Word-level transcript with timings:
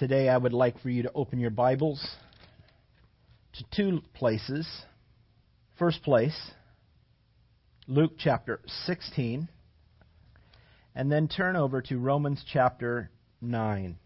Today 0.00 0.30
I 0.30 0.38
would 0.38 0.54
like 0.54 0.80
for 0.80 0.88
you 0.88 1.02
to 1.02 1.12
open 1.14 1.40
your 1.40 1.50
Bibles 1.50 2.02
to 3.52 3.64
two 3.76 4.00
places. 4.14 4.66
First 5.78 6.02
place, 6.02 6.34
Luke 7.86 8.12
chapter 8.18 8.62
16, 8.86 9.46
and 10.94 11.12
then 11.12 11.28
turn 11.28 11.54
over 11.54 11.82
to 11.82 11.98
Romans 11.98 12.42
chapter 12.50 13.10
9. 13.42 13.98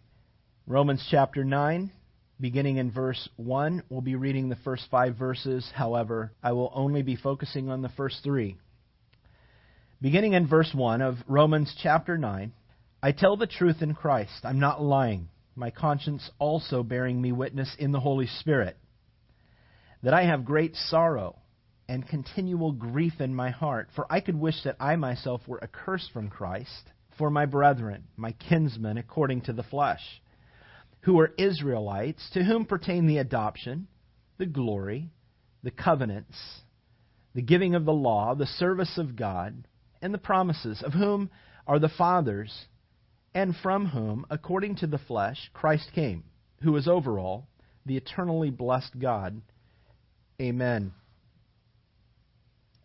Romans 0.67 1.07
chapter 1.13 1.45
9, 1.45 1.93
beginning 2.41 2.79
in 2.79 2.91
verse 2.91 3.29
1, 3.37 3.85
we'll 3.89 4.01
be 4.01 4.17
reading 4.17 4.49
the 4.49 4.57
first 4.65 4.89
five 4.91 5.15
verses. 5.15 5.71
However, 5.73 6.33
I 6.43 6.55
will 6.55 6.73
only 6.75 7.03
be 7.03 7.15
focusing 7.15 7.71
on 7.71 7.83
the 7.83 7.89
first 7.91 8.25
three. 8.25 8.57
Beginning 10.03 10.33
in 10.33 10.49
verse 10.49 10.73
1 10.75 11.03
of 11.03 11.19
Romans 11.29 11.73
chapter 11.81 12.19
9, 12.19 12.53
I 13.01 13.13
tell 13.13 13.37
the 13.37 13.47
truth 13.47 13.81
in 13.81 13.95
Christ. 13.95 14.41
I'm 14.43 14.59
not 14.59 14.83
lying. 14.83 15.29
My 15.57 15.71
conscience 15.71 16.31
also 16.39 16.83
bearing 16.83 17.21
me 17.21 17.33
witness 17.33 17.75
in 17.79 17.93
the 17.93 18.01
Holy 18.01 18.27
Spirit 18.27 18.77
that 20.03 20.15
I 20.15 20.25
have 20.25 20.45
great 20.45 20.75
sorrow 20.75 21.37
and 21.89 22.07
continual 22.07 22.73
grief 22.73 23.21
in 23.21 23.35
my 23.35 23.51
heart, 23.51 23.89
for 23.95 24.07
I 24.11 24.21
could 24.21 24.37
wish 24.39 24.63
that 24.65 24.77
I 24.81 24.97
myself 24.97 25.47
were 25.47 25.63
accursed 25.63 26.11
from 26.13 26.29
Christ 26.29 26.91
for 27.19 27.31
my 27.31 27.47
brethren, 27.47 28.05
my 28.17 28.33
kinsmen 28.33 28.99
according 28.99 29.43
to 29.43 29.53
the 29.53 29.63
flesh, 29.63 30.23
who 31.01 31.21
are 31.21 31.35
Israelites, 31.39 32.29
to 32.33 32.43
whom 32.43 32.65
pertain 32.65 33.07
the 33.07 33.19
adoption, 33.19 33.87
the 34.39 34.47
glory, 34.47 35.11
the 35.63 35.71
covenants, 35.71 36.37
the 37.35 37.43
giving 37.43 37.75
of 37.75 37.85
the 37.85 37.93
law, 37.93 38.35
the 38.35 38.47
service 38.47 38.99
of 38.99 39.17
God, 39.17 39.67
and 40.03 40.13
the 40.13 40.19
promises, 40.19 40.83
of 40.83 40.93
whom 40.93 41.31
are 41.67 41.79
the 41.79 41.89
fathers, 41.89 42.67
and 43.35 43.55
from 43.63 43.87
whom, 43.87 44.27
according 44.31 44.77
to 44.77 44.87
the 44.87 44.99
flesh, 44.99 45.51
Christ 45.53 45.91
came, 45.95 46.25
who 46.63 46.77
is 46.77 46.89
over 46.89 47.19
all, 47.19 47.49
the 47.85 47.97
eternally 47.97 48.51
blessed 48.51 48.99
God. 48.99 49.43
Amen 50.41 50.93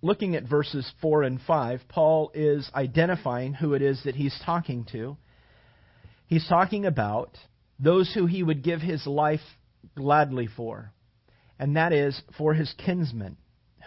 looking 0.02 0.36
at 0.36 0.44
verses 0.44 0.90
4 1.02 1.24
and 1.24 1.42
5, 1.42 1.82
Paul 1.88 2.32
is 2.34 2.70
identifying 2.74 3.54
who 3.54 3.74
it 3.74 3.82
is 3.82 4.02
that 4.06 4.16
he's 4.16 4.38
talking 4.46 4.86
to. 4.92 5.18
He's 6.28 6.48
talking 6.48 6.86
about 6.86 7.38
those 7.80 8.12
who 8.14 8.26
he 8.26 8.44
would 8.44 8.64
give 8.64 8.82
his 8.82 9.06
life 9.06 9.42
gladly 9.96 10.48
for, 10.48 10.92
and 11.58 11.76
that 11.76 11.94
is 11.94 12.20
for 12.38 12.54
his 12.54 12.74
kinsmen. 12.78 13.38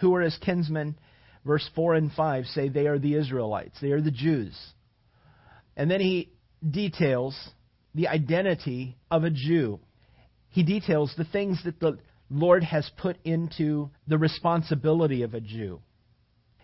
Who 0.01 0.13
are 0.15 0.21
his 0.21 0.37
kinsmen? 0.37 0.97
Verse 1.45 1.67
4 1.75 1.95
and 1.95 2.11
5 2.11 2.45
say 2.45 2.69
they 2.69 2.87
are 2.87 2.99
the 2.99 3.15
Israelites, 3.15 3.77
they 3.81 3.91
are 3.91 4.01
the 4.01 4.11
Jews. 4.11 4.57
And 5.75 5.89
then 5.89 6.01
he 6.01 6.32
details 6.69 7.37
the 7.95 8.07
identity 8.07 8.97
of 9.11 9.23
a 9.23 9.29
Jew. 9.29 9.79
He 10.49 10.63
details 10.63 11.13
the 11.17 11.25
things 11.25 11.61
that 11.65 11.79
the 11.79 11.97
Lord 12.29 12.63
has 12.63 12.89
put 12.97 13.17
into 13.23 13.89
the 14.07 14.17
responsibility 14.17 15.23
of 15.23 15.33
a 15.33 15.41
Jew. 15.41 15.81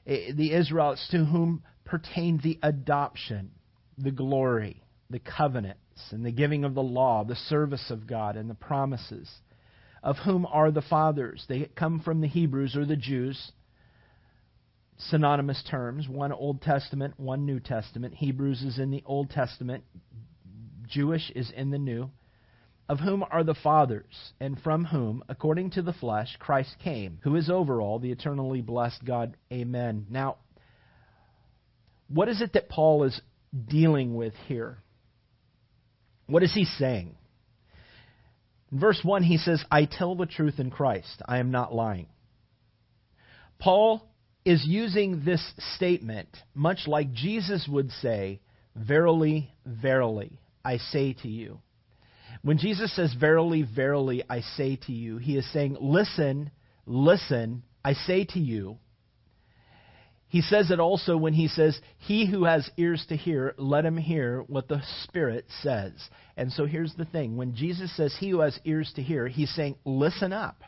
The 0.05 0.53
Israelites 0.53 1.07
to 1.11 1.25
whom 1.25 1.63
pertained 1.85 2.41
the 2.41 2.59
adoption, 2.63 3.51
the 3.97 4.11
glory, 4.11 4.81
the 5.09 5.19
covenants, 5.19 5.79
and 6.11 6.25
the 6.25 6.31
giving 6.31 6.63
of 6.63 6.73
the 6.73 6.83
law, 6.83 7.23
the 7.23 7.35
service 7.35 7.91
of 7.91 8.07
God, 8.07 8.35
and 8.37 8.49
the 8.49 8.55
promises, 8.55 9.29
of 10.01 10.15
whom 10.17 10.45
are 10.45 10.71
the 10.71 10.81
fathers. 10.81 11.43
They 11.47 11.69
come 11.75 11.99
from 11.99 12.21
the 12.21 12.27
Hebrews 12.27 12.75
or 12.75 12.85
the 12.85 12.95
Jews, 12.95 13.51
synonymous 14.99 15.63
terms, 15.69 16.07
one 16.07 16.31
Old 16.31 16.61
Testament, 16.61 17.15
one 17.17 17.45
New 17.45 17.59
Testament. 17.59 18.15
Hebrews 18.15 18.61
is 18.61 18.79
in 18.79 18.91
the 18.91 19.03
Old 19.05 19.29
Testament, 19.29 19.83
Jewish 20.87 21.31
is 21.35 21.51
in 21.55 21.71
the 21.71 21.77
New 21.77 22.11
of 22.89 22.99
whom 22.99 23.23
are 23.29 23.43
the 23.43 23.53
fathers, 23.53 24.33
and 24.39 24.59
from 24.61 24.83
whom, 24.83 25.23
according 25.29 25.69
to 25.69 25.83
the 25.83 25.93
flesh, 25.93 26.35
Christ 26.39 26.75
came, 26.83 27.19
who 27.21 27.35
is 27.35 27.47
over 27.47 27.79
all, 27.79 27.99
the 27.99 28.11
eternally 28.11 28.61
blessed 28.61 29.05
God. 29.05 29.37
Amen. 29.53 30.07
Now, 30.09 30.37
what 32.07 32.27
is 32.27 32.41
it 32.41 32.53
that 32.53 32.67
Paul 32.67 33.03
is 33.03 33.21
dealing 33.67 34.15
with 34.15 34.33
here? 34.47 34.79
What 36.25 36.41
is 36.41 36.51
he 36.51 36.65
saying? 36.65 37.15
In 38.71 38.79
verse 38.79 38.99
1, 39.03 39.21
he 39.21 39.37
says, 39.37 39.63
I 39.69 39.85
tell 39.85 40.15
the 40.15 40.25
truth 40.25 40.55
in 40.57 40.71
Christ. 40.71 41.21
I 41.27 41.37
am 41.37 41.51
not 41.51 41.73
lying. 41.73 42.07
Paul 43.59 44.08
is 44.45 44.65
using 44.65 45.23
this 45.25 45.43
statement 45.75 46.29
much 46.55 46.87
like 46.87 47.11
Jesus 47.13 47.67
would 47.69 47.91
say, 47.91 48.39
Verily, 48.75 49.51
verily, 49.65 50.39
I 50.63 50.77
say 50.77 51.13
to 51.21 51.27
you. 51.27 51.59
When 52.41 52.57
Jesus 52.57 52.95
says, 52.95 53.13
Verily, 53.19 53.63
verily, 53.63 54.23
I 54.29 54.41
say 54.41 54.77
to 54.87 54.91
you, 54.91 55.17
he 55.17 55.37
is 55.37 55.51
saying, 55.51 55.77
Listen, 55.79 56.51
listen, 56.85 57.63
I 57.83 57.93
say 57.93 58.25
to 58.25 58.39
you. 58.39 58.77
He 60.29 60.41
says 60.41 60.69
it 60.69 60.79
also 60.79 61.17
when 61.17 61.33
he 61.33 61.47
says, 61.47 61.79
He 61.97 62.29
who 62.29 62.45
has 62.45 62.69
ears 62.77 63.03
to 63.09 63.17
hear, 63.17 63.55
let 63.57 63.83
him 63.83 63.97
hear 63.97 64.41
what 64.47 64.67
the 64.67 64.81
Spirit 65.03 65.45
says. 65.61 65.93
And 66.37 66.53
so 66.53 66.65
here's 66.65 66.93
the 66.93 67.05
thing 67.05 67.35
when 67.35 67.55
Jesus 67.55 67.95
says, 67.97 68.15
He 68.17 68.29
who 68.29 68.41
has 68.41 68.59
ears 68.63 68.91
to 68.95 69.01
hear, 69.01 69.27
he's 69.27 69.53
saying, 69.53 69.75
Listen 69.85 70.31
up. 70.31 70.61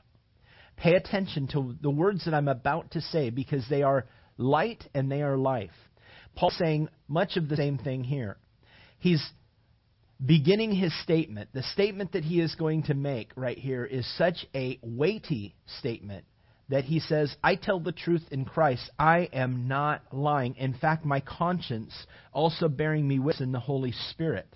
Pay 0.78 0.96
attention 0.96 1.48
to 1.50 1.76
the 1.82 1.90
words 1.90 2.26
that 2.26 2.34
I'm 2.34 2.48
about 2.48 2.92
to 2.92 3.02
say 3.02 3.30
because 3.30 3.66
they 3.70 3.84
are 3.84 4.06
light 4.38 4.84
and 4.94 5.12
they 5.12 5.22
are 5.22 5.38
life. 5.38 5.72
Paul's 6.36 6.58
saying 6.58 6.90
much 7.08 7.38
of 7.38 7.50
the 7.50 7.58
same 7.58 7.78
thing 7.78 8.04
here. 8.04 8.38
He's 9.00 9.24
beginning 10.24 10.74
his 10.74 10.94
statement, 11.04 11.50
the 11.54 11.64
statement 11.64 12.14
that 12.14 12.24
he 12.24 12.40
is 12.40 12.56
going 12.56 12.84
to 12.84 12.94
make 12.94 13.32
right 13.36 13.58
here 13.58 13.86
is 13.86 14.08
such 14.18 14.46
a 14.54 14.80
weighty 14.82 15.56
statement 15.80 16.26
that 16.70 16.86
he 16.86 17.00
says, 17.00 17.36
I 17.44 17.56
tell 17.56 17.80
the 17.80 17.92
truth 17.92 18.24
in 18.32 18.46
Christ. 18.46 18.90
I 18.98 19.30
am 19.34 19.68
not 19.68 20.02
lying. 20.14 20.56
In 20.56 20.74
fact, 20.74 21.04
my 21.04 21.20
conscience 21.20 21.94
also 22.32 22.70
bearing 22.70 23.08
me 23.08 23.20
witness 23.20 23.42
in 23.42 23.52
the 23.52 23.60
Holy 23.60 23.94
Spirit. 24.12 24.48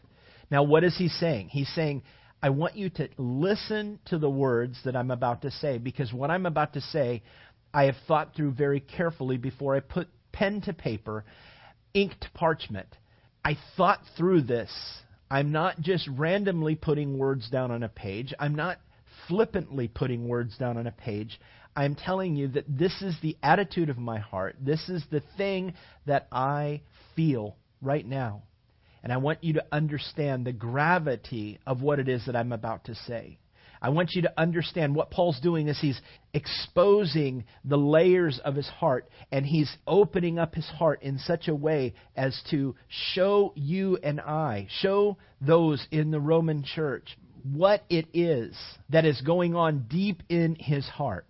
Now, 0.49 0.63
what 0.63 0.83
is 0.83 0.97
he 0.97 1.09
saying? 1.09 1.49
He's 1.49 1.69
saying, 1.75 2.03
I 2.45 2.49
want 2.49 2.75
you 2.75 2.91
to 2.91 3.09
listen 3.17 3.97
to 4.05 4.19
the 4.19 4.29
words 4.29 4.77
that 4.85 4.95
I'm 4.95 5.09
about 5.09 5.41
to 5.41 5.49
say 5.49 5.79
because 5.79 6.13
what 6.13 6.29
I'm 6.29 6.45
about 6.45 6.73
to 6.73 6.81
say, 6.81 7.23
I 7.73 7.85
have 7.85 7.95
thought 8.07 8.35
through 8.35 8.51
very 8.51 8.79
carefully 8.79 9.37
before 9.37 9.75
I 9.75 9.79
put 9.79 10.09
pen 10.31 10.61
to 10.65 10.73
paper, 10.73 11.25
ink 11.95 12.11
to 12.21 12.29
parchment. 12.35 12.85
I 13.43 13.57
thought 13.75 14.01
through 14.15 14.41
this 14.41 14.71
I'm 15.31 15.51
not 15.51 15.81
just 15.81 16.07
randomly 16.07 16.75
putting 16.75 17.17
words 17.17 17.49
down 17.49 17.71
on 17.71 17.81
a 17.81 17.89
page. 17.89 18.31
I'm 18.37 18.53
not 18.53 18.77
flippantly 19.27 19.87
putting 19.87 20.27
words 20.27 20.55
down 20.55 20.77
on 20.77 20.85
a 20.85 20.91
page. 20.91 21.39
I'm 21.75 21.95
telling 21.95 22.35
you 22.35 22.49
that 22.49 22.65
this 22.67 23.01
is 23.01 23.15
the 23.23 23.37
attitude 23.41 23.89
of 23.89 23.97
my 23.97 24.19
heart. 24.19 24.55
This 24.61 24.87
is 24.87 25.03
the 25.09 25.23
thing 25.35 25.73
that 26.05 26.27
I 26.31 26.81
feel 27.15 27.55
right 27.81 28.05
now. 28.05 28.43
And 29.05 29.13
I 29.13 29.17
want 29.17 29.43
you 29.43 29.53
to 29.53 29.65
understand 29.71 30.45
the 30.45 30.51
gravity 30.51 31.59
of 31.67 31.83
what 31.83 31.99
it 31.99 32.09
is 32.09 32.25
that 32.25 32.35
I'm 32.35 32.51
about 32.51 32.85
to 32.85 32.95
say. 32.95 33.37
I 33.79 33.89
want 33.89 34.13
you 34.15 34.23
to 34.23 34.33
understand 34.35 34.95
what 34.95 35.11
Paul's 35.11 35.39
doing 35.39 35.67
is 35.67 35.79
he's 35.79 36.01
exposing 36.33 37.43
the 37.63 37.77
layers 37.77 38.39
of 38.43 38.55
his 38.55 38.67
heart 38.67 39.07
and 39.31 39.45
he's 39.45 39.71
opening 39.85 40.39
up 40.39 40.55
his 40.55 40.65
heart 40.65 41.03
in 41.03 41.19
such 41.19 41.47
a 41.47 41.53
way 41.53 41.93
as 42.15 42.41
to 42.49 42.73
show 42.87 43.53
you 43.55 43.99
and 44.01 44.19
I, 44.19 44.65
show 44.81 45.17
those 45.39 45.85
in 45.91 46.09
the 46.09 46.19
Roman 46.19 46.63
church 46.63 47.15
what 47.43 47.83
it 47.91 48.07
is 48.11 48.57
that 48.89 49.05
is 49.05 49.21
going 49.21 49.53
on 49.53 49.85
deep 49.87 50.23
in 50.29 50.55
his 50.55 50.87
heart. 50.87 51.27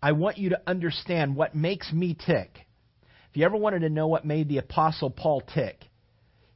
I 0.00 0.12
want 0.12 0.38
you 0.38 0.50
to 0.50 0.62
understand 0.68 1.34
what 1.34 1.56
makes 1.56 1.92
me 1.92 2.14
tick. 2.14 2.60
If 3.30 3.36
you 3.36 3.44
ever 3.44 3.56
wanted 3.56 3.80
to 3.80 3.90
know 3.90 4.06
what 4.06 4.24
made 4.24 4.48
the 4.48 4.58
Apostle 4.58 5.10
Paul 5.10 5.40
tick, 5.40 5.87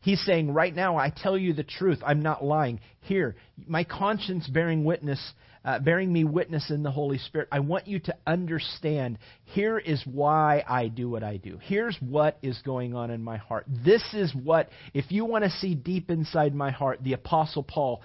He's 0.03 0.21
saying, 0.25 0.53
right 0.53 0.75
now, 0.75 0.97
I 0.97 1.11
tell 1.11 1.39
you 1.39 1.53
the 1.53 1.63
truth. 1.63 2.01
I'm 2.05 2.23
not 2.23 2.45
lying. 2.45 2.81
Here, 3.03 3.37
my 3.69 3.85
conscience 3.85 4.49
bearing 4.49 4.83
witness, 4.83 5.33
uh, 5.65 5.79
bearing 5.79 6.13
me 6.13 6.25
witness 6.25 6.71
in 6.71 6.83
the 6.83 6.91
Holy 6.91 7.19
Spirit. 7.19 7.47
I 7.53 7.61
want 7.61 7.87
you 7.87 8.01
to 8.01 8.17
understand. 8.27 9.19
Here 9.45 9.79
is 9.79 10.03
why 10.05 10.65
I 10.69 10.89
do 10.89 11.09
what 11.09 11.23
I 11.23 11.37
do. 11.37 11.57
Here's 11.63 11.97
what 12.01 12.37
is 12.43 12.61
going 12.65 12.97
on 12.97 13.13
in 13.13 13.23
my 13.23 13.37
heart. 13.37 13.65
This 13.69 14.03
is 14.13 14.35
what, 14.35 14.71
if 14.93 15.13
you 15.13 15.25
want 15.25 15.45
to 15.45 15.51
see 15.51 15.77
deep 15.77 16.11
inside 16.11 16.53
my 16.53 16.73
heart, 16.73 16.99
the 17.05 17.13
Apostle 17.13 17.63
Paul, 17.63 18.03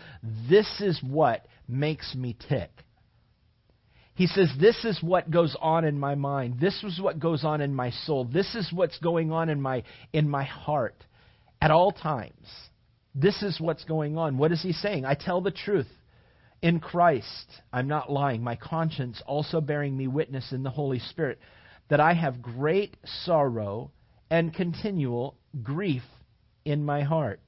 this 0.47 0.69
is 0.79 1.01
what 1.01 1.47
makes 1.67 2.13
me 2.13 2.37
tick. 2.47 2.69
He 4.13 4.27
says, 4.27 4.51
This 4.59 4.85
is 4.85 5.01
what 5.01 5.31
goes 5.31 5.55
on 5.59 5.83
in 5.83 5.99
my 5.99 6.13
mind. 6.13 6.59
This 6.59 6.83
is 6.83 7.01
what 7.01 7.19
goes 7.19 7.43
on 7.43 7.59
in 7.59 7.73
my 7.73 7.89
soul. 7.89 8.25
This 8.25 8.53
is 8.53 8.71
what's 8.71 8.99
going 8.99 9.31
on 9.31 9.49
in 9.49 9.59
my, 9.59 9.83
in 10.13 10.29
my 10.29 10.43
heart 10.43 11.03
at 11.61 11.71
all 11.71 11.91
times. 11.91 12.47
This 13.15 13.41
is 13.41 13.59
what's 13.59 13.83
going 13.85 14.17
on. 14.17 14.37
What 14.37 14.51
is 14.51 14.61
he 14.61 14.73
saying? 14.73 15.05
I 15.05 15.15
tell 15.15 15.41
the 15.41 15.51
truth. 15.51 15.87
In 16.61 16.79
Christ, 16.79 17.47
I'm 17.71 17.87
not 17.87 18.11
lying. 18.11 18.43
My 18.43 18.55
conscience 18.55 19.21
also 19.27 19.61
bearing 19.61 19.95
me 19.95 20.07
witness 20.07 20.51
in 20.51 20.63
the 20.63 20.71
Holy 20.71 20.99
Spirit 20.99 21.39
that 21.89 21.99
I 21.99 22.13
have 22.13 22.41
great 22.41 22.97
sorrow 23.25 23.91
and 24.29 24.53
continual 24.53 25.37
grief 25.63 26.03
in 26.65 26.83
my 26.83 27.03
heart. 27.03 27.39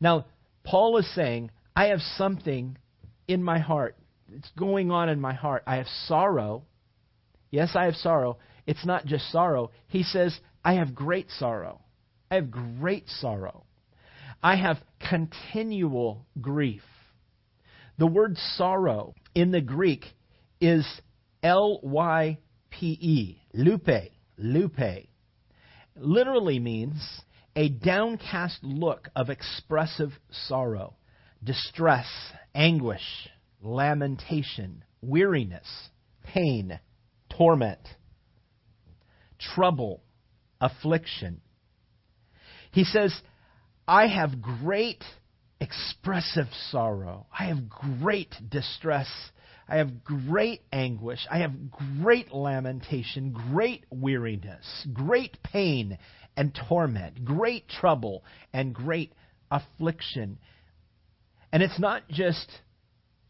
Now, 0.00 0.26
Paul 0.64 0.98
is 0.98 1.14
saying, 1.14 1.50
I 1.74 1.86
have 1.86 2.00
something 2.16 2.76
in 3.28 3.42
my 3.42 3.58
heart. 3.58 3.96
It's 4.32 4.50
going 4.58 4.90
on 4.90 5.08
in 5.08 5.20
my 5.20 5.34
heart. 5.34 5.62
I 5.66 5.76
have 5.76 5.88
sorrow. 6.06 6.64
Yes, 7.50 7.72
I 7.74 7.84
have 7.84 7.96
sorrow. 7.96 8.38
It's 8.66 8.86
not 8.86 9.06
just 9.06 9.30
sorrow. 9.30 9.70
He 9.88 10.02
says, 10.02 10.38
I 10.64 10.74
have 10.74 10.94
great 10.94 11.30
sorrow. 11.38 11.81
I 12.32 12.36
have 12.36 12.50
great 12.50 13.10
sorrow. 13.20 13.66
I 14.42 14.56
have 14.56 14.78
continual 15.06 16.24
grief. 16.40 16.80
The 17.98 18.06
word 18.06 18.38
sorrow 18.56 19.14
in 19.34 19.50
the 19.50 19.60
Greek 19.60 20.06
is 20.58 20.86
L 21.42 21.78
Y 21.82 22.38
P 22.70 22.86
E, 22.86 23.42
lupe, 23.52 24.12
lupe. 24.38 25.08
Literally 25.94 26.58
means 26.58 27.20
a 27.54 27.68
downcast 27.68 28.64
look 28.64 29.10
of 29.14 29.28
expressive 29.28 30.12
sorrow, 30.30 30.96
distress, 31.44 32.08
anguish, 32.54 33.28
lamentation, 33.60 34.84
weariness, 35.02 35.68
pain, 36.24 36.80
torment, 37.28 37.86
trouble, 39.38 40.02
affliction. 40.62 41.42
He 42.72 42.84
says, 42.84 43.14
I 43.86 44.06
have 44.06 44.42
great 44.42 45.04
expressive 45.60 46.48
sorrow. 46.70 47.26
I 47.36 47.44
have 47.44 47.68
great 47.68 48.34
distress. 48.50 49.08
I 49.68 49.76
have 49.76 50.02
great 50.02 50.62
anguish. 50.72 51.20
I 51.30 51.38
have 51.38 51.52
great 52.02 52.32
lamentation, 52.32 53.32
great 53.52 53.84
weariness, 53.90 54.86
great 54.92 55.42
pain 55.42 55.98
and 56.36 56.58
torment, 56.68 57.24
great 57.24 57.68
trouble 57.68 58.24
and 58.52 58.74
great 58.74 59.12
affliction. 59.50 60.38
And 61.52 61.62
it's 61.62 61.78
not 61.78 62.08
just 62.08 62.50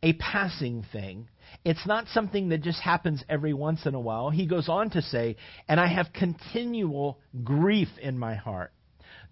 a 0.02 0.12
passing 0.14 0.84
thing. 0.92 1.28
It's 1.64 1.86
not 1.86 2.06
something 2.08 2.48
that 2.50 2.62
just 2.62 2.80
happens 2.80 3.22
every 3.28 3.52
once 3.52 3.86
in 3.86 3.94
a 3.94 4.00
while. 4.00 4.30
He 4.30 4.46
goes 4.46 4.68
on 4.68 4.90
to 4.90 5.02
say, 5.02 5.36
and 5.68 5.78
I 5.78 5.86
have 5.88 6.12
continual 6.12 7.18
grief 7.44 7.88
in 8.00 8.18
my 8.18 8.36
heart. 8.36 8.72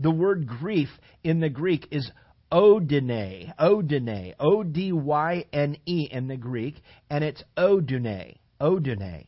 The 0.00 0.10
word 0.10 0.46
grief 0.46 0.88
in 1.22 1.40
the 1.40 1.50
Greek 1.50 1.86
is 1.90 2.10
odyne, 2.50 3.54
odyne, 3.58 4.34
O 4.40 4.62
D 4.62 4.92
Y 4.92 5.44
N 5.52 5.76
E 5.86 6.08
in 6.10 6.26
the 6.26 6.36
Greek, 6.36 6.82
and 7.08 7.22
it's 7.22 7.42
odyne, 7.56 8.36
odyne. 8.60 9.26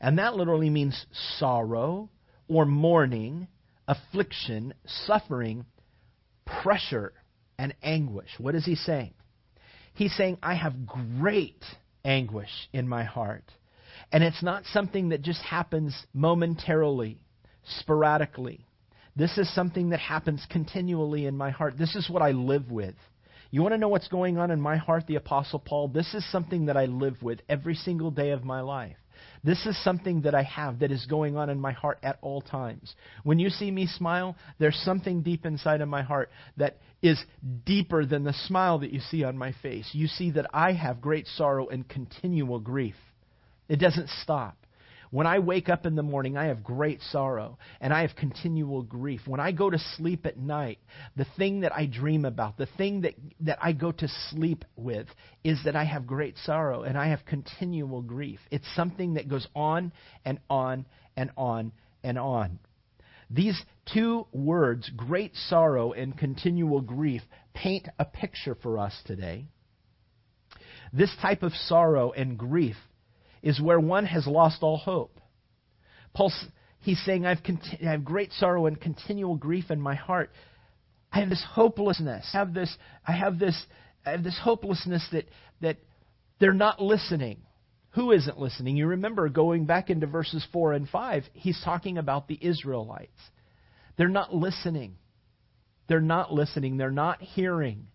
And 0.00 0.18
that 0.18 0.34
literally 0.34 0.70
means 0.70 1.06
sorrow 1.38 2.10
or 2.48 2.66
mourning, 2.66 3.46
affliction, 3.86 4.74
suffering, 5.06 5.64
pressure, 6.44 7.12
and 7.56 7.74
anguish. 7.82 8.30
What 8.38 8.56
is 8.56 8.64
he 8.64 8.74
saying? 8.74 9.14
He's 9.94 10.14
saying, 10.16 10.38
I 10.42 10.54
have 10.54 10.86
great 10.86 11.62
anguish 12.04 12.50
in 12.72 12.88
my 12.88 13.04
heart. 13.04 13.44
And 14.10 14.24
it's 14.24 14.42
not 14.42 14.64
something 14.72 15.10
that 15.10 15.22
just 15.22 15.40
happens 15.42 15.94
momentarily, 16.12 17.20
sporadically. 17.78 18.66
This 19.14 19.36
is 19.36 19.52
something 19.54 19.90
that 19.90 20.00
happens 20.00 20.46
continually 20.50 21.26
in 21.26 21.36
my 21.36 21.50
heart. 21.50 21.76
This 21.78 21.94
is 21.94 22.08
what 22.08 22.22
I 22.22 22.30
live 22.30 22.70
with. 22.70 22.94
You 23.50 23.60
want 23.60 23.74
to 23.74 23.78
know 23.78 23.88
what's 23.88 24.08
going 24.08 24.38
on 24.38 24.50
in 24.50 24.60
my 24.60 24.76
heart, 24.76 25.06
the 25.06 25.16
Apostle 25.16 25.58
Paul? 25.58 25.88
This 25.88 26.14
is 26.14 26.30
something 26.32 26.66
that 26.66 26.76
I 26.78 26.86
live 26.86 27.22
with 27.22 27.40
every 27.48 27.74
single 27.74 28.10
day 28.10 28.30
of 28.30 28.44
my 28.44 28.62
life. 28.62 28.96
This 29.44 29.66
is 29.66 29.76
something 29.84 30.22
that 30.22 30.34
I 30.34 30.42
have 30.44 30.78
that 30.78 30.90
is 30.90 31.04
going 31.06 31.36
on 31.36 31.50
in 31.50 31.60
my 31.60 31.72
heart 31.72 31.98
at 32.02 32.18
all 32.22 32.40
times. 32.40 32.94
When 33.24 33.38
you 33.38 33.50
see 33.50 33.70
me 33.70 33.86
smile, 33.86 34.36
there's 34.58 34.80
something 34.84 35.22
deep 35.22 35.44
inside 35.44 35.80
of 35.80 35.88
my 35.88 36.02
heart 36.02 36.30
that 36.56 36.78
is 37.02 37.22
deeper 37.66 38.06
than 38.06 38.24
the 38.24 38.32
smile 38.46 38.78
that 38.78 38.92
you 38.92 39.00
see 39.00 39.24
on 39.24 39.36
my 39.36 39.52
face. 39.60 39.88
You 39.92 40.06
see 40.06 40.30
that 40.32 40.46
I 40.54 40.72
have 40.72 41.00
great 41.00 41.26
sorrow 41.26 41.68
and 41.68 41.86
continual 41.88 42.60
grief. 42.60 42.94
It 43.68 43.76
doesn't 43.76 44.08
stop. 44.22 44.56
When 45.12 45.26
I 45.26 45.40
wake 45.40 45.68
up 45.68 45.84
in 45.84 45.94
the 45.94 46.02
morning, 46.02 46.38
I 46.38 46.46
have 46.46 46.64
great 46.64 47.02
sorrow 47.02 47.58
and 47.82 47.92
I 47.92 48.00
have 48.00 48.16
continual 48.16 48.82
grief. 48.82 49.20
When 49.26 49.40
I 49.40 49.52
go 49.52 49.68
to 49.68 49.78
sleep 49.78 50.24
at 50.24 50.38
night, 50.38 50.78
the 51.16 51.26
thing 51.36 51.60
that 51.60 51.72
I 51.76 51.84
dream 51.84 52.24
about, 52.24 52.56
the 52.56 52.68
thing 52.78 53.02
that, 53.02 53.12
that 53.40 53.58
I 53.60 53.72
go 53.72 53.92
to 53.92 54.08
sleep 54.30 54.64
with, 54.74 55.06
is 55.44 55.62
that 55.66 55.76
I 55.76 55.84
have 55.84 56.06
great 56.06 56.38
sorrow 56.38 56.84
and 56.84 56.96
I 56.96 57.08
have 57.08 57.26
continual 57.26 58.00
grief. 58.00 58.40
It's 58.50 58.64
something 58.74 59.14
that 59.14 59.28
goes 59.28 59.46
on 59.54 59.92
and 60.24 60.38
on 60.48 60.86
and 61.14 61.30
on 61.36 61.72
and 62.02 62.18
on. 62.18 62.58
These 63.28 63.62
two 63.92 64.26
words, 64.32 64.90
great 64.96 65.36
sorrow 65.36 65.92
and 65.92 66.16
continual 66.16 66.80
grief, 66.80 67.20
paint 67.52 67.86
a 67.98 68.06
picture 68.06 68.54
for 68.54 68.78
us 68.78 68.98
today. 69.04 69.48
This 70.90 71.14
type 71.20 71.42
of 71.42 71.52
sorrow 71.52 72.12
and 72.12 72.38
grief 72.38 72.76
is 73.42 73.60
where 73.60 73.80
one 73.80 74.06
has 74.06 74.26
lost 74.26 74.62
all 74.62 74.76
hope. 74.76 75.20
Paul, 76.14 76.32
he's 76.80 77.02
saying, 77.04 77.26
I've 77.26 77.38
I 77.46 77.90
have 77.90 78.04
great 78.04 78.32
sorrow 78.32 78.66
and 78.66 78.80
continual 78.80 79.36
grief 79.36 79.70
in 79.70 79.80
my 79.80 79.94
heart. 79.94 80.30
I 81.12 81.20
have 81.20 81.28
this 81.28 81.44
hopelessness. 81.50 82.28
I 82.32 82.38
have 82.38 82.54
this, 82.54 82.76
I 83.06 83.12
have 83.12 83.38
this, 83.38 83.60
I 84.06 84.10
have 84.10 84.24
this 84.24 84.38
hopelessness 84.42 85.06
that, 85.12 85.26
that 85.60 85.76
they're 86.38 86.52
not 86.52 86.80
listening. 86.80 87.42
Who 87.90 88.12
isn't 88.12 88.38
listening? 88.38 88.76
You 88.76 88.86
remember 88.86 89.28
going 89.28 89.66
back 89.66 89.90
into 89.90 90.06
verses 90.06 90.46
4 90.52 90.72
and 90.72 90.88
5, 90.88 91.24
he's 91.34 91.60
talking 91.62 91.98
about 91.98 92.26
the 92.26 92.38
Israelites. 92.40 93.10
They're 93.98 94.08
not 94.08 94.34
listening. 94.34 94.96
They're 95.88 96.00
not 96.00 96.32
listening. 96.32 96.78
They're 96.78 96.90
not 96.90 97.20
hearing. 97.20 97.88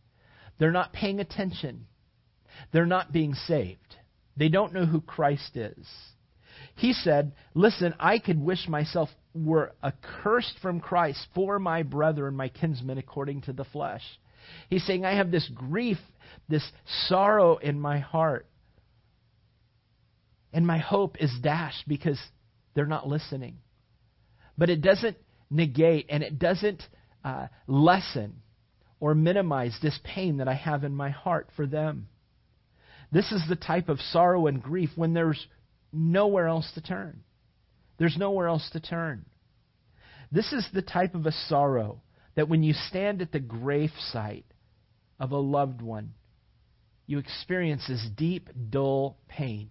They're 0.59 0.71
not 0.71 0.93
paying 0.93 1.19
attention. 1.19 1.87
They're 2.71 2.85
not 2.85 3.11
being 3.11 3.33
saved. 3.33 3.95
They 4.37 4.49
don't 4.49 4.73
know 4.73 4.85
who 4.85 5.01
Christ 5.01 5.55
is. 5.55 5.87
He 6.75 6.93
said, 6.93 7.33
Listen, 7.53 7.93
I 7.99 8.19
could 8.19 8.39
wish 8.39 8.67
myself 8.67 9.09
were 9.33 9.73
accursed 9.83 10.57
from 10.61 10.79
Christ 10.79 11.19
for 11.35 11.59
my 11.59 11.83
brother 11.83 12.27
and 12.27 12.37
my 12.37 12.49
kinsmen 12.49 12.97
according 12.97 13.41
to 13.41 13.53
the 13.53 13.65
flesh. 13.65 14.03
He's 14.69 14.85
saying, 14.85 15.05
I 15.05 15.15
have 15.15 15.31
this 15.31 15.49
grief, 15.53 15.97
this 16.47 16.63
sorrow 17.07 17.57
in 17.57 17.79
my 17.79 17.99
heart. 17.99 18.47
And 20.53 20.65
my 20.65 20.77
hope 20.77 21.17
is 21.19 21.31
dashed 21.41 21.87
because 21.87 22.19
they're 22.73 22.85
not 22.85 23.07
listening. 23.07 23.57
But 24.57 24.69
it 24.69 24.81
doesn't 24.81 25.17
negate 25.49 26.07
and 26.09 26.23
it 26.23 26.39
doesn't 26.39 26.81
uh, 27.23 27.47
lessen 27.67 28.41
or 28.99 29.13
minimize 29.13 29.77
this 29.81 29.99
pain 30.03 30.37
that 30.37 30.47
I 30.47 30.55
have 30.55 30.83
in 30.83 30.95
my 30.95 31.09
heart 31.09 31.49
for 31.55 31.65
them. 31.65 32.07
This 33.11 33.31
is 33.31 33.41
the 33.47 33.55
type 33.55 33.89
of 33.89 33.99
sorrow 33.99 34.47
and 34.47 34.61
grief 34.61 34.89
when 34.95 35.13
there's 35.13 35.47
nowhere 35.93 36.47
else 36.47 36.69
to 36.75 36.81
turn. 36.81 37.23
There's 37.97 38.17
nowhere 38.17 38.47
else 38.47 38.69
to 38.73 38.79
turn. 38.79 39.25
This 40.31 40.51
is 40.51 40.67
the 40.73 40.81
type 40.81 41.15
of 41.15 41.25
a 41.25 41.31
sorrow 41.31 42.01
that 42.35 42.49
when 42.49 42.63
you 42.63 42.73
stand 42.73 43.21
at 43.21 43.31
the 43.31 43.39
grave 43.39 43.91
site 44.11 44.45
of 45.19 45.31
a 45.31 45.37
loved 45.37 45.81
one, 45.81 46.13
you 47.07 47.17
experience 47.17 47.85
this 47.87 48.05
deep, 48.15 48.49
dull 48.69 49.17
pain, 49.27 49.69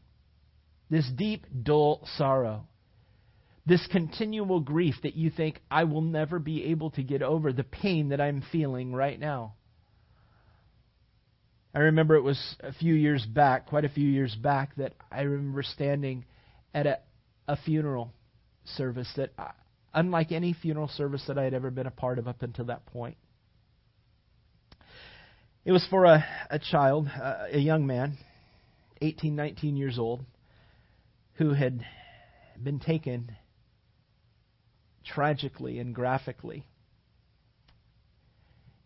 this 0.88 1.08
deep, 1.14 1.46
dull 1.62 2.08
sorrow, 2.16 2.66
this 3.66 3.86
continual 3.88 4.60
grief 4.60 4.94
that 5.02 5.14
you 5.14 5.28
think, 5.28 5.60
I 5.70 5.84
will 5.84 6.00
never 6.00 6.38
be 6.38 6.64
able 6.66 6.90
to 6.92 7.02
get 7.02 7.20
over 7.20 7.52
the 7.52 7.64
pain 7.64 8.08
that 8.08 8.20
I'm 8.20 8.42
feeling 8.50 8.94
right 8.94 9.18
now. 9.18 9.54
I 11.76 11.80
remember 11.80 12.14
it 12.14 12.22
was 12.22 12.56
a 12.60 12.72
few 12.72 12.94
years 12.94 13.26
back, 13.26 13.66
quite 13.66 13.84
a 13.84 13.90
few 13.90 14.08
years 14.08 14.34
back, 14.34 14.74
that 14.76 14.94
I 15.12 15.20
remember 15.20 15.62
standing 15.62 16.24
at 16.72 16.86
a, 16.86 17.00
a 17.46 17.58
funeral 17.58 18.14
service 18.64 19.12
that, 19.16 19.34
I, 19.36 19.50
unlike 19.92 20.32
any 20.32 20.54
funeral 20.54 20.88
service 20.88 21.22
that 21.28 21.36
I 21.36 21.44
had 21.44 21.52
ever 21.52 21.70
been 21.70 21.86
a 21.86 21.90
part 21.90 22.18
of 22.18 22.26
up 22.26 22.40
until 22.40 22.64
that 22.64 22.86
point, 22.86 23.18
it 25.66 25.72
was 25.72 25.86
for 25.90 26.06
a, 26.06 26.24
a 26.48 26.58
child, 26.58 27.08
a, 27.08 27.48
a 27.52 27.58
young 27.58 27.86
man, 27.86 28.16
18, 29.02 29.36
19 29.36 29.76
years 29.76 29.98
old, 29.98 30.24
who 31.34 31.52
had 31.52 31.84
been 32.62 32.80
taken 32.80 33.36
tragically 35.04 35.78
and 35.78 35.94
graphically 35.94 36.64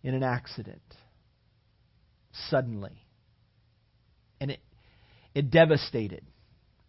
in 0.02 0.12
an 0.12 0.25
accident 0.25 0.82
suddenly. 2.49 3.04
And 4.40 4.52
it, 4.52 4.60
it 5.34 5.50
devastated 5.50 6.25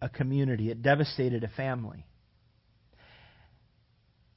a 0.00 0.08
community, 0.08 0.70
it 0.70 0.82
devastated 0.82 1.44
a 1.44 1.48
family. 1.48 2.06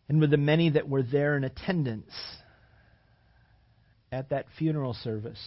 And 0.07 0.19
with 0.19 0.29
the 0.29 0.37
many 0.37 0.69
that 0.71 0.87
were 0.87 1.01
there 1.01 1.35
in 1.35 1.43
attendance 1.43 2.11
at 4.11 4.29
that 4.29 4.45
funeral 4.57 4.93
service, 4.93 5.41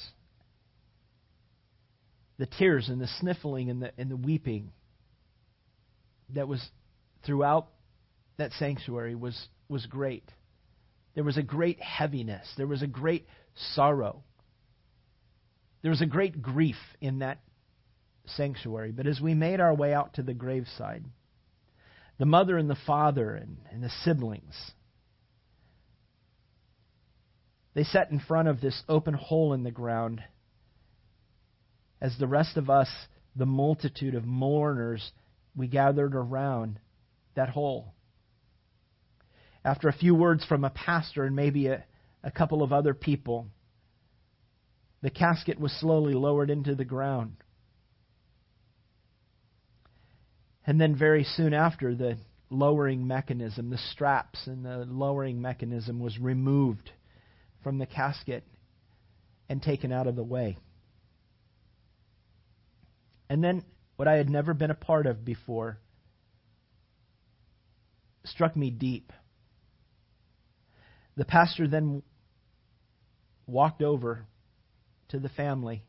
the 2.39 2.47
tears 2.47 2.89
and 2.89 3.01
the 3.01 3.09
sniffling 3.21 3.71
and 3.71 3.83
the, 3.83 3.93
and 3.97 4.11
the 4.11 4.17
weeping 4.17 4.73
that 6.35 6.49
was 6.49 6.65
throughout 7.25 7.69
that 8.37 8.53
sanctuary 8.53 9.15
was, 9.15 9.49
was 9.69 9.87
great. 9.87 10.25
There 11.15 11.25
was 11.25 11.37
a 11.37 11.43
great 11.43 11.81
heaviness. 11.81 12.47
There 12.57 12.67
was 12.67 12.83
a 12.83 12.87
great 12.87 13.27
sorrow. 13.75 14.23
There 15.83 15.91
was 15.91 16.03
a 16.03 16.07
great 16.07 16.43
grief 16.43 16.77
in 17.01 17.21
that 17.21 17.41
sanctuary. 18.27 18.93
But 18.93 19.07
as 19.07 19.21
we 19.21 19.35
made 19.35 19.61
our 19.61 19.75
way 19.75 19.95
out 19.95 20.15
to 20.15 20.23
the 20.23 20.35
graveside, 20.35 21.05
the 22.19 22.27
mother 22.27 22.59
and 22.59 22.69
the 22.69 22.79
father 22.87 23.35
and, 23.35 23.59
and 23.71 23.83
the 23.83 23.91
siblings, 24.05 24.73
they 27.75 27.85
sat 27.85 28.11
in 28.11 28.19
front 28.19 28.49
of 28.49 28.61
this 28.61 28.83
open 28.89 29.15
hole 29.15 29.53
in 29.53 29.63
the 29.63 29.71
ground 29.71 30.23
as 32.01 32.17
the 32.19 32.27
rest 32.27 32.57
of 32.57 32.71
us, 32.71 32.89
the 33.35 33.47
multitude 33.47 34.15
of 34.15 34.25
mourners, 34.25 35.13
we 35.57 35.67
gathered 35.67 36.15
around 36.15 36.79
that 37.35 37.49
hole. 37.49 37.95
After 39.65 39.89
a 39.89 39.93
few 39.93 40.15
words 40.15 40.45
from 40.45 40.65
a 40.65 40.71
pastor 40.71 41.25
and 41.25 41.35
maybe 41.35 41.67
a, 41.67 41.85
a 42.23 42.31
couple 42.31 42.63
of 42.63 42.73
other 42.73 42.95
people, 42.95 43.49
the 45.03 45.11
casket 45.11 45.61
was 45.61 45.73
slowly 45.73 46.15
lowered 46.15 46.51
into 46.51 46.75
the 46.75 46.85
ground. 46.85 47.37
And 50.67 50.81
then, 50.81 50.97
very 50.97 51.25
soon 51.25 51.55
after, 51.55 51.95
the 51.95 52.19
lowering 52.51 53.07
mechanism, 53.07 53.71
the 53.71 53.79
straps 53.93 54.47
and 54.47 54.65
the 54.65 54.85
lowering 54.87 55.41
mechanism 55.41 56.01
was 56.01 56.19
removed 56.19 56.91
from 57.63 57.79
the 57.79 57.87
casket 57.87 58.45
and 59.49 59.63
taken 59.63 59.93
out 59.93 60.07
of 60.07 60.17
the 60.17 60.25
way. 60.25 60.59
And 63.31 63.43
then, 63.43 63.65
what 63.97 64.09
I 64.09 64.17
had 64.17 64.29
never 64.29 64.53
been 64.53 64.71
a 64.71 64.75
part 64.75 65.07
of 65.07 65.25
before 65.25 65.79
struck 68.25 68.57
me 68.57 68.71
deep. 68.71 69.13
The 71.17 71.25
pastor 71.25 71.67
then 71.67 72.03
walked 73.47 73.83
over 73.83 74.27
to 75.09 75.19
the 75.19 75.29
family 75.29 75.83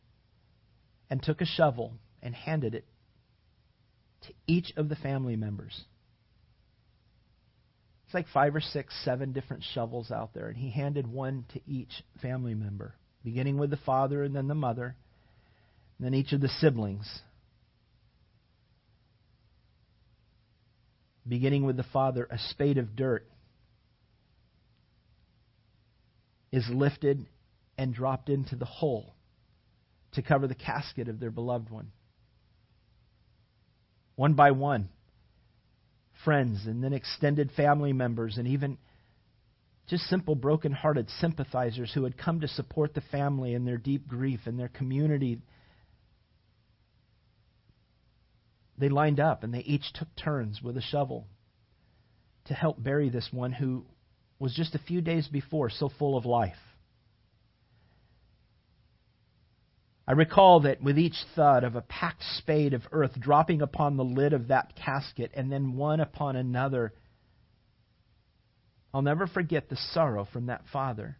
and 1.09 1.21
took 1.21 1.41
a 1.41 1.45
shovel 1.45 1.93
and 2.21 2.35
handed 2.35 2.75
it 2.75 2.85
to 4.23 4.33
each 4.47 4.73
of 4.75 4.89
the 4.89 4.95
family 4.95 5.35
members. 5.35 5.83
It's 8.05 8.13
like 8.13 8.27
five 8.33 8.55
or 8.55 8.61
six, 8.61 8.93
seven 9.05 9.33
different 9.33 9.63
shovels 9.73 10.09
out 10.11 10.33
there, 10.33 10.47
and 10.47 10.57
he 10.57 10.71
handed 10.71 11.05
one 11.05 11.45
to 11.53 11.61
each 11.67 12.03
family 12.21 12.55
member, 12.55 12.95
beginning 13.23 13.57
with 13.57 13.69
the 13.69 13.77
father 13.77 14.23
and 14.23 14.35
then 14.35 14.47
the 14.47 14.55
mother, 14.55 14.95
and 15.97 16.05
then 16.05 16.13
each 16.15 16.33
of 16.33 16.41
the 16.41 16.49
siblings. 16.59 17.07
Beginning 21.27 21.65
with 21.65 21.77
the 21.77 21.85
father, 21.93 22.27
a 22.31 22.39
spade 22.49 22.79
of 22.79 22.95
dirt 22.95 23.27
is 26.51 26.67
lifted 26.73 27.27
and 27.79 27.93
dropped 27.93 28.27
into 28.27 28.57
the 28.57 28.65
hole 28.65 29.15
to 30.11 30.21
cover 30.21 30.47
the 30.47 30.53
casket 30.53 31.07
of 31.07 31.21
their 31.21 31.31
beloved 31.31 31.69
one. 31.69 31.93
One 34.17 34.33
by 34.33 34.51
one, 34.51 34.89
friends 36.25 36.65
and 36.65 36.83
then 36.83 36.91
extended 36.91 37.49
family 37.55 37.93
members 37.93 38.37
and 38.37 38.49
even 38.49 38.77
just 39.87 40.03
simple 40.09 40.35
broken-hearted 40.35 41.09
sympathizers 41.21 41.89
who 41.93 42.03
had 42.03 42.17
come 42.17 42.41
to 42.41 42.49
support 42.49 42.93
the 42.93 43.01
family 43.13 43.53
in 43.53 43.63
their 43.63 43.77
deep 43.77 44.09
grief 44.09 44.41
and 44.45 44.59
their 44.59 44.67
community 44.67 45.39
they 48.77 48.89
lined 48.89 49.21
up 49.21 49.43
and 49.43 49.53
they 49.53 49.59
each 49.59 49.93
took 49.93 50.09
turns 50.17 50.61
with 50.61 50.75
a 50.75 50.81
shovel 50.81 51.27
to 52.45 52.53
help 52.53 52.81
bury 52.83 53.07
this 53.07 53.29
one 53.31 53.53
who 53.53 53.85
was 54.37 54.53
just 54.53 54.75
a 54.75 54.79
few 54.79 54.99
days 54.99 55.29
before 55.29 55.69
so 55.69 55.89
full 55.97 56.17
of 56.17 56.25
life. 56.25 56.57
I 60.09 60.13
recall 60.13 60.61
that 60.61 60.81
with 60.81 60.97
each 60.97 61.23
thud 61.35 61.63
of 61.63 61.75
a 61.75 61.83
packed 61.83 62.23
spade 62.37 62.73
of 62.73 62.81
earth 62.91 63.19
dropping 63.19 63.61
upon 63.61 63.95
the 63.95 64.03
lid 64.03 64.33
of 64.33 64.47
that 64.47 64.75
casket 64.75 65.29
and 65.35 65.51
then 65.51 65.75
one 65.75 65.99
upon 65.99 66.35
another, 66.35 66.93
I'll 68.91 69.03
never 69.03 69.27
forget 69.27 69.69
the 69.69 69.75
sorrow 69.75 70.25
from 70.33 70.47
that 70.47 70.63
father. 70.73 71.15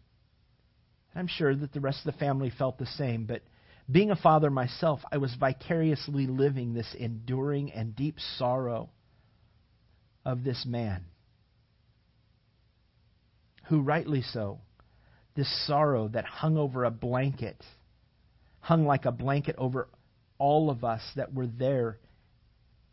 I'm 1.14 1.28
sure 1.28 1.54
that 1.54 1.72
the 1.72 1.78
rest 1.78 2.04
of 2.04 2.12
the 2.12 2.18
family 2.18 2.50
felt 2.50 2.78
the 2.78 2.86
same, 2.86 3.26
but 3.26 3.42
being 3.88 4.10
a 4.10 4.16
father 4.16 4.50
myself, 4.50 4.98
I 5.12 5.18
was 5.18 5.36
vicariously 5.38 6.26
living 6.26 6.74
this 6.74 6.92
enduring 6.98 7.70
and 7.70 7.94
deep 7.94 8.16
sorrow 8.38 8.90
of 10.24 10.42
this 10.42 10.66
man 10.66 11.04
who 13.68 13.82
rightly 13.82 14.22
so, 14.22 14.58
this 15.36 15.66
sorrow 15.68 16.08
that 16.08 16.24
hung 16.24 16.56
over 16.56 16.82
a 16.82 16.90
blanket, 16.90 17.64
hung 18.60 18.86
like 18.86 19.04
a 19.04 19.12
blanket 19.12 19.56
over 19.58 19.88
all 20.38 20.70
of 20.70 20.84
us 20.84 21.02
that 21.16 21.34
were 21.34 21.46
there 21.46 21.98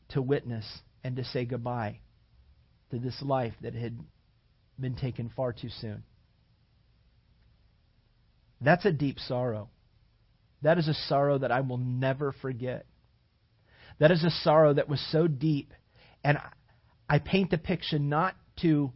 to 0.10 0.22
witness 0.22 0.66
and 1.04 1.16
to 1.16 1.24
say 1.24 1.46
goodbye 1.46 2.00
to 2.92 3.00
this 3.00 3.22
life 3.22 3.54
that 3.62 3.74
had 3.74 3.98
been 4.80 4.96
taken 4.96 5.30
far 5.36 5.54
too 5.54 5.70
soon. 5.82 6.04
That's 8.62 8.86
a 8.86 8.92
deep 8.92 9.20
sorrow. 9.20 9.70
That 10.62 10.78
is 10.78 10.88
a 10.88 10.94
sorrow 10.94 11.38
that 11.38 11.52
I 11.52 11.62
will 11.62 11.78
never 11.78 12.32
forget. 12.32 12.86
That 14.00 14.12
is 14.12 14.24
a 14.24 14.30
sorrow 14.30 14.74
that 14.74 14.90
was 14.90 15.04
so 15.12 15.28
deep. 15.28 15.74
And 16.24 16.38
I 17.10 17.20
paint 17.20 17.52
the 17.52 17.58
picture 17.58 18.00
not 18.00 18.36
to 18.62 18.92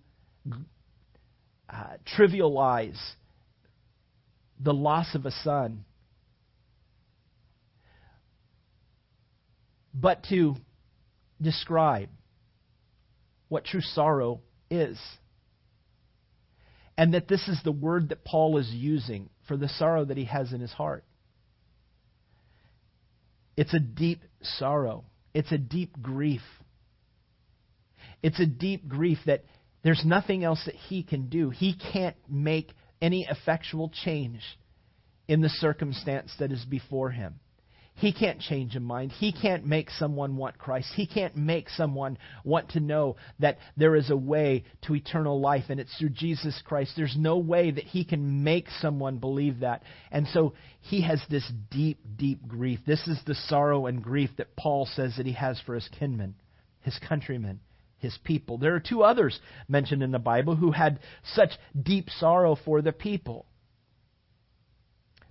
uh, 1.70 1.98
trivialize 2.18 3.00
the 4.60 4.74
loss 4.74 5.16
of 5.16 5.26
a 5.26 5.32
son, 5.32 5.86
but 9.94 10.24
to 10.30 10.56
describe 11.42 12.10
what 13.50 13.66
true 13.66 13.82
sorrow 13.82 14.42
is. 14.70 15.00
And 16.98 17.14
that 17.14 17.28
this 17.28 17.48
is 17.48 17.60
the 17.64 17.72
word 17.72 18.10
that 18.10 18.24
Paul 18.24 18.58
is 18.58 18.70
using 18.70 19.30
for 19.48 19.58
the 19.58 19.70
sorrow 19.70 20.06
that 20.06 20.18
he 20.18 20.26
has 20.26 20.54
in 20.54 20.62
his 20.62 20.72
heart. 20.72 21.04
It's 23.58 23.74
a 23.74 23.80
deep 23.80 24.24
sorrow. 24.42 25.06
It's 25.34 25.52
a 25.52 25.58
deep 25.58 26.02
grief. 26.02 26.42
It's 28.24 28.40
a 28.40 28.46
deep 28.46 28.88
grief 28.88 29.18
that 29.26 29.44
there's 29.84 30.04
nothing 30.06 30.44
else 30.44 30.64
that 30.66 30.76
he 30.76 31.04
can 31.04 31.28
do. 31.28 31.50
He 31.50 31.74
can't 31.74 32.16
make 32.30 32.72
any 33.02 33.28
effectual 33.30 33.92
change 34.04 34.42
in 35.28 35.42
the 35.42 35.50
circumstance 35.50 36.32
that 36.40 36.52
is 36.52 36.64
before 36.66 37.10
him. 37.10 37.40
He 38.02 38.12
can't 38.12 38.42
change 38.42 38.76
a 38.76 38.80
mind. 38.80 39.12
He 39.12 39.32
can't 39.32 39.64
make 39.64 39.92
someone 39.92 40.36
want 40.36 40.58
Christ. 40.58 40.92
He 40.96 41.06
can't 41.06 41.36
make 41.36 41.70
someone 41.70 42.18
want 42.44 42.70
to 42.70 42.80
know 42.80 43.16
that 43.38 43.60
there 43.78 43.96
is 43.96 44.10
a 44.10 44.18
way 44.18 44.64
to 44.88 44.96
eternal 44.96 45.40
life 45.40 45.66
and 45.70 45.80
it's 45.80 45.96
through 46.00 46.10
Jesus 46.10 46.60
Christ. 46.66 46.94
There's 46.98 47.16
no 47.16 47.38
way 47.38 47.70
that 47.70 47.84
he 47.84 48.04
can 48.04 48.44
make 48.44 48.70
someone 48.82 49.20
believe 49.20 49.60
that. 49.60 49.84
And 50.12 50.28
so 50.30 50.54
he 50.80 51.02
has 51.04 51.22
this 51.30 51.48
deep, 51.70 52.00
deep 52.16 52.48
grief. 52.48 52.80
This 52.88 53.08
is 53.08 53.20
the 53.28 53.36
sorrow 53.36 53.86
and 53.86 54.02
grief 54.02 54.32
that 54.38 54.56
Paul 54.56 54.88
says 54.88 55.18
that 55.18 55.28
he 55.28 55.34
has 55.34 55.62
for 55.64 55.76
his 55.76 55.88
kinmen, 56.00 56.34
his 56.80 57.00
countrymen 57.08 57.60
his 58.00 58.18
people. 58.24 58.58
There 58.58 58.74
are 58.74 58.80
two 58.80 59.04
others 59.04 59.40
mentioned 59.68 60.02
in 60.02 60.10
the 60.10 60.18
Bible 60.18 60.56
who 60.56 60.72
had 60.72 61.00
such 61.36 61.52
deep 61.80 62.10
sorrow 62.10 62.56
for 62.66 62.82
the 62.82 62.92
people 62.92 63.46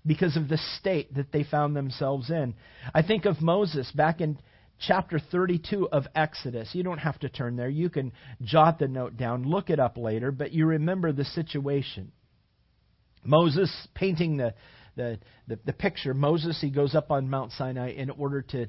because 0.05 0.37
of 0.37 0.49
the 0.49 0.59
state 0.79 1.15
that 1.15 1.33
they 1.33 1.45
found 1.45 1.77
themselves 1.77 2.31
in. 2.31 2.55
I 2.95 3.03
think 3.03 3.25
of 3.25 3.41
Moses 3.41 3.91
back 3.93 4.21
in 4.21 4.39
chapter 4.79 5.19
32 5.19 5.89
of 5.91 6.07
Exodus. 6.15 6.71
You 6.73 6.83
don't 6.83 6.99
have 6.99 7.19
to 7.21 7.29
turn 7.29 7.57
there. 7.57 7.69
You 7.69 7.91
can 7.91 8.13
jot 8.43 8.79
the 8.79 8.89
note 8.89 9.17
down, 9.17 9.45
look 9.45 9.71
it 9.71 9.79
up 9.79 9.97
later, 9.97 10.33
but 10.33 10.53
you 10.53 10.67
remember 10.67 11.13
the 11.13 11.25
situation. 11.25 12.13
Moses 13.25 13.71
painting 13.95 14.39
the 14.39 14.55
the, 14.97 15.19
the, 15.47 15.59
the 15.65 15.73
picture. 15.73 16.15
Moses, 16.15 16.59
he 16.61 16.71
goes 16.71 16.95
up 16.95 17.11
on 17.11 17.31
Mount 17.31 17.53
Sinai 17.53 17.91
in 17.93 18.11
order 18.11 18.43
to, 18.43 18.67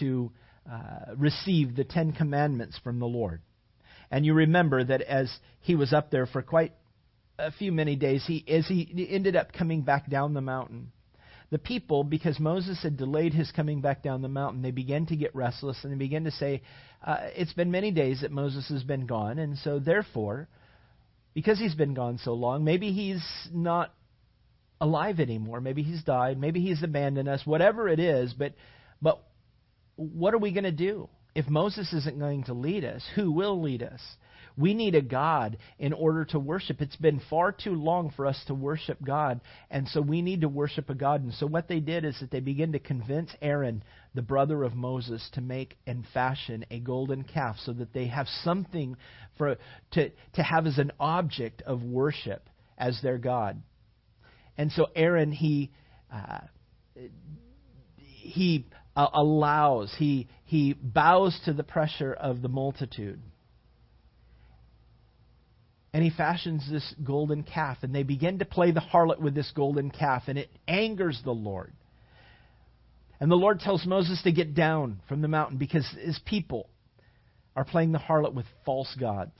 to 0.00 0.30
uh, 0.70 1.14
received 1.16 1.76
the 1.76 1.84
Ten 1.84 2.12
Commandments 2.12 2.78
from 2.84 2.98
the 2.98 3.06
Lord. 3.06 3.42
And 4.10 4.26
you 4.26 4.34
remember 4.34 4.84
that 4.84 5.00
as 5.02 5.32
he 5.60 5.74
was 5.74 5.92
up 5.92 6.10
there 6.10 6.26
for 6.26 6.42
quite 6.42 6.72
a 7.38 7.50
few 7.52 7.72
many 7.72 7.96
days, 7.96 8.24
he 8.26 8.44
as 8.48 8.66
he 8.66 9.06
ended 9.10 9.36
up 9.36 9.52
coming 9.52 9.82
back 9.82 10.08
down 10.08 10.34
the 10.34 10.40
mountain. 10.40 10.92
The 11.50 11.58
people, 11.58 12.02
because 12.02 12.40
Moses 12.40 12.82
had 12.82 12.96
delayed 12.96 13.34
his 13.34 13.52
coming 13.52 13.82
back 13.82 14.02
down 14.02 14.22
the 14.22 14.28
mountain, 14.28 14.62
they 14.62 14.70
began 14.70 15.04
to 15.06 15.16
get 15.16 15.34
restless 15.34 15.84
and 15.84 15.92
they 15.92 15.98
began 15.98 16.24
to 16.24 16.30
say, 16.30 16.62
uh, 17.04 17.18
"It's 17.36 17.52
been 17.52 17.70
many 17.70 17.90
days 17.90 18.22
that 18.22 18.30
Moses 18.30 18.68
has 18.70 18.82
been 18.84 19.06
gone, 19.06 19.38
and 19.38 19.58
so 19.58 19.78
therefore, 19.78 20.48
because 21.34 21.58
he's 21.58 21.74
been 21.74 21.92
gone 21.94 22.18
so 22.18 22.32
long, 22.32 22.64
maybe 22.64 22.92
he's 22.92 23.22
not 23.52 23.92
alive 24.80 25.20
anymore. 25.20 25.60
Maybe 25.60 25.82
he's 25.82 26.02
died. 26.02 26.38
Maybe 26.38 26.60
he's 26.60 26.82
abandoned 26.82 27.28
us. 27.28 27.46
Whatever 27.46 27.88
it 27.88 28.00
is, 28.00 28.32
but 28.32 28.54
but 29.00 29.22
what 29.96 30.34
are 30.34 30.38
we 30.38 30.52
going 30.52 30.64
to 30.64 30.72
do? 30.72 31.08
If 31.34 31.48
Moses 31.48 31.92
isn't 31.92 32.18
going 32.18 32.44
to 32.44 32.54
lead 32.54 32.84
us, 32.84 33.02
who 33.14 33.30
will 33.30 33.62
lead 33.62 33.82
us? 33.82 34.00
We 34.56 34.74
need 34.74 34.94
a 34.94 35.02
God 35.02 35.58
in 35.78 35.92
order 35.92 36.24
to 36.26 36.38
worship. 36.38 36.80
It's 36.80 36.96
been 36.96 37.20
far 37.30 37.52
too 37.52 37.74
long 37.74 38.10
for 38.14 38.26
us 38.26 38.40
to 38.46 38.54
worship 38.54 38.98
God, 39.02 39.40
and 39.70 39.88
so 39.88 40.00
we 40.00 40.22
need 40.22 40.42
to 40.42 40.48
worship 40.48 40.90
a 40.90 40.94
God. 40.94 41.22
And 41.22 41.32
so 41.34 41.46
what 41.46 41.68
they 41.68 41.80
did 41.80 42.04
is 42.04 42.18
that 42.20 42.30
they 42.30 42.40
began 42.40 42.72
to 42.72 42.78
convince 42.78 43.30
Aaron, 43.40 43.82
the 44.14 44.22
brother 44.22 44.62
of 44.62 44.74
Moses, 44.74 45.28
to 45.34 45.40
make 45.40 45.76
and 45.86 46.04
fashion 46.12 46.64
a 46.70 46.80
golden 46.80 47.24
calf 47.24 47.56
so 47.64 47.72
that 47.72 47.92
they 47.92 48.06
have 48.08 48.26
something 48.44 48.96
for 49.38 49.56
to 49.92 50.10
to 50.34 50.42
have 50.42 50.66
as 50.66 50.78
an 50.78 50.92
object 51.00 51.62
of 51.62 51.82
worship 51.82 52.48
as 52.76 53.00
their 53.02 53.18
God. 53.18 53.62
And 54.58 54.70
so 54.72 54.86
Aaron 54.94 55.32
he 55.32 55.70
uh, 56.12 56.40
he 57.96 58.66
uh, 58.94 59.08
allows 59.14 59.94
he 59.98 60.28
he 60.44 60.74
bows 60.74 61.38
to 61.46 61.52
the 61.52 61.62
pressure 61.62 62.12
of 62.12 62.42
the 62.42 62.48
multitude 62.48 63.20
and 65.92 66.02
he 66.02 66.10
fashions 66.10 66.66
this 66.70 66.94
golden 67.04 67.42
calf, 67.42 67.78
and 67.82 67.94
they 67.94 68.02
begin 68.02 68.38
to 68.38 68.44
play 68.44 68.70
the 68.70 68.80
harlot 68.80 69.20
with 69.20 69.34
this 69.34 69.50
golden 69.54 69.90
calf, 69.90 70.24
and 70.26 70.38
it 70.38 70.50
angers 70.66 71.20
the 71.24 71.32
Lord. 71.32 71.72
And 73.20 73.30
the 73.30 73.36
Lord 73.36 73.60
tells 73.60 73.86
Moses 73.86 74.20
to 74.22 74.32
get 74.32 74.54
down 74.54 75.00
from 75.08 75.20
the 75.20 75.28
mountain 75.28 75.58
because 75.58 75.86
his 76.00 76.18
people 76.24 76.68
are 77.54 77.64
playing 77.64 77.92
the 77.92 77.98
harlot 77.98 78.34
with 78.34 78.46
false 78.64 78.92
gods. 78.98 79.38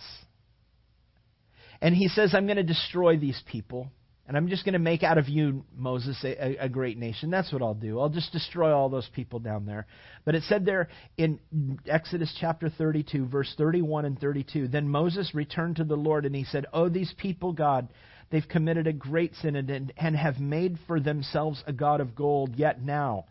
And 1.81 1.95
he 1.95 2.09
says, 2.09 2.35
I'm 2.35 2.47
going 2.47 2.59
to 2.59 2.63
destroy 2.63 3.17
these 3.17 3.43
people. 3.51 3.91
And 4.33 4.39
I'm 4.39 4.49
just 4.49 4.65
going 4.65 4.73
to 4.73 4.79
make 4.79 5.03
out 5.03 5.19
of 5.19 5.29
you, 5.29 5.63
Moses, 5.77 6.19
a, 6.25 6.57
a, 6.59 6.67
great 6.71 6.97
nation. 6.97 7.29
That's 7.29 7.53
what 7.53 7.61
I'll 7.61 7.75
do. 7.75 8.01
I'll 8.01 8.09
just 8.09 8.33
destroy 8.33 8.73
all 8.73 8.89
those 8.89 9.07
people 9.15 9.41
down 9.41 9.67
there. 9.67 9.87
But 10.25 10.35
it 10.35 10.43
said 10.45 10.65
there 10.65 10.89
in 11.19 11.39
Exodus 11.87 12.35
chapter 12.41 12.71
32, 12.71 13.27
verse 13.27 13.53
31 13.59 14.07
and 14.07 14.19
32 14.19 14.69
Then 14.69 14.89
Moses 14.89 15.35
returned 15.35 15.77
to 15.77 15.85
the 15.85 15.99
Lord 15.99 16.25
and 16.25 16.35
he 16.35 16.45
said, 16.45 16.65
Oh, 16.73 16.89
these 16.89 17.13
people, 17.19 17.53
God, 17.53 17.89
they've 18.31 18.49
committed 18.49 18.87
a 18.87 18.95
great 18.95 19.35
sin 19.35 19.55
and, 19.55 19.93
and 19.99 20.17
have 20.17 20.41
made 20.41 20.79
for 20.87 20.99
themselves 20.99 21.63
a 21.67 21.73
God 21.75 22.01
of 22.01 22.15
gold. 22.15 22.57
Yet 22.57 22.81
now, 22.81 23.27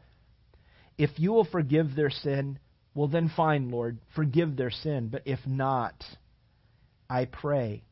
if 1.00 1.10
you 1.18 1.32
will 1.32 1.46
forgive 1.46 1.96
their 1.96 2.12
sin, 2.12 2.60
well, 2.94 3.08
then 3.08 3.32
fine, 3.36 3.72
Lord, 3.72 3.98
forgive 4.14 4.56
their 4.56 4.70
sin. 4.70 5.10
But 5.12 5.24
if 5.26 5.40
not, 5.48 5.96
I 7.10 7.26
pray 7.26 7.86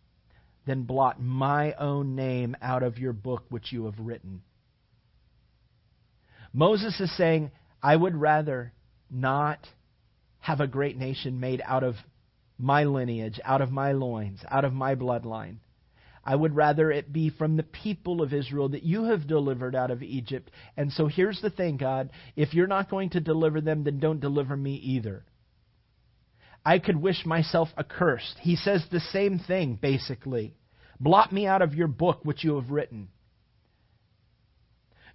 then 0.65 0.83
blot 0.83 1.21
my 1.21 1.73
own 1.73 2.15
name 2.15 2.55
out 2.61 2.83
of 2.83 2.99
your 2.99 3.13
book 3.13 3.43
which 3.49 3.71
you 3.71 3.85
have 3.85 3.99
written. 3.99 4.41
Moses 6.53 6.99
is 6.99 7.15
saying, 7.15 7.51
I 7.81 7.95
would 7.95 8.15
rather 8.15 8.73
not 9.09 9.67
have 10.39 10.59
a 10.59 10.67
great 10.67 10.97
nation 10.97 11.39
made 11.39 11.61
out 11.65 11.83
of 11.83 11.95
my 12.57 12.83
lineage, 12.83 13.39
out 13.43 13.61
of 13.61 13.71
my 13.71 13.91
loins, 13.91 14.41
out 14.49 14.65
of 14.65 14.73
my 14.73 14.95
bloodline. 14.95 15.57
I 16.23 16.35
would 16.35 16.55
rather 16.55 16.91
it 16.91 17.11
be 17.11 17.29
from 17.29 17.55
the 17.55 17.63
people 17.63 18.21
of 18.21 18.33
Israel 18.33 18.69
that 18.69 18.83
you 18.83 19.05
have 19.05 19.27
delivered 19.27 19.75
out 19.75 19.89
of 19.89 20.03
Egypt. 20.03 20.51
And 20.75 20.91
so 20.91 21.07
here's 21.07 21.41
the 21.41 21.49
thing, 21.49 21.77
God. 21.77 22.11
If 22.35 22.53
you're 22.53 22.67
not 22.67 22.89
going 22.89 23.11
to 23.11 23.19
deliver 23.19 23.61
them, 23.61 23.83
then 23.83 23.99
don't 23.99 24.19
deliver 24.19 24.55
me 24.55 24.75
either. 24.75 25.23
I 26.69 26.77
could 26.77 26.97
wish 26.97 27.25
myself 27.25 27.69
accursed. 27.79 28.37
He 28.41 28.55
says 28.55 28.85
the 28.91 28.99
same 28.99 29.39
thing, 29.39 29.79
basically. 29.81 30.53
Blot 30.99 31.33
me 31.33 31.47
out 31.47 31.63
of 31.63 31.73
your 31.73 31.87
book 31.87 32.19
which 32.21 32.43
you 32.43 32.57
have 32.57 32.69
written. 32.69 33.07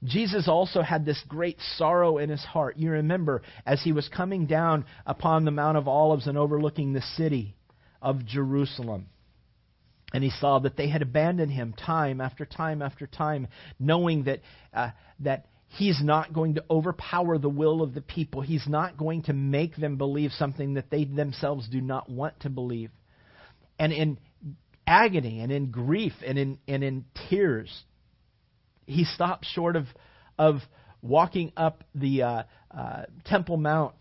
Jesus 0.02 0.48
also 0.48 0.82
had 0.82 1.04
this 1.04 1.22
great 1.28 1.56
sorrow 1.76 2.18
in 2.18 2.28
his 2.28 2.42
heart. 2.42 2.76
You 2.76 2.90
remember, 2.90 3.42
as 3.64 3.80
he 3.84 3.92
was 3.92 4.08
coming 4.08 4.46
down 4.46 4.84
upon 5.06 5.44
the 5.44 5.52
Mount 5.52 5.78
of 5.78 5.86
Olives 5.86 6.26
and 6.26 6.36
overlooking 6.36 6.92
the 6.92 7.02
city 7.16 7.54
of 8.02 8.26
Jerusalem, 8.26 9.06
and 10.12 10.24
he 10.24 10.30
saw 10.30 10.58
that 10.58 10.76
they 10.76 10.88
had 10.88 11.02
abandoned 11.02 11.52
him 11.52 11.72
time 11.72 12.20
after 12.20 12.44
time 12.44 12.82
after 12.82 13.06
time, 13.06 13.46
knowing 13.78 14.24
that, 14.24 14.40
uh, 14.72 14.90
that 15.20 15.46
he's 15.76 16.00
not 16.02 16.32
going 16.32 16.54
to 16.54 16.64
overpower 16.70 17.38
the 17.38 17.48
will 17.48 17.82
of 17.82 17.94
the 17.94 18.00
people. 18.00 18.40
He's 18.40 18.66
not 18.66 18.96
going 18.96 19.22
to 19.24 19.32
make 19.32 19.76
them 19.76 19.96
believe 19.96 20.32
something 20.32 20.74
that 20.74 20.90
they 20.90 21.04
themselves 21.04 21.68
do 21.68 21.80
not 21.80 22.08
want 22.08 22.40
to 22.40 22.50
believe. 22.50 22.90
And 23.78 23.92
in, 23.92 24.18
agony 24.86 25.40
and 25.40 25.50
in 25.50 25.70
grief 25.70 26.12
and 26.26 26.38
in, 26.38 26.58
and 26.68 26.82
in 26.82 27.04
tears. 27.28 27.70
He 28.86 29.04
stops 29.04 29.48
short 29.48 29.76
of, 29.76 29.86
of 30.38 30.56
walking 31.02 31.52
up 31.56 31.84
the 31.94 32.22
uh, 32.22 32.42
uh, 32.70 33.04
Temple 33.24 33.56
Mount 33.56 33.94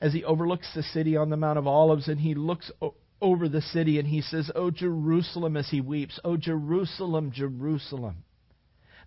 as 0.00 0.12
he 0.12 0.24
overlooks 0.24 0.68
the 0.74 0.82
city 0.82 1.16
on 1.16 1.30
the 1.30 1.36
Mount 1.36 1.58
of 1.58 1.66
Olives 1.66 2.08
and 2.08 2.20
he 2.20 2.34
looks 2.34 2.70
o- 2.80 2.94
over 3.20 3.48
the 3.48 3.62
city 3.62 3.98
and 3.98 4.06
he 4.06 4.20
says, 4.20 4.50
Oh, 4.54 4.70
Jerusalem, 4.70 5.56
as 5.56 5.68
he 5.70 5.80
weeps, 5.80 6.20
Oh, 6.24 6.36
Jerusalem, 6.36 7.32
Jerusalem, 7.32 8.23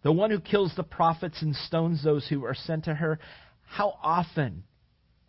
the 0.03 0.11
one 0.11 0.31
who 0.31 0.39
kills 0.39 0.73
the 0.75 0.83
prophets 0.83 1.41
and 1.41 1.55
stones 1.55 2.03
those 2.03 2.27
who 2.27 2.45
are 2.45 2.55
sent 2.55 2.85
to 2.85 2.93
her. 2.93 3.19
How 3.63 3.97
often 4.01 4.63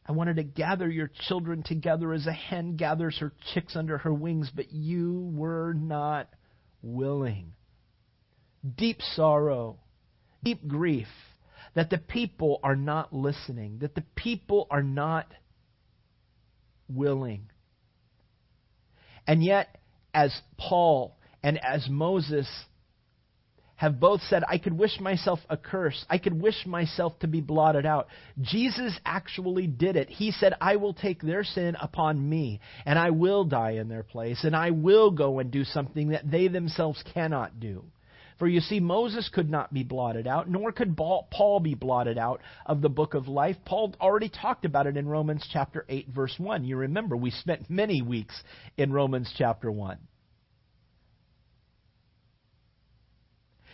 I 0.07 0.13
wanted 0.13 0.37
to 0.37 0.45
gather 0.45 0.89
your 0.89 1.11
children 1.29 1.63
together 1.63 2.13
as 2.13 2.27
a 2.27 2.33
hen 2.33 2.77
gathers 2.77 3.19
her 3.19 3.33
chicks 3.53 3.77
under 3.77 3.99
her 3.99 4.13
wings, 4.13 4.51
but 4.55 4.73
you 4.73 5.31
were 5.35 5.75
not 5.75 6.29
willing. 6.83 7.53
Deep 8.77 9.01
sorrow, 9.03 9.79
deep 10.43 10.67
grief 10.67 11.09
that 11.75 11.91
the 11.91 11.99
people 11.99 12.61
are 12.63 12.77
not 12.77 13.13
listening, 13.13 13.79
that 13.81 13.95
the 13.95 14.05
people 14.17 14.67
are 14.71 14.83
not 14.83 15.33
willing. 16.89 17.51
And 19.27 19.45
yet, 19.45 19.79
as 20.15 20.35
Paul 20.57 21.19
and 21.43 21.63
as 21.63 21.87
Moses 21.89 22.49
have 23.79 24.01
both 24.01 24.21
said, 24.23 24.43
I 24.49 24.59
could 24.59 24.77
wish 24.77 24.99
myself 25.01 25.39
a 25.49 25.57
curse. 25.57 26.05
I 26.11 26.19
could 26.19 26.39
wish 26.39 26.67
myself 26.67 27.17
to 27.21 27.29
be 27.29 27.41
blotted 27.41 27.87
out. 27.87 28.09
Jesus 28.41 28.99
actually 29.07 29.69
did 29.69 29.95
it. 29.95 30.11
He 30.11 30.33
said, 30.33 30.55
I 30.61 30.77
will 30.77 30.95
take 30.95 31.23
their 31.23 31.45
sin 31.45 31.77
upon 31.81 32.29
me, 32.29 32.61
and 32.85 32.99
I 32.99 33.11
will 33.11 33.45
die 33.45 33.73
in 33.73 33.89
their 33.89 34.03
place, 34.03 34.43
and 34.43 34.57
I 34.57 34.73
will 34.73 35.13
go 35.13 35.39
and 35.39 35.53
do 35.53 35.63
something 35.63 36.09
that 36.09 36.29
they 36.29 36.49
themselves 36.49 37.03
cannot 37.15 37.61
do. 37.61 37.85
For 38.41 38.49
you 38.49 38.61
see, 38.61 38.81
Moses 38.81 39.31
could 39.33 39.49
not 39.49 39.73
be 39.73 39.85
blotted 39.85 40.27
out, 40.27 40.51
nor 40.51 40.73
could 40.73 40.97
Paul 40.97 41.61
be 41.61 41.75
blotted 41.75 42.19
out 42.19 42.41
of 42.67 42.81
the 42.81 42.89
book 42.89 43.15
of 43.15 43.29
life. 43.29 43.57
Paul 43.65 43.95
already 44.01 44.29
talked 44.29 44.65
about 44.65 44.89
it 44.89 44.97
in 44.97 45.09
Romans 45.09 45.47
chapter 45.53 45.85
8, 45.89 46.09
verse 46.09 46.35
1. 46.37 46.65
You 46.65 46.77
remember, 46.77 47.17
we 47.17 47.31
spent 47.31 47.71
many 47.71 48.03
weeks 48.03 48.35
in 48.77 48.93
Romans 48.93 49.33
chapter 49.37 49.71
1. 49.71 49.99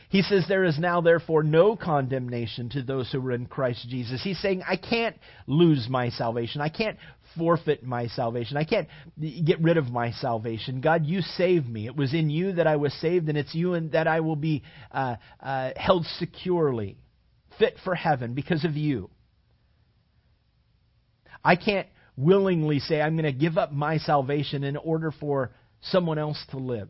He 0.08 0.22
says, 0.22 0.44
There 0.48 0.64
is 0.64 0.78
now, 0.78 1.00
therefore, 1.00 1.42
no 1.42 1.76
condemnation 1.76 2.68
to 2.70 2.82
those 2.82 3.10
who 3.10 3.26
are 3.26 3.32
in 3.32 3.46
Christ 3.46 3.86
Jesus. 3.88 4.22
He's 4.22 4.40
saying, 4.40 4.62
I 4.68 4.76
can't 4.76 5.16
lose 5.46 5.86
my 5.88 6.10
salvation. 6.10 6.60
I 6.60 6.68
can't 6.68 6.98
forfeit 7.36 7.82
my 7.82 8.06
salvation. 8.08 8.56
I 8.56 8.64
can't 8.64 8.88
get 9.44 9.60
rid 9.60 9.76
of 9.76 9.90
my 9.90 10.12
salvation. 10.12 10.80
God, 10.80 11.04
you 11.04 11.20
saved 11.20 11.68
me. 11.68 11.86
It 11.86 11.96
was 11.96 12.14
in 12.14 12.30
you 12.30 12.52
that 12.52 12.66
I 12.66 12.76
was 12.76 12.92
saved, 13.00 13.28
and 13.28 13.36
it's 13.36 13.54
you 13.54 13.74
and 13.74 13.92
that 13.92 14.06
I 14.06 14.20
will 14.20 14.36
be 14.36 14.62
uh, 14.92 15.16
uh, 15.40 15.70
held 15.76 16.06
securely, 16.18 16.96
fit 17.58 17.76
for 17.84 17.94
heaven 17.94 18.34
because 18.34 18.64
of 18.64 18.76
you. 18.76 19.10
I 21.44 21.56
can't 21.56 21.88
willingly 22.16 22.78
say, 22.78 23.00
I'm 23.00 23.16
going 23.16 23.24
to 23.24 23.38
give 23.38 23.58
up 23.58 23.72
my 23.72 23.98
salvation 23.98 24.64
in 24.64 24.76
order 24.76 25.12
for 25.12 25.50
someone 25.82 26.18
else 26.18 26.42
to 26.50 26.58
live. 26.58 26.88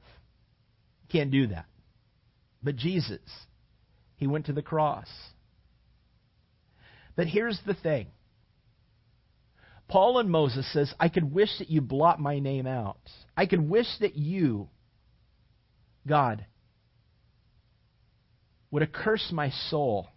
Can't 1.11 1.31
do 1.31 1.48
that. 1.48 1.66
But 2.64 2.77
Jesus, 2.77 3.20
he 4.16 4.27
went 4.27 4.46
to 4.46 4.55
the 4.55 4.62
cross. 4.62 5.09
But 7.14 7.27
here's 7.27 7.61
the 7.66 7.74
thing. 7.74 8.07
Paul 9.87 10.18
and 10.18 10.31
Moses 10.31 10.66
says, 10.72 10.92
I 10.98 11.11
could 11.11 11.33
wish 11.33 11.50
that 11.59 11.68
you 11.68 11.83
blot 11.83 12.18
my 12.18 12.38
name 12.38 12.66
out. 12.66 12.98
I 13.37 13.44
could 13.44 13.68
wish 13.68 13.87
that 14.00 14.16
you, 14.16 14.70
God, 16.07 16.46
would 18.70 18.83
accurse 18.83 19.29
my 19.31 19.50
soul 19.68 20.09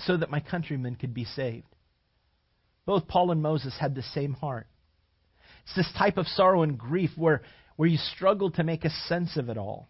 so 0.00 0.18
that 0.18 0.30
my 0.30 0.40
countrymen 0.40 0.96
could 0.96 1.14
be 1.14 1.24
saved. 1.24 1.66
Both 2.84 3.08
Paul 3.08 3.30
and 3.30 3.40
Moses 3.42 3.74
had 3.80 3.94
the 3.94 4.02
same 4.02 4.34
heart. 4.34 4.66
It's 5.64 5.76
this 5.76 5.92
type 5.96 6.18
of 6.18 6.26
sorrow 6.26 6.62
and 6.62 6.76
grief 6.76 7.10
where 7.16 7.42
where 7.76 7.88
you 7.88 7.98
struggle 8.14 8.50
to 8.52 8.64
make 8.64 8.84
a 8.84 8.90
sense 9.08 9.36
of 9.36 9.48
it 9.48 9.58
all. 9.58 9.88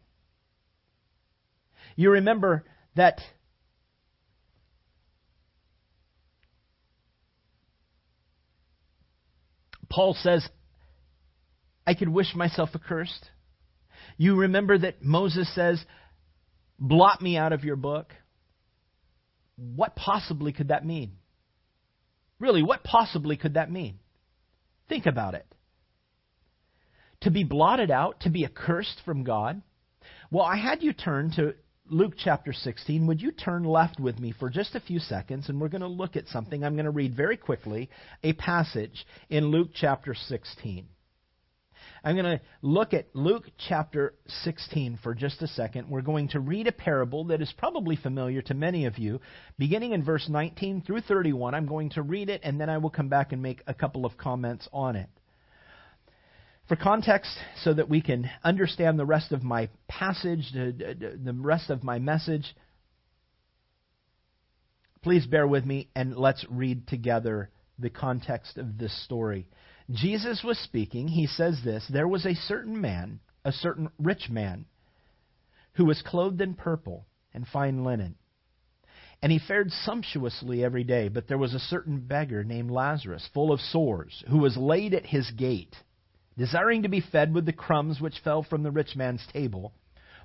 You 1.97 2.11
remember 2.13 2.65
that 2.97 3.21
Paul 9.89 10.15
says, 10.15 10.49
I 11.87 11.95
could 11.95 12.09
wish 12.09 12.35
myself 12.35 12.71
accursed. 12.75 13.29
You 14.17 14.37
remember 14.37 14.79
that 14.79 15.03
Moses 15.03 15.55
says, 15.55 15.85
blot 16.79 17.21
me 17.21 17.37
out 17.37 17.53
of 17.53 17.65
your 17.65 17.77
book. 17.77 18.13
What 19.57 19.95
possibly 19.95 20.53
could 20.53 20.69
that 20.69 20.87
mean? 20.87 21.13
Really, 22.39 22.63
what 22.63 22.83
possibly 22.83 23.37
could 23.37 23.55
that 23.55 23.71
mean? 23.71 23.99
Think 24.89 25.07
about 25.07 25.35
it. 25.35 25.47
To 27.23 27.31
be 27.31 27.45
blotted 27.45 27.91
out, 27.91 28.21
to 28.21 28.31
be 28.31 28.45
accursed 28.45 29.01
from 29.05 29.23
God. 29.23 29.63
Well, 30.31 30.45
I 30.45 30.57
had 30.57 30.83
you 30.83 30.93
turn 30.93 31.31
to 31.37 31.55
Luke 31.89 32.15
chapter 32.17 32.53
16. 32.53 33.07
Would 33.07 33.21
you 33.21 33.33
turn 33.33 33.65
left 33.65 34.01
with 34.01 34.19
me 34.19 34.33
for 34.33 34.49
just 34.49 34.75
a 34.75 34.81
few 34.81 34.99
seconds 34.99 35.49
and 35.49 35.61
we're 35.61 35.69
going 35.69 35.83
to 35.83 35.89
look 35.89 36.17
at 36.17 36.27
something. 36.29 36.65
I'm 36.65 36.75
going 36.75 36.87
to 36.87 36.91
read 36.91 37.15
very 37.15 37.37
quickly 37.37 37.91
a 38.23 38.33
passage 38.33 39.07
in 39.29 39.47
Luke 39.47 39.71
chapter 39.75 40.15
16. 40.15 40.89
I'm 42.05 42.17
going 42.17 42.39
to 42.39 42.41
look 42.63 42.95
at 42.95 43.15
Luke 43.15 43.45
chapter 43.69 44.15
16 44.43 44.99
for 45.03 45.15
just 45.15 45.43
a 45.43 45.47
second. 45.47 45.89
We're 45.89 46.03
going 46.03 46.29
to 46.31 46.41
read 46.41 46.67
a 46.67 46.73
parable 46.73 47.25
that 47.27 47.41
is 47.41 47.53
probably 47.57 47.95
familiar 47.95 48.43
to 48.43 48.55
many 48.55 48.87
of 48.87 48.99
you. 48.99 49.21
Beginning 49.59 49.93
in 49.93 50.03
verse 50.03 50.29
19 50.29 50.83
through 50.83 51.03
31, 51.03 51.55
I'm 51.55 51.67
going 51.67 51.91
to 51.91 52.03
read 52.03 52.29
it 52.29 52.41
and 52.43 52.61
then 52.61 52.69
I 52.69 52.79
will 52.79 52.91
come 52.91 53.09
back 53.09 53.33
and 53.33 53.43
make 53.43 53.63
a 53.67 53.75
couple 53.75 54.05
of 54.05 54.17
comments 54.17 54.69
on 54.73 54.97
it. 54.97 55.09
For 56.73 56.77
context, 56.77 57.37
so 57.65 57.75
that 57.75 57.91
we 57.91 58.01
can 58.01 58.31
understand 58.43 58.99
the 58.99 59.05
rest 59.05 59.31
of 59.31 59.43
my 59.43 59.69
passage, 59.89 60.53
the 60.55 61.37
rest 61.39 61.69
of 61.69 61.85
my 61.85 61.99
message, 61.99 62.57
please 65.03 65.27
bear 65.27 65.47
with 65.47 65.67
me 65.67 65.91
and 65.95 66.17
let's 66.17 66.47
read 66.49 66.87
together 66.87 67.51
the 67.79 67.91
context 67.91 68.57
of 68.57 68.79
this 68.79 69.05
story. 69.05 69.49
Jesus 69.91 70.43
was 70.43 70.57
speaking. 70.61 71.09
He 71.09 71.27
says 71.27 71.61
this 71.63 71.87
There 71.93 72.09
was 72.09 72.25
a 72.25 72.35
certain 72.35 72.81
man, 72.81 73.21
a 73.45 73.53
certain 73.53 73.91
rich 73.99 74.31
man, 74.31 74.65
who 75.75 75.85
was 75.85 76.01
clothed 76.01 76.41
in 76.41 76.55
purple 76.55 77.05
and 77.35 77.47
fine 77.47 77.85
linen. 77.85 78.15
And 79.21 79.31
he 79.31 79.39
fared 79.39 79.71
sumptuously 79.71 80.65
every 80.65 80.85
day. 80.85 81.09
But 81.09 81.29
there 81.29 81.37
was 81.37 81.53
a 81.53 81.59
certain 81.59 82.01
beggar 82.01 82.45
named 82.45 82.71
Lazarus, 82.71 83.29
full 83.35 83.53
of 83.53 83.61
sores, 83.61 84.25
who 84.31 84.39
was 84.39 84.57
laid 84.57 84.95
at 84.95 85.05
his 85.05 85.31
gate, 85.33 85.77
desiring 86.37 86.83
to 86.83 86.89
be 86.89 87.01
fed 87.01 87.35
with 87.35 87.47
the 87.47 87.53
crumbs 87.53 88.01
which 88.01 88.21
fell 88.25 88.43
from 88.43 88.63
the 88.63 88.71
rich 88.71 88.97
man's 88.97 89.27
table. 89.33 89.73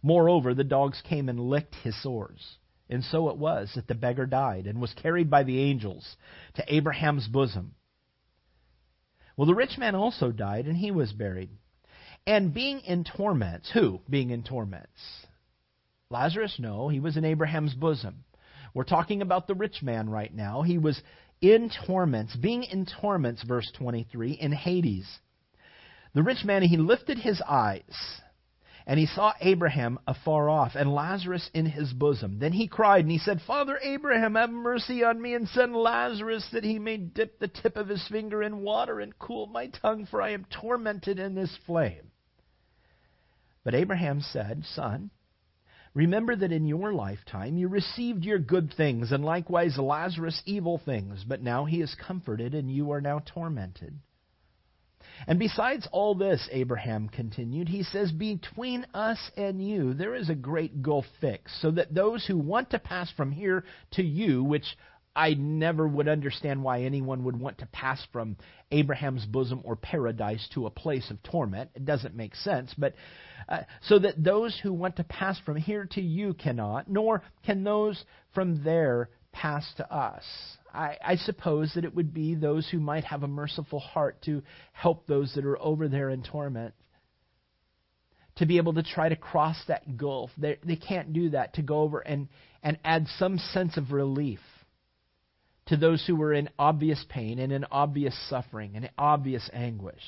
Moreover, 0.02 0.54
the 0.54 0.63
dogs 0.63 1.02
came 1.08 1.30
and 1.30 1.39
licked 1.39 1.76
his 1.76 2.02
sores. 2.02 2.58
And 2.89 3.04
so 3.04 3.30
it 3.30 3.38
was 3.38 3.72
that 3.76 3.88
the 3.88 3.96
beggar 3.96 4.26
died 4.26 4.65
and 4.65 4.80
was 4.80 4.93
carried 4.93 5.30
by 5.30 5.43
the 5.43 5.60
angels 5.60 6.15
to 6.56 6.74
Abraham's 6.74 7.28
bosom. 7.28 7.76
Well, 9.36 9.48
the 9.48 9.56
rich 9.56 9.78
man 9.78 9.93
also 9.96 10.32
died, 10.32 10.65
and 10.65 10.78
he 10.78 10.91
was 10.91 11.12
buried. 11.12 11.50
And 12.26 12.54
being 12.54 12.80
in 12.80 13.04
torments, 13.04 13.70
who 13.72 14.02
being 14.10 14.32
in 14.32 14.43
torments? 14.43 15.00
Lazarus, 16.10 16.58
no, 16.60 16.88
he 16.88 17.00
was 17.00 17.17
in 17.17 17.26
Abraham's 17.26 17.74
bosom. 17.74 18.24
We're 18.74 18.84
talking 18.84 19.22
about 19.22 19.48
the 19.48 19.56
rich 19.56 19.82
man 19.82 20.10
right 20.10 20.34
now. 20.34 20.62
He 20.62 20.78
was 20.78 21.02
in 21.41 21.70
torments, 21.86 22.36
being 22.36 22.63
in 22.63 22.86
torments, 22.86 23.43
verse 23.43 23.70
23, 23.78 24.32
in 24.32 24.52
Hades. 24.52 25.08
The 26.17 26.23
rich 26.23 26.43
man, 26.43 26.63
he 26.63 26.77
lifted 26.77 27.19
his 27.19 27.43
eyes 27.47 28.21
and 28.88 28.99
he 28.99 29.06
saw 29.06 29.34
Abraham 29.39 29.99
afar 30.08 30.49
off, 30.49 30.71
and 30.73 30.91
Lazarus 30.91 31.47
in 31.53 31.67
his 31.67 31.93
bosom. 31.93 32.39
Then 32.39 32.53
he 32.53 32.67
cried, 32.67 33.01
and 33.01 33.12
he 33.12 33.19
said, 33.19 33.39
Father 33.45 33.77
Abraham, 33.84 34.34
have 34.34 34.49
mercy 34.49 35.03
on 35.03 35.21
me, 35.21 35.36
and 35.36 35.47
send 35.47 35.75
Lazarus 35.75 36.49
that 36.53 36.63
he 36.63 36.80
may 36.80 36.97
dip 36.97 37.38
the 37.38 37.47
tip 37.47 37.77
of 37.77 37.88
his 37.88 38.08
finger 38.08 38.41
in 38.41 38.63
water 38.63 38.99
and 38.99 39.19
cool 39.19 39.45
my 39.45 39.67
tongue, 39.67 40.08
for 40.08 40.19
I 40.19 40.32
am 40.32 40.47
tormented 40.49 41.19
in 41.19 41.36
this 41.36 41.56
flame. 41.67 42.10
But 43.63 43.75
Abraham 43.75 44.21
said, 44.21 44.63
Son, 44.65 45.12
remember 45.93 46.36
that 46.36 46.51
in 46.51 46.65
your 46.65 46.93
lifetime 46.93 47.60
you 47.60 47.67
received 47.67 48.25
your 48.25 48.39
good 48.39 48.73
things, 48.75 49.12
and 49.12 49.23
likewise 49.23 49.77
Lazarus 49.77 50.41
evil 50.47 50.82
things, 50.84 51.23
but 51.27 51.43
now 51.43 51.65
he 51.65 51.80
is 51.80 51.93
comforted, 51.93 52.56
and 52.56 52.71
you 52.71 52.89
are 52.89 53.01
now 53.01 53.19
tormented. 53.19 53.99
And 55.25 55.39
besides 55.39 55.88
all 55.91 56.15
this, 56.15 56.47
Abraham 56.51 57.10
continued, 57.10 57.67
he 57.69 57.84
says, 57.84 58.12
Between 58.12 58.86
us 58.93 59.19
and 59.36 59.65
you, 59.65 59.93
there 59.93 60.15
is 60.15 60.30
a 60.30 60.36
great 60.36 60.82
gulf 60.82 61.06
fixed, 61.19 61.62
so 61.62 61.71
that 61.71 61.93
those 61.93 62.25
who 62.25 62.38
want 62.38 62.69
to 62.71 62.80
pass 62.80 63.12
from 63.17 63.32
here 63.32 63.63
to 63.93 64.03
you, 64.03 64.43
which 64.43 64.65
I 65.17 65.34
never 65.34 65.88
would 65.88 66.08
understand 66.08 66.63
why 66.63 66.84
anyone 66.84 67.23
would 67.23 67.39
want 67.39 67.58
to 67.58 67.65
pass 67.65 68.06
from 68.13 68.38
Abraham's 68.71 69.25
bosom 69.25 69.62
or 69.63 69.75
paradise 69.75 70.47
to 70.53 70.67
a 70.67 70.69
place 70.69 71.10
of 71.10 71.21
torment. 71.23 71.71
It 71.73 71.86
doesn't 71.86 72.15
make 72.15 72.36
sense. 72.36 72.71
But 72.77 72.93
uh, 73.49 73.62
so 73.82 73.97
that 73.97 74.23
those 74.23 74.58
who 74.62 74.71
want 74.71 74.97
to 74.97 75.03
pass 75.03 75.39
from 75.39 75.58
here 75.58 75.88
to 75.93 76.01
you 76.01 76.36
cannot, 76.36 76.88
nor 76.88 77.23
can 77.43 77.63
those 77.63 78.03
from 78.36 78.63
there 78.63 79.10
pass 79.32 79.65
to 79.77 79.91
us. 79.91 80.23
I, 80.78 80.98
I 81.04 81.16
suppose 81.16 81.74
that 81.74 81.86
it 81.86 81.96
would 81.96 82.13
be 82.13 82.36
those 82.36 82.70
who 82.70 82.80
might 82.80 83.04
have 83.06 83.24
a 83.24 83.28
merciful 83.28 83.80
heart 83.80 84.22
to 84.26 84.44
help 84.74 85.08
those 85.08 85.34
that 85.34 85.46
are 85.46 85.60
over 85.60 85.88
there 85.88 86.10
in 86.10 86.22
torment. 86.22 86.76
To 88.38 88.46
be 88.46 88.58
able 88.58 88.76
to 88.76 88.84
try 88.84 89.10
to 89.10 89.16
cross 89.16 89.58
that 89.68 89.98
gulf. 89.98 90.30
They, 90.38 90.60
they 90.63 90.76
can't 90.76 91.12
do 91.12 91.32
that, 91.32 91.56
to 91.56 91.63
go 91.63 91.80
over 91.80 92.00
and, 92.00 92.28
and 92.62 92.78
add 92.86 93.08
some 93.18 93.40
sense 93.40 93.76
of 93.78 93.92
relief 93.92 94.40
to 95.66 95.78
those 95.78 96.06
who 96.06 96.16
were 96.16 96.32
in 96.32 96.50
obvious 96.60 97.04
pain 97.10 97.40
and 97.40 97.52
in 97.52 97.66
obvious 97.72 98.16
suffering 98.30 98.74
and 98.76 98.90
obvious 98.98 99.50
anguish. 99.52 100.04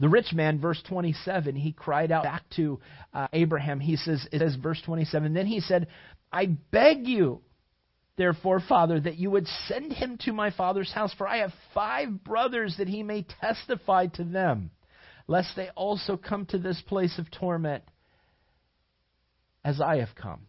The 0.00 0.08
rich 0.08 0.32
man, 0.32 0.60
verse 0.60 0.82
27, 0.88 1.54
he 1.54 1.72
cried 1.72 2.10
out 2.10 2.24
back 2.24 2.42
to 2.56 2.80
uh, 3.14 3.28
Abraham. 3.32 3.78
He 3.78 3.96
says, 3.96 4.26
it 4.32 4.40
says, 4.40 4.56
verse 4.56 4.82
27, 4.84 5.32
then 5.32 5.46
he 5.46 5.60
said, 5.60 5.86
I 6.32 6.46
beg 6.46 7.06
you, 7.06 7.40
therefore, 8.16 8.60
Father, 8.60 9.00
that 9.00 9.16
you 9.16 9.30
would 9.30 9.46
send 9.66 9.92
him 9.92 10.18
to 10.22 10.32
my 10.32 10.50
father's 10.50 10.92
house, 10.92 11.12
for 11.16 11.26
I 11.26 11.38
have 11.38 11.52
five 11.74 12.24
brothers, 12.24 12.76
that 12.78 12.88
he 12.88 13.02
may 13.02 13.26
testify 13.40 14.06
to 14.14 14.24
them, 14.24 14.70
lest 15.26 15.56
they 15.56 15.70
also 15.70 16.16
come 16.16 16.46
to 16.46 16.58
this 16.58 16.80
place 16.86 17.18
of 17.18 17.30
torment 17.30 17.84
as 19.64 19.80
I 19.80 19.96
have 19.96 20.14
come. 20.14 20.46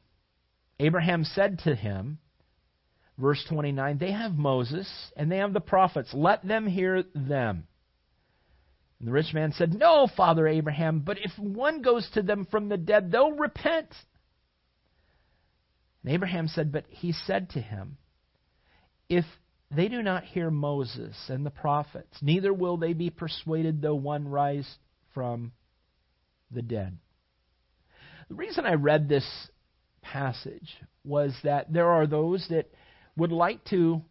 Abraham 0.80 1.24
said 1.24 1.60
to 1.64 1.74
him, 1.74 2.20
verse 3.18 3.44
29, 3.50 3.98
They 3.98 4.12
have 4.12 4.34
Moses 4.34 4.88
and 5.16 5.32
they 5.32 5.38
have 5.38 5.54
the 5.54 5.60
prophets. 5.60 6.10
Let 6.14 6.48
them 6.48 6.68
hear 6.68 7.04
them. 7.16 7.68
And 9.00 9.08
the 9.08 9.12
rich 9.12 9.34
man 9.34 9.54
said, 9.54 9.74
No, 9.74 10.08
Father 10.16 10.48
Abraham, 10.48 11.00
but 11.00 11.18
if 11.18 11.32
one 11.38 11.82
goes 11.82 12.08
to 12.14 12.22
them 12.22 12.48
from 12.50 12.70
the 12.70 12.78
dead, 12.78 13.12
they'll 13.12 13.32
repent. 13.32 13.90
And 16.04 16.14
Abraham 16.14 16.48
said, 16.48 16.72
But 16.72 16.86
he 16.90 17.12
said 17.12 17.50
to 17.52 17.62
him, 17.62 17.98
If 19.10 19.26
they 19.70 19.88
do 19.88 20.02
not 20.02 20.24
hear 20.24 20.50
Moses 20.50 21.16
and 21.30 21.46
the 21.46 21.52
prophets, 21.52 22.18
neither 22.22 22.54
will 22.54 22.78
they 22.78 22.94
be 22.94 23.10
persuaded 23.10 23.82
though 23.82 23.96
one 23.96 24.28
rise 24.28 24.78
from 25.14 25.52
the 26.52 26.62
dead. 26.62 26.98
The 28.30 28.36
reason 28.36 28.66
I 28.66 28.74
read 28.74 29.08
this 29.08 29.28
passage 30.02 30.78
was 31.04 31.36
that 31.44 31.72
there 31.72 31.90
are 31.90 32.08
those 32.08 32.48
that 32.50 32.70
would 33.16 33.32
like 33.32 33.64
to 33.66 34.02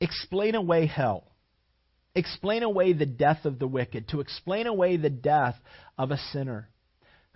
explain 0.00 0.54
away 0.54 0.86
hell, 0.86 1.24
explain 2.14 2.62
away 2.62 2.92
the 2.92 3.06
death 3.06 3.44
of 3.44 3.58
the 3.58 3.66
wicked, 3.66 4.08
to 4.08 4.20
explain 4.20 4.66
away 4.66 4.96
the 4.96 5.10
death 5.10 5.56
of 5.96 6.10
a 6.10 6.18
sinner 6.32 6.68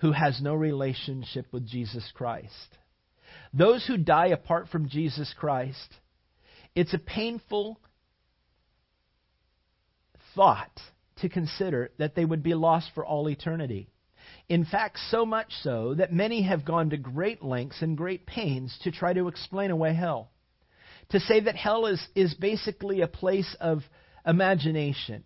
who 0.01 0.13
has 0.13 0.41
no 0.41 0.55
relationship 0.55 1.47
with 1.53 1.67
Jesus 1.67 2.11
Christ. 2.15 2.79
Those 3.53 3.87
who 3.87 3.97
die 3.97 4.29
apart 4.29 4.69
from 4.69 4.89
Jesus 4.89 5.35
Christ, 5.39 5.95
it's 6.75 6.95
a 6.95 6.99
painful 6.99 7.79
thought 10.35 10.81
to 11.21 11.29
consider 11.29 11.91
that 11.99 12.15
they 12.15 12.25
would 12.25 12.43
be 12.43 12.55
lost 12.55 12.91
for 12.95 13.05
all 13.05 13.29
eternity. 13.29 13.89
In 14.49 14.65
fact, 14.65 14.99
so 15.11 15.27
much 15.27 15.53
so 15.63 15.95
that 15.95 16.13
many 16.13 16.43
have 16.43 16.65
gone 16.65 16.91
to 16.91 16.97
great 16.97 17.43
lengths 17.43 17.83
and 17.83 17.97
great 17.97 18.27
pains 18.27 18.77
to 18.85 18.91
try 18.91 19.13
to 19.13 19.29
explain 19.29 19.71
away 19.71 19.95
hell. 19.95 20.31
To 21.11 21.21
say 21.21 21.41
that 21.41 21.57
hell 21.57 21.87
is, 21.87 22.05
is 22.15 22.35
basically 22.35 23.01
a 23.01 23.09
place 23.09 23.57
of 23.61 23.83
imagination, 24.25 25.25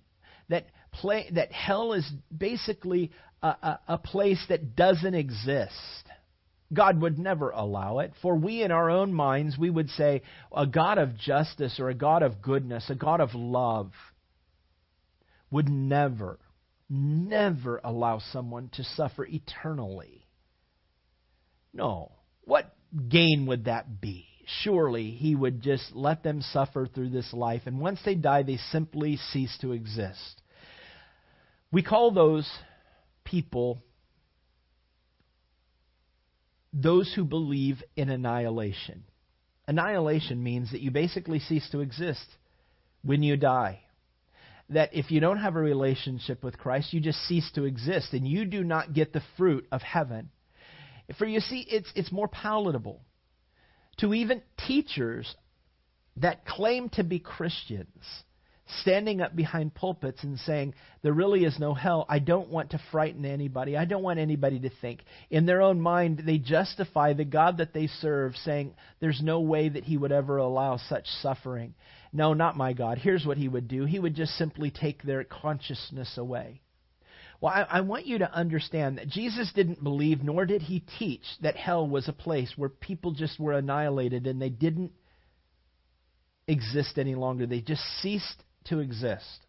that, 0.49 0.67
play, 0.93 1.29
that 1.33 1.53
hell 1.53 1.93
is 1.93 2.11
basically 2.37 3.13
a, 3.45 3.47
a, 3.47 3.81
a 3.89 3.99
place 3.99 4.43
that 4.49 4.75
doesn't 4.75 5.15
exist. 5.15 5.73
God 6.73 7.03
would 7.03 7.19
never 7.19 7.51
allow 7.51 7.99
it. 7.99 8.13
For 8.23 8.35
we, 8.35 8.63
in 8.63 8.73
our 8.73 8.91
own 8.91 9.13
minds, 9.13 9.59
we 9.59 9.69
would 9.69 9.91
say 9.91 10.23
a 10.51 10.67
God 10.67 10.97
of 10.97 11.19
justice 11.19 11.79
or 11.79 11.91
a 11.91 11.95
God 11.95 12.23
of 12.23 12.41
goodness, 12.41 12.89
a 12.89 12.95
God 12.95 13.21
of 13.21 13.35
love, 13.35 13.93
would 15.51 15.69
never, 15.69 16.39
never 16.89 17.81
allow 17.85 18.19
someone 18.33 18.71
to 18.75 18.83
suffer 18.83 19.27
eternally. 19.27 20.27
No. 21.73 22.13
What 22.45 22.75
gain 23.09 23.45
would 23.47 23.67
that 23.67 24.01
be? 24.01 24.27
Surely 24.63 25.11
he 25.11 25.35
would 25.35 25.63
just 25.63 25.95
let 25.95 26.23
them 26.23 26.41
suffer 26.41 26.87
through 26.87 27.11
this 27.11 27.33
life, 27.33 27.63
and 27.67 27.79
once 27.79 28.01
they 28.05 28.15
die, 28.15 28.43
they 28.43 28.59
simply 28.73 29.17
cease 29.17 29.57
to 29.61 29.73
exist. 29.73 30.43
We 31.71 31.83
call 31.83 32.11
those 32.11 32.51
people 33.25 33.83
those 36.75 37.13
who 37.15 37.25
believe 37.25 37.83
in 37.97 38.11
annihilation. 38.11 39.05
Annihilation 39.69 40.43
means 40.43 40.73
that 40.73 40.81
you 40.81 40.91
basically 40.91 41.39
cease 41.39 41.69
to 41.71 41.81
exist 41.81 42.27
when 43.03 43.23
you 43.23 43.37
die. 43.37 43.81
That 44.71 44.95
if 44.95 45.11
you 45.11 45.21
don't 45.21 45.39
have 45.39 45.57
a 45.57 45.61
relationship 45.61 46.43
with 46.43 46.59
Christ, 46.59 46.93
you 46.93 47.01
just 47.01 47.21
cease 47.27 47.51
to 47.55 47.65
exist 47.65 48.13
and 48.13 48.27
you 48.27 48.45
do 48.45 48.65
not 48.65 48.93
get 48.93 49.13
the 49.13 49.23
fruit 49.37 49.67
of 49.71 49.83
heaven. 49.83 50.31
For 51.19 51.27
you 51.27 51.41
see, 51.41 51.65
it's, 51.69 51.91
it's 51.95 52.11
more 52.11 52.29
palatable 52.29 53.01
to 53.99 54.13
even 54.13 54.43
teachers 54.67 55.33
that 56.17 56.45
claim 56.45 56.89
to 56.91 57.05
be 57.05 57.19
Christians 57.19 58.05
standing 58.81 59.21
up 59.21 59.37
behind 59.37 59.75
pulpits 59.75 60.23
and 60.23 60.39
saying, 60.41 60.75
There 61.03 61.13
really 61.13 61.45
is 61.45 61.59
no 61.59 61.75
hell. 61.75 62.07
I 62.09 62.19
don't 62.19 62.49
want 62.49 62.71
to 62.71 62.81
frighten 62.91 63.25
anybody. 63.25 63.77
I 63.77 63.85
don't 63.85 64.03
want 64.03 64.19
anybody 64.19 64.61
to 64.61 64.71
think. 64.81 65.03
In 65.31 65.47
their 65.47 65.63
own 65.63 65.81
mind, 65.81 66.23
they 66.25 66.39
justify 66.39 67.13
the 67.13 67.25
God 67.25 67.59
that 67.59 67.75
they 67.75 67.87
serve, 67.87 68.35
saying, 68.37 68.75
There's 69.01 69.21
no 69.23 69.41
way 69.41 69.69
that 69.69 69.85
he 69.85 69.97
would 69.97 70.13
ever 70.13 70.39
allow 70.39 70.79
such 70.79 71.07
suffering. 71.23 71.75
No, 72.13 72.33
not 72.33 72.57
my 72.57 72.73
God. 72.73 72.99
Here's 72.99 73.27
what 73.27 73.39
he 73.39 73.49
would 73.49 73.69
do 73.69 73.85
He 73.85 73.99
would 73.99 74.15
just 74.15 74.37
simply 74.37 74.71
take 74.71 75.03
their 75.03 75.25
consciousness 75.25 76.17
away. 76.17 76.61
Well, 77.41 77.53
I, 77.53 77.79
I, 77.79 77.81
want 77.83 78.07
you 78.07 78.19
to 78.19 78.33
understand 78.33 78.97
that 78.97 79.09
Jesus 79.09 79.53
didn't 79.55 79.83
believe, 79.83 80.23
nor 80.23 80.47
did 80.47 80.63
he 80.63 80.83
teach, 80.99 81.25
that 81.43 81.57
hell 81.57 81.87
was 81.87 82.09
a 82.09 82.13
place 82.13 82.51
where 82.57 82.71
people 82.71 83.13
just 83.13 83.39
were 83.39 83.53
annihilated 83.53 84.27
and 84.27 84.41
they 84.41 84.49
didn't 84.49 84.93
exist 86.47 86.97
any 86.97 87.15
longer. 87.15 87.47
They 87.47 87.61
just 87.61 87.83
ceased 88.01 88.43
to 88.67 88.81
exist. 88.81 89.47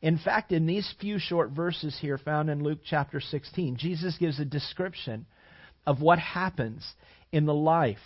In 0.00 0.18
fact, 0.18 0.50
in 0.50 0.66
these 0.66 0.92
few 1.00 1.18
short 1.18 1.50
verses 1.50 1.96
here 2.00 2.18
found 2.18 2.50
in 2.50 2.62
Luke 2.62 2.80
chapter 2.84 3.20
16, 3.20 3.76
Jesus 3.76 4.16
gives 4.18 4.40
a 4.40 4.44
description 4.44 5.26
of 5.86 6.00
what 6.00 6.18
happens 6.18 6.84
in 7.30 7.46
the 7.46 7.54
life, 7.54 7.98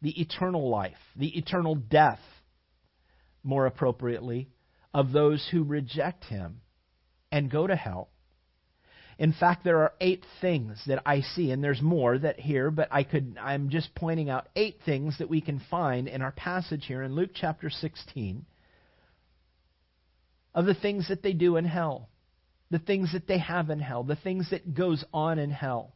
the 0.00 0.20
eternal 0.20 0.68
life, 0.68 0.96
the 1.16 1.36
eternal 1.36 1.74
death, 1.74 2.20
more 3.42 3.66
appropriately, 3.66 4.48
of 4.94 5.12
those 5.12 5.46
who 5.50 5.64
reject 5.64 6.24
him 6.24 6.60
and 7.32 7.50
go 7.50 7.66
to 7.66 7.76
hell. 7.76 8.08
In 9.18 9.32
fact, 9.32 9.64
there 9.64 9.78
are 9.78 9.94
eight 10.00 10.24
things 10.40 10.80
that 10.86 11.02
I 11.04 11.22
see, 11.22 11.50
and 11.50 11.62
there's 11.62 11.82
more 11.82 12.16
that 12.16 12.38
here, 12.38 12.70
but 12.70 12.86
I 12.92 13.02
could 13.02 13.36
I'm 13.40 13.68
just 13.68 13.92
pointing 13.96 14.30
out 14.30 14.48
eight 14.54 14.76
things 14.86 15.18
that 15.18 15.28
we 15.28 15.40
can 15.40 15.60
find 15.68 16.06
in 16.06 16.22
our 16.22 16.30
passage 16.30 16.84
here 16.86 17.02
in 17.02 17.16
Luke 17.16 17.30
chapter 17.34 17.68
16 17.68 18.46
of 20.54 20.66
the 20.66 20.74
things 20.74 21.08
that 21.08 21.22
they 21.22 21.32
do 21.32 21.56
in 21.56 21.64
hell, 21.64 22.08
the 22.70 22.78
things 22.78 23.12
that 23.12 23.26
they 23.26 23.38
have 23.38 23.70
in 23.70 23.80
hell, 23.80 24.02
the 24.02 24.16
things 24.16 24.50
that 24.50 24.74
goes 24.74 25.04
on 25.12 25.38
in 25.38 25.50
hell 25.50 25.94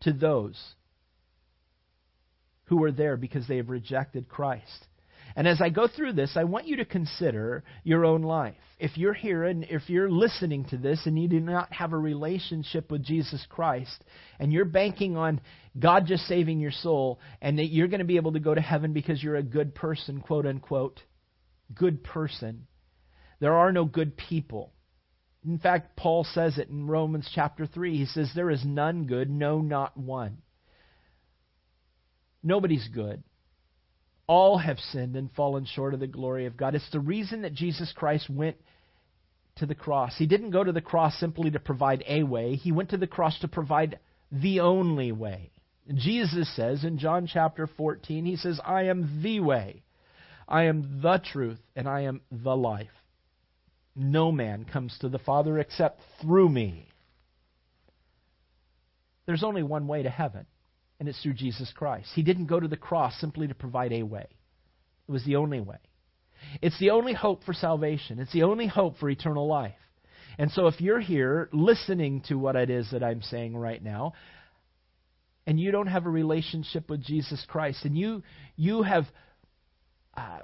to 0.00 0.12
those 0.12 0.60
who 2.64 2.82
are 2.84 2.92
there 2.92 3.16
because 3.16 3.46
they 3.48 3.56
have 3.56 3.70
rejected 3.70 4.28
Christ. 4.28 4.86
And 5.36 5.46
as 5.46 5.60
I 5.60 5.68
go 5.68 5.86
through 5.88 6.14
this, 6.14 6.32
I 6.36 6.44
want 6.44 6.66
you 6.66 6.76
to 6.76 6.84
consider 6.84 7.62
your 7.84 8.04
own 8.04 8.22
life. 8.22 8.56
If 8.78 8.96
you're 8.96 9.14
here 9.14 9.44
and 9.44 9.64
if 9.64 9.88
you're 9.88 10.10
listening 10.10 10.64
to 10.66 10.76
this 10.76 11.00
and 11.04 11.18
you 11.18 11.28
do 11.28 11.40
not 11.40 11.72
have 11.72 11.92
a 11.92 11.98
relationship 11.98 12.90
with 12.90 13.04
Jesus 13.04 13.44
Christ, 13.48 14.04
and 14.38 14.52
you're 14.52 14.64
banking 14.64 15.16
on 15.16 15.40
God 15.78 16.06
just 16.06 16.26
saving 16.26 16.60
your 16.60 16.72
soul, 16.72 17.20
and 17.40 17.58
that 17.58 17.66
you're 17.66 17.88
going 17.88 18.00
to 18.00 18.04
be 18.04 18.16
able 18.16 18.32
to 18.32 18.40
go 18.40 18.54
to 18.54 18.60
heaven 18.60 18.92
because 18.92 19.22
you're 19.22 19.36
a 19.36 19.42
good 19.42 19.74
person, 19.74 20.20
quote 20.20 20.46
unquote, 20.46 21.00
good 21.74 22.02
person, 22.02 22.66
there 23.40 23.54
are 23.54 23.72
no 23.72 23.84
good 23.84 24.16
people. 24.16 24.72
In 25.46 25.58
fact, 25.58 25.96
Paul 25.96 26.24
says 26.24 26.58
it 26.58 26.68
in 26.68 26.86
Romans 26.86 27.30
chapter 27.34 27.66
3. 27.66 27.96
He 27.96 28.06
says, 28.06 28.30
There 28.34 28.50
is 28.50 28.64
none 28.64 29.06
good, 29.06 29.30
no, 29.30 29.60
not 29.60 29.96
one. 29.96 30.38
Nobody's 32.42 32.88
good. 32.88 33.22
All 34.26 34.58
have 34.58 34.78
sinned 34.78 35.16
and 35.16 35.32
fallen 35.32 35.64
short 35.64 35.94
of 35.94 36.00
the 36.00 36.06
glory 36.06 36.46
of 36.46 36.56
God. 36.56 36.74
It's 36.74 36.90
the 36.90 37.00
reason 37.00 37.42
that 37.42 37.54
Jesus 37.54 37.92
Christ 37.96 38.28
went 38.28 38.56
to 39.56 39.66
the 39.66 39.74
cross. 39.74 40.14
He 40.16 40.26
didn't 40.26 40.50
go 40.50 40.62
to 40.62 40.72
the 40.72 40.80
cross 40.80 41.18
simply 41.18 41.50
to 41.50 41.60
provide 41.60 42.04
a 42.06 42.22
way, 42.24 42.56
He 42.56 42.72
went 42.72 42.90
to 42.90 42.96
the 42.96 43.06
cross 43.06 43.38
to 43.40 43.48
provide 43.48 43.98
the 44.30 44.60
only 44.60 45.12
way. 45.12 45.50
Jesus 45.94 46.54
says 46.54 46.84
in 46.84 46.98
John 46.98 47.26
chapter 47.26 47.66
14, 47.66 48.26
He 48.26 48.36
says, 48.36 48.60
I 48.64 48.84
am 48.84 49.22
the 49.22 49.40
way, 49.40 49.82
I 50.46 50.64
am 50.64 51.00
the 51.02 51.18
truth, 51.18 51.60
and 51.74 51.88
I 51.88 52.02
am 52.02 52.20
the 52.30 52.56
life. 52.56 52.88
No 54.00 54.30
man 54.30 54.64
comes 54.64 54.96
to 55.00 55.08
the 55.08 55.18
Father 55.18 55.58
except 55.58 56.00
through 56.22 56.48
me. 56.48 56.86
There's 59.26 59.42
only 59.42 59.64
one 59.64 59.88
way 59.88 60.04
to 60.04 60.08
heaven, 60.08 60.46
and 61.00 61.08
it's 61.08 61.20
through 61.20 61.34
Jesus 61.34 61.72
Christ. 61.74 62.08
He 62.14 62.22
didn't 62.22 62.46
go 62.46 62.60
to 62.60 62.68
the 62.68 62.76
cross 62.76 63.18
simply 63.20 63.48
to 63.48 63.54
provide 63.56 63.92
a 63.92 64.04
way, 64.04 64.28
it 65.08 65.10
was 65.10 65.24
the 65.24 65.36
only 65.36 65.60
way. 65.60 65.78
It's 66.62 66.78
the 66.78 66.90
only 66.90 67.12
hope 67.12 67.42
for 67.42 67.52
salvation, 67.52 68.20
it's 68.20 68.32
the 68.32 68.44
only 68.44 68.68
hope 68.68 68.98
for 68.98 69.10
eternal 69.10 69.48
life. 69.48 69.74
And 70.38 70.52
so, 70.52 70.68
if 70.68 70.80
you're 70.80 71.00
here 71.00 71.48
listening 71.52 72.22
to 72.28 72.38
what 72.38 72.54
it 72.54 72.70
is 72.70 72.92
that 72.92 73.02
I'm 73.02 73.22
saying 73.22 73.56
right 73.56 73.82
now, 73.82 74.12
and 75.44 75.58
you 75.58 75.72
don't 75.72 75.88
have 75.88 76.06
a 76.06 76.10
relationship 76.10 76.88
with 76.88 77.02
Jesus 77.02 77.44
Christ, 77.48 77.84
and 77.84 77.98
you 77.98 78.22
you 78.54 78.84
have 78.84 79.06
uh, 80.16 80.38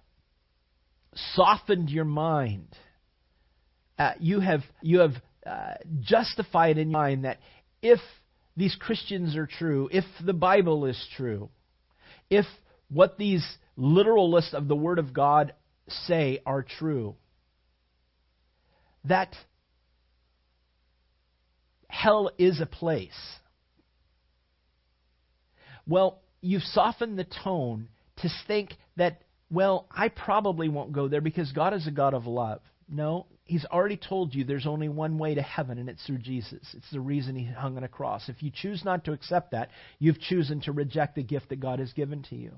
softened 1.15 1.89
your 1.89 2.05
mind 2.05 2.77
uh, 3.99 4.13
you 4.19 4.41
have 4.41 4.63
you 4.83 5.01
have 5.01 5.15
uh, 5.47 5.75
justified 6.01 6.79
in 6.79 6.91
your 6.91 6.99
mind 6.99 7.25
that 7.25 7.39
if 7.83 8.01
these 8.57 8.77
Christians 8.79 9.37
are 9.37 9.47
true, 9.47 9.89
if 9.93 10.05
the 10.25 10.33
Bible 10.33 10.87
is 10.87 11.09
true, 11.17 11.51
if 12.31 12.47
what 12.89 13.19
these 13.19 13.45
literalists 13.79 14.55
of 14.55 14.69
the 14.69 14.77
Word 14.77 14.99
of 14.99 15.13
God 15.13 15.55
say 15.89 16.41
are 16.47 16.63
true, 16.63 17.15
that 19.05 19.35
hell 21.89 22.31
is 22.39 22.61
a 22.61 22.67
place. 22.67 23.13
Well, 25.87 26.21
you've 26.41 26.63
softened 26.63 27.19
the 27.19 27.27
tone 27.45 27.89
to 28.19 28.29
think 28.47 28.75
that, 28.97 29.23
well, 29.51 29.87
I 29.91 30.09
probably 30.09 30.69
won't 30.69 30.93
go 30.93 31.09
there 31.09 31.21
because 31.21 31.53
God 31.53 31.75
is 31.75 31.87
a 31.87 31.91
God 31.91 32.15
of 32.15 32.27
love. 32.27 32.61
No, 32.89 33.27
He's 33.45 33.67
already 33.67 33.99
told 33.99 34.35
you 34.35 34.45
there's 34.45 34.67
only 34.67 34.89
one 34.89 35.19
way 35.19 35.35
to 35.35 35.43
heaven, 35.43 35.79
and 35.79 35.89
it's 35.89 36.05
through 36.07 36.19
Jesus. 36.19 36.67
It's 36.75 36.91
the 36.91 37.01
reason 37.01 37.37
He 37.37 37.45
hung 37.45 37.77
on 37.77 37.85
a 37.85 37.89
cross. 37.89 38.29
If 38.29 38.43
you 38.43 38.51
choose 38.51 38.85
not 38.85 39.05
to 39.05 39.13
accept 39.13 39.51
that, 39.51 39.69
you've 39.99 40.21
chosen 40.21 40.63
to 40.63 40.73
reject 40.73 41.15
the 41.15 41.23
gift 41.23 41.51
that 41.51 41.61
God 41.61 41.79
has 41.79 41.93
given 41.93 42.23
to 42.31 42.37
you. 42.37 42.53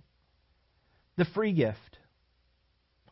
The 1.16 1.25
free 1.25 1.53
gift. 1.53 1.99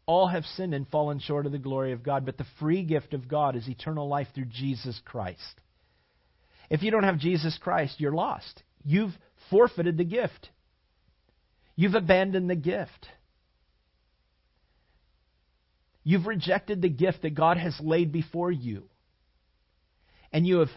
All 0.06 0.28
have 0.28 0.44
sinned 0.44 0.74
and 0.74 0.86
fallen 0.86 1.18
short 1.18 1.46
of 1.46 1.52
the 1.52 1.58
glory 1.58 1.92
of 1.92 2.04
God, 2.04 2.24
but 2.24 2.38
the 2.38 2.46
free 2.60 2.84
gift 2.84 3.12
of 3.12 3.26
God 3.26 3.56
is 3.56 3.68
eternal 3.68 4.06
life 4.06 4.28
through 4.34 4.46
Jesus 4.46 5.00
Christ. 5.04 5.60
If 6.70 6.82
you 6.82 6.90
don't 6.90 7.04
have 7.04 7.18
Jesus 7.18 7.58
Christ, 7.60 7.98
you're 7.98 8.12
lost. 8.12 8.62
You've 8.84 9.16
forfeited 9.50 9.96
the 9.96 10.04
gift. 10.04 10.50
You've 11.74 11.94
abandoned 11.94 12.48
the 12.48 12.56
gift. 12.56 13.08
You've 16.04 16.26
rejected 16.26 16.82
the 16.82 16.90
gift 16.90 17.22
that 17.22 17.34
God 17.34 17.56
has 17.56 17.74
laid 17.80 18.12
before 18.12 18.52
you. 18.52 18.84
And 20.32 20.46
you 20.46 20.58
have 20.58 20.70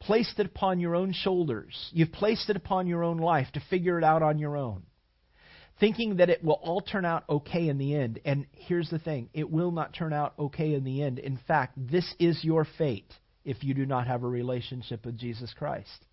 placed 0.00 0.38
it 0.38 0.46
upon 0.46 0.78
your 0.78 0.94
own 0.94 1.12
shoulders. 1.12 1.90
You've 1.92 2.12
placed 2.12 2.50
it 2.50 2.56
upon 2.56 2.86
your 2.86 3.02
own 3.02 3.18
life 3.18 3.48
to 3.54 3.62
figure 3.70 3.98
it 3.98 4.04
out 4.04 4.22
on 4.22 4.38
your 4.38 4.56
own. 4.56 4.82
Thinking 5.80 6.16
that 6.16 6.28
it 6.28 6.44
will 6.44 6.60
all 6.60 6.80
turn 6.80 7.04
out 7.04 7.24
okay 7.28 7.68
in 7.68 7.78
the 7.78 7.94
end. 7.94 8.20
And 8.24 8.46
here's 8.52 8.90
the 8.90 8.98
thing 8.98 9.30
it 9.32 9.50
will 9.50 9.70
not 9.70 9.94
turn 9.94 10.12
out 10.12 10.34
okay 10.38 10.74
in 10.74 10.84
the 10.84 11.02
end. 11.02 11.18
In 11.18 11.38
fact, 11.48 11.74
this 11.76 12.14
is 12.18 12.44
your 12.44 12.66
fate 12.76 13.12
if 13.44 13.64
you 13.64 13.74
do 13.74 13.86
not 13.86 14.06
have 14.06 14.24
a 14.24 14.28
relationship 14.28 15.06
with 15.06 15.16
Jesus 15.16 15.54
Christ. 15.56 16.04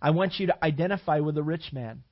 I 0.00 0.10
want 0.10 0.38
you 0.38 0.46
to 0.46 0.64
identify 0.64 1.18
with 1.18 1.34
the 1.34 1.42
rich 1.42 1.72
man. 1.72 2.04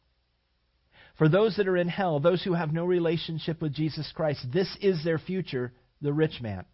For 1.20 1.28
those 1.28 1.56
that 1.56 1.68
are 1.68 1.76
in 1.76 1.88
hell, 1.88 2.18
those 2.18 2.42
who 2.42 2.54
have 2.54 2.72
no 2.72 2.86
relationship 2.86 3.60
with 3.60 3.74
Jesus 3.74 4.10
Christ, 4.14 4.40
this 4.54 4.74
is 4.80 5.04
their 5.04 5.18
future, 5.18 5.70
the 6.00 6.14
rich 6.14 6.40
man, 6.40 6.64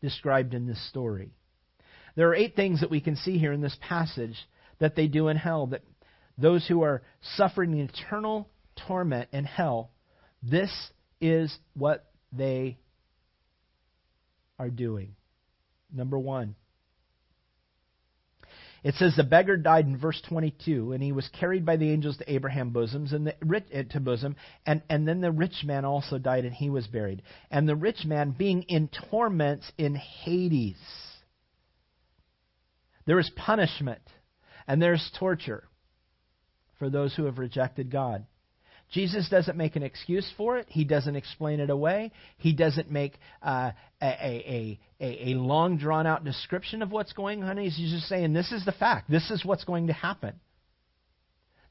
described 0.00 0.54
in 0.54 0.66
this 0.66 0.88
story. 0.88 1.30
There 2.16 2.28
are 2.28 2.34
eight 2.34 2.56
things 2.56 2.80
that 2.80 2.90
we 2.90 3.00
can 3.00 3.14
see 3.14 3.38
here 3.38 3.52
in 3.52 3.60
this 3.60 3.78
passage 3.80 4.36
that 4.80 4.96
they 4.96 5.06
do 5.06 5.28
in 5.28 5.36
hell, 5.36 5.68
that 5.68 5.84
those 6.36 6.66
who 6.66 6.82
are 6.82 7.04
suffering 7.36 7.78
eternal 7.78 8.48
torment 8.88 9.28
in 9.32 9.44
hell, 9.44 9.92
this 10.42 10.72
is 11.20 11.56
what 11.74 12.10
they 12.32 12.76
are 14.58 14.68
doing. 14.68 15.14
Number 15.94 16.18
one, 16.18 16.56
it 18.86 18.94
says 18.94 19.16
the 19.16 19.24
beggar 19.24 19.56
died 19.56 19.86
in 19.86 19.96
verse 19.96 20.22
22, 20.28 20.92
and 20.92 21.02
he 21.02 21.10
was 21.10 21.28
carried 21.40 21.66
by 21.66 21.76
the 21.76 21.90
angels 21.90 22.18
to 22.18 22.32
Abraham's 22.32 22.72
bosoms 22.72 23.12
and 23.12 23.26
the 23.26 23.34
rich, 23.44 23.64
eh, 23.72 23.82
to 23.90 23.98
bosom, 23.98 24.36
and, 24.64 24.80
and 24.88 25.08
then 25.08 25.20
the 25.20 25.32
rich 25.32 25.64
man 25.64 25.84
also 25.84 26.18
died, 26.18 26.44
and 26.44 26.54
he 26.54 26.70
was 26.70 26.86
buried. 26.86 27.22
And 27.50 27.68
the 27.68 27.74
rich 27.74 28.04
man 28.04 28.30
being 28.30 28.62
in 28.68 28.88
torments 29.10 29.72
in 29.76 29.96
Hades. 29.96 30.78
There 33.06 33.18
is 33.18 33.28
punishment, 33.34 34.02
and 34.68 34.80
there 34.80 34.94
is 34.94 35.10
torture 35.18 35.64
for 36.78 36.88
those 36.88 37.12
who 37.12 37.24
have 37.24 37.38
rejected 37.38 37.90
God. 37.90 38.24
Jesus 38.92 39.28
doesn't 39.28 39.56
make 39.56 39.74
an 39.74 39.82
excuse 39.82 40.30
for 40.36 40.58
it. 40.58 40.66
He 40.68 40.84
doesn't 40.84 41.16
explain 41.16 41.58
it 41.60 41.70
away. 41.70 42.12
He 42.38 42.52
doesn't 42.52 42.90
make 42.90 43.14
uh, 43.42 43.72
a, 44.00 44.06
a, 44.06 44.80
a, 45.00 45.30
a 45.30 45.34
long, 45.34 45.76
drawn 45.76 46.06
out 46.06 46.24
description 46.24 46.82
of 46.82 46.92
what's 46.92 47.12
going 47.12 47.42
on. 47.42 47.56
He's 47.56 47.76
just 47.76 48.08
saying, 48.08 48.32
This 48.32 48.52
is 48.52 48.64
the 48.64 48.72
fact. 48.72 49.10
This 49.10 49.30
is 49.30 49.44
what's 49.44 49.64
going 49.64 49.88
to 49.88 49.92
happen. 49.92 50.34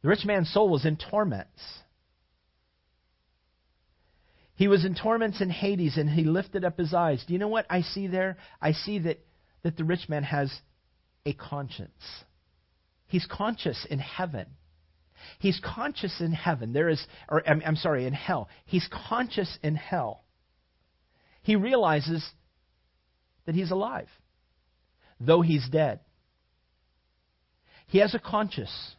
The 0.02 0.10
rich 0.10 0.26
man's 0.26 0.52
soul 0.52 0.70
was 0.70 0.86
in 0.86 0.98
torments. 0.98 1.62
He 4.56 4.68
was 4.68 4.86
in 4.86 4.96
torments 4.96 5.42
in 5.42 5.50
Hades, 5.50 5.98
and 5.98 6.10
he 6.10 6.24
lifted 6.24 6.64
up 6.64 6.78
his 6.78 6.94
eyes. 6.94 7.24
Do 7.26 7.34
you 7.34 7.40
know 7.40 7.48
what 7.48 7.66
I 7.70 7.82
see 7.82 8.08
there? 8.08 8.38
I 8.62 8.72
see 8.72 9.00
that, 9.00 9.20
that 9.64 9.78
the 9.78 9.84
rich 9.84 10.08
man 10.08 10.24
has 10.24 10.54
a 11.26 11.34
conscience. 11.34 11.92
He's 13.08 13.26
conscious 13.26 13.86
in 13.90 14.00
heaven. 14.00 14.48
He's 15.40 15.60
conscious 15.64 16.22
in 16.22 16.32
heaven. 16.32 16.74
There 16.74 16.90
is, 16.90 17.06
or 17.30 17.48
I'm, 17.48 17.62
I'm 17.66 17.76
sorry, 17.76 18.06
in 18.06 18.14
hell. 18.14 18.50
He's 18.66 18.88
conscious 19.10 19.58
in 19.64 19.76
hell. 19.76 20.24
He 21.42 21.56
realizes 21.56 22.28
that 23.46 23.56
he's 23.56 23.72
alive, 23.72 24.10
though 25.20 25.42
he's 25.42 25.68
dead. 25.70 26.00
He 27.88 28.00
has 28.00 28.16
a 28.16 28.20
conscience. 28.20 28.96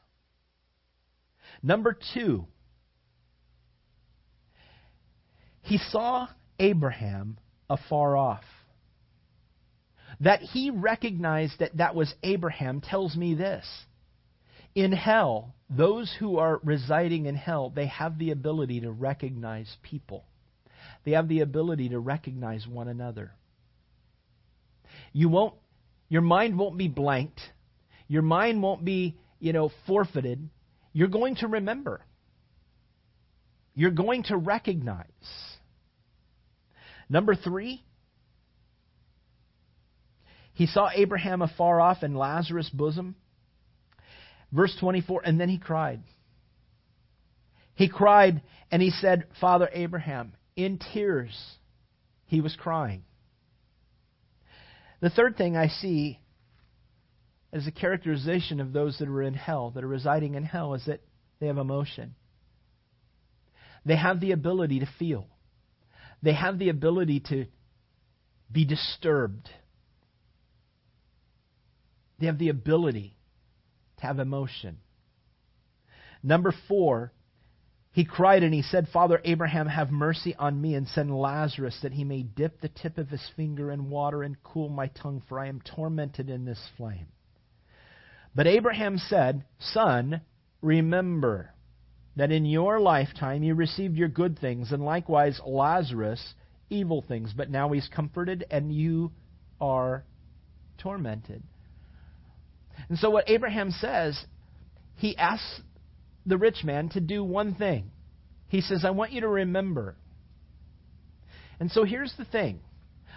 Number 1.63 1.97
two, 2.15 2.47
he 5.63 5.79
saw 5.79 6.29
Abraham 6.59 7.39
afar 7.69 8.17
off. 8.17 8.45
That 10.21 10.41
he 10.41 10.71
recognized 10.71 11.59
that 11.59 11.77
that 11.77 11.95
was 11.95 12.15
Abraham 12.23 12.81
tells 12.81 13.17
me 13.17 13.35
this. 13.35 13.67
In 14.77 14.93
hell, 14.93 15.55
those 15.71 16.15
who 16.21 16.37
are 16.37 16.61
residing 16.63 17.25
in 17.25 17.35
hell, 17.35 17.73
they 17.75 17.87
have 17.87 18.19
the 18.19 18.31
ability 18.31 18.83
to 18.83 18.93
recognize 18.93 19.75
people. 19.83 20.27
They 21.05 21.13
have 21.13 21.29
the 21.29 21.41
ability 21.41 21.89
to 21.89 21.99
recognize 21.99 22.67
one 22.67 22.87
another. 22.87 23.33
You 25.15 25.31
won't 25.31 25.55
your 26.11 26.21
mind 26.21 26.59
won't 26.59 26.77
be 26.77 26.89
blanked. 26.89 27.41
Your 28.07 28.21
mind 28.21 28.63
won't 28.63 28.85
be, 28.85 29.17
you 29.41 29.55
know, 29.55 29.73
forfeited. 29.87 30.49
You're 30.93 31.09
going 31.09 31.37
to 31.37 31.49
remember. 31.49 32.05
You're 33.75 33.91
going 33.91 34.25
to 34.25 34.37
recognize. 34.37 35.07
Number 37.09 37.35
3, 37.35 37.83
he 40.53 40.67
saw 40.67 40.91
Abraham 40.95 41.41
afar 41.41 41.81
off 41.81 42.03
in 42.03 42.15
Lazarus' 42.15 42.71
bosom. 42.71 43.17
Verse 44.53 44.77
24, 44.81 45.23
and 45.25 45.41
then 45.41 45.49
he 45.49 45.59
cried. 45.59 46.03
He 47.75 47.89
cried 47.89 48.43
and 48.71 48.81
he 48.81 48.91
said, 48.91 49.27
Father 49.41 49.69
Abraham, 49.73 50.33
in 50.57 50.79
tears, 50.93 51.37
he 52.27 52.41
was 52.41 52.57
crying. 52.57 53.05
The 55.01 55.11
third 55.11 55.37
thing 55.37 55.57
I 55.57 55.69
see 55.69 56.19
as 57.53 57.67
a 57.67 57.71
characterization 57.71 58.61
of 58.61 58.73
those 58.73 58.99
that 58.99 59.09
are 59.09 59.23
in 59.23 59.35
hell, 59.35 59.71
that 59.71 59.85
are 59.85 59.89
residing 59.89 60.35
in 60.35 60.43
hell, 60.43 60.75
is 60.75 60.85
that 60.87 61.01
they 61.39 61.47
have 61.47 61.59
emotion. 61.59 62.15
They 63.85 63.97
have 63.97 64.21
the 64.21 64.33
ability 64.33 64.81
to 64.81 64.89
feel. 64.99 65.27
They 66.23 66.33
have 66.33 66.59
the 66.59 66.71
ability 66.71 67.21
to 67.29 67.47
be 68.51 68.65
disturbed. 68.65 69.49
They 72.19 72.27
have 72.27 72.39
the 72.39 72.49
ability 72.49 73.16
have 74.07 74.19
emotion. 74.19 74.79
Number 76.23 76.55
four, 76.69 77.13
he 77.93 78.05
cried 78.05 78.43
and 78.43 78.53
he 78.53 78.63
said, 78.63 78.89
Father 78.93 79.21
Abraham, 79.25 79.67
have 79.67 79.91
mercy 79.91 80.35
on 80.37 80.61
me 80.61 80.75
and 80.75 80.87
send 80.89 81.17
Lazarus 81.17 81.79
that 81.83 81.93
he 81.93 82.05
may 82.05 82.23
dip 82.23 82.61
the 82.61 82.69
tip 82.69 82.99
of 82.99 83.09
his 83.09 83.27
finger 83.37 83.71
in 83.71 83.89
water 83.89 84.23
and 84.23 84.43
cool 84.43 84.69
my 84.69 84.89
tongue, 84.89 85.23
for 85.29 85.41
I 85.41 85.47
am 85.47 85.63
tormented 85.63 86.29
in 86.29 86.45
this 86.45 86.61
flame. 86.77 87.07
But 88.35 88.47
Abraham 88.47 88.99
said, 88.99 89.45
Son, 89.59 90.21
remember 90.61 91.55
that 92.17 92.31
in 92.31 92.45
your 92.45 92.81
lifetime 92.81 93.43
you 93.43 93.55
received 93.55 93.97
your 93.97 94.09
good 94.09 94.39
things, 94.39 94.73
and 94.73 94.85
likewise 94.85 95.41
Lazarus 95.47 96.35
evil 96.69 97.03
things, 97.07 97.33
but 97.35 97.51
now 97.51 97.71
he's 97.71 97.89
comforted 97.89 98.45
and 98.51 98.73
you 98.75 99.13
are 99.61 100.05
tormented. 100.79 101.43
And 102.89 102.99
so, 102.99 103.11
what 103.11 103.29
Abraham 103.29 103.71
says, 103.71 104.19
he 104.97 105.17
asks 105.17 105.61
the 106.25 106.39
rich 106.39 106.65
man 106.65 106.89
to 106.91 107.01
do 107.01 107.23
one 107.23 107.55
thing. 107.55 107.91
He 108.49 108.61
says, 108.61 108.85
I 108.85 108.91
want 108.91 109.13
you 109.13 109.21
to 109.23 109.29
remember. 109.29 109.97
And 111.59 111.71
so, 111.71 111.85
here's 111.85 112.15
the 112.17 112.25
thing 112.25 112.61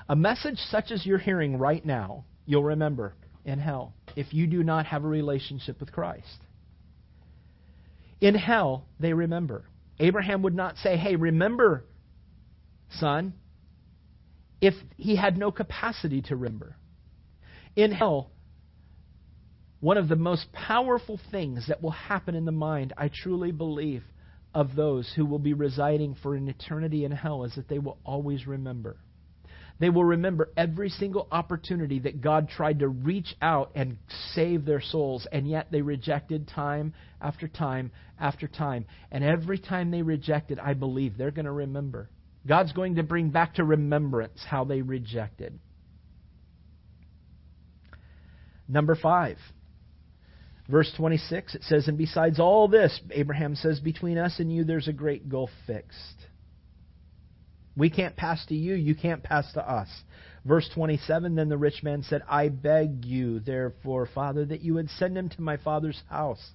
a 0.07 0.15
message 0.15 0.57
such 0.69 0.91
as 0.91 1.05
you're 1.05 1.17
hearing 1.19 1.57
right 1.57 1.85
now, 1.85 2.25
you'll 2.45 2.63
remember 2.63 3.13
in 3.45 3.59
hell 3.59 3.93
if 4.15 4.33
you 4.33 4.47
do 4.47 4.63
not 4.63 4.85
have 4.87 5.03
a 5.03 5.07
relationship 5.07 5.79
with 5.79 5.91
Christ. 5.91 6.39
In 8.21 8.35
hell, 8.35 8.85
they 8.99 9.13
remember. 9.13 9.65
Abraham 9.99 10.41
would 10.41 10.55
not 10.55 10.77
say, 10.77 10.97
Hey, 10.97 11.15
remember, 11.15 11.85
son, 12.91 13.33
if 14.61 14.73
he 14.97 15.15
had 15.15 15.37
no 15.37 15.51
capacity 15.51 16.21
to 16.23 16.35
remember. 16.35 16.75
In 17.75 17.91
hell, 17.91 18.31
one 19.79 19.97
of 19.97 20.09
the 20.09 20.15
most 20.15 20.51
powerful 20.51 21.19
things 21.31 21.67
that 21.67 21.81
will 21.81 21.91
happen 21.91 22.35
in 22.35 22.45
the 22.45 22.51
mind, 22.51 22.93
I 22.97 23.09
truly 23.13 23.51
believe, 23.51 24.03
of 24.53 24.75
those 24.75 25.11
who 25.15 25.25
will 25.25 25.39
be 25.39 25.53
residing 25.53 26.15
for 26.21 26.35
an 26.35 26.47
eternity 26.47 27.05
in 27.05 27.11
hell 27.11 27.43
is 27.43 27.53
that 27.55 27.69
they 27.69 27.79
will 27.79 27.99
always 28.03 28.47
remember. 28.47 28.97
They 29.79 29.89
will 29.89 30.03
remember 30.03 30.49
every 30.57 30.89
single 30.89 31.27
opportunity 31.31 31.99
that 31.99 32.19
God 32.19 32.49
tried 32.49 32.79
to 32.79 32.87
reach 32.89 33.33
out 33.41 33.71
and 33.75 33.97
save 34.33 34.65
their 34.65 34.81
souls, 34.81 35.25
and 35.31 35.47
yet 35.47 35.71
they 35.71 35.81
rejected 35.81 36.49
time 36.49 36.93
after 37.21 37.47
time 37.47 37.91
after 38.19 38.47
time. 38.47 38.85
And 39.11 39.23
every 39.23 39.57
time 39.57 39.91
they 39.91 40.01
rejected, 40.01 40.59
I 40.59 40.73
believe 40.73 41.17
they're 41.17 41.31
going 41.31 41.45
to 41.45 41.51
remember. 41.51 42.09
God's 42.45 42.73
going 42.73 42.95
to 42.95 43.03
bring 43.03 43.29
back 43.29 43.55
to 43.55 43.63
remembrance 43.63 44.43
how 44.45 44.65
they 44.65 44.81
rejected. 44.81 45.57
Number 48.67 48.95
five. 48.95 49.37
Verse 50.69 50.91
26, 50.97 51.55
it 51.55 51.63
says, 51.63 51.87
And 51.87 51.97
besides 51.97 52.39
all 52.39 52.67
this, 52.67 53.01
Abraham 53.09 53.55
says, 53.55 53.79
Between 53.79 54.19
us 54.19 54.39
and 54.39 54.53
you 54.53 54.63
there's 54.63 54.87
a 54.87 54.93
great 54.93 55.27
gulf 55.27 55.49
fixed. 55.65 55.97
We 57.75 57.89
can't 57.89 58.15
pass 58.15 58.45
to 58.47 58.55
you, 58.55 58.75
you 58.75 58.93
can't 58.93 59.23
pass 59.23 59.51
to 59.53 59.67
us. 59.67 59.87
Verse 60.45 60.69
27, 60.75 61.33
Then 61.33 61.49
the 61.49 61.57
rich 61.57 61.81
man 61.81 62.03
said, 62.03 62.21
I 62.29 62.49
beg 62.49 63.03
you, 63.03 63.39
therefore, 63.39 64.07
Father, 64.13 64.45
that 64.45 64.61
you 64.61 64.75
would 64.75 64.91
send 64.91 65.17
him 65.17 65.29
to 65.29 65.41
my 65.41 65.57
father's 65.57 65.99
house. 66.07 66.51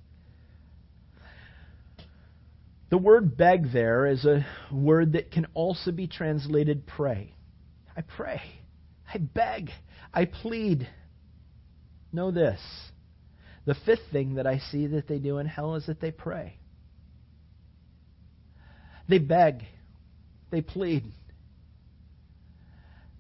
The 2.90 2.98
word 2.98 3.37
beg 3.37 3.72
there 3.72 4.07
is 4.07 4.24
a 4.24 4.46
word 4.70 5.14
that 5.14 5.33
can 5.33 5.46
also 5.55 5.90
be 5.90 6.07
translated 6.07 6.87
pray. 6.87 7.35
I 7.96 8.03
pray. 8.03 8.42
I 9.12 9.18
beg. 9.18 9.70
I 10.12 10.27
plead. 10.27 10.87
Know 12.12 12.31
this 12.31 12.61
the 13.66 13.74
fifth 13.87 14.11
thing 14.12 14.35
that 14.35 14.46
I 14.46 14.59
see 14.59 14.87
that 14.88 15.09
they 15.09 15.18
do 15.18 15.38
in 15.38 15.46
hell 15.46 15.74
is 15.77 15.87
that 15.87 16.00
they 16.00 16.11
pray. 16.11 16.59
They 19.09 19.18
beg. 19.18 19.62
They 20.50 20.61
plead. 20.61 21.05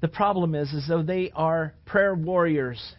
The 0.00 0.08
problem 0.08 0.54
is, 0.54 0.70
is 0.72 0.86
though 0.86 1.02
they 1.02 1.30
are 1.34 1.74
prayer 1.86 2.14
warriors 2.14 2.94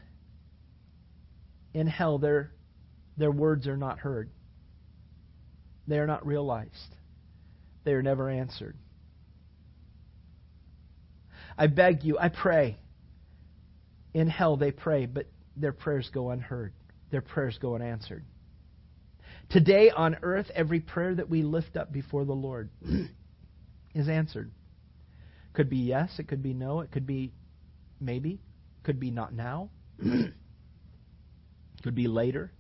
in 1.74 1.88
hell, 1.88 2.18
their, 2.18 2.52
their 3.18 3.32
words 3.32 3.68
are 3.68 3.78
not 3.78 4.00
heard. 4.00 4.30
They 5.88 6.00
are 6.00 6.08
not 6.08 6.26
realized. 6.26 6.72
They 7.84 7.94
are 7.94 8.02
never 8.02 8.30
answered. 8.30 8.76
I 11.58 11.68
beg 11.68 12.04
you, 12.04 12.18
I 12.18 12.30
pray. 12.30 12.78
In 14.16 14.28
hell 14.28 14.58
they 14.58 14.72
pray, 14.72 15.06
but 15.06 15.28
their 15.56 15.74
prayers 15.74 16.10
go 16.12 16.32
unheard 16.32 16.74
their 17.12 17.22
prayers 17.22 17.58
go 17.62 17.76
unanswered. 17.76 18.24
Today 19.50 19.92
on 19.92 20.18
earth, 20.24 20.50
every 20.56 20.80
prayer 20.80 21.14
that 21.16 21.30
we 21.30 21.44
lift 21.44 21.78
up 21.78 21.92
before 21.92 22.26
the 22.26 22.34
Lord 22.34 22.70
is 23.94 24.10
answered. 24.10 24.52
Could 25.54 25.70
be 25.70 25.78
yes, 25.78 26.20
it 26.20 26.28
could 26.28 26.44
be 26.44 26.54
no, 26.54 26.82
it 26.82 26.92
could 26.92 27.06
be 27.06 27.32
maybe, 28.00 28.42
could 28.84 29.00
be 29.00 29.12
not 29.12 29.34
now, 29.34 29.70
could 31.84 31.96
be 31.96 32.08
later. 32.08 32.52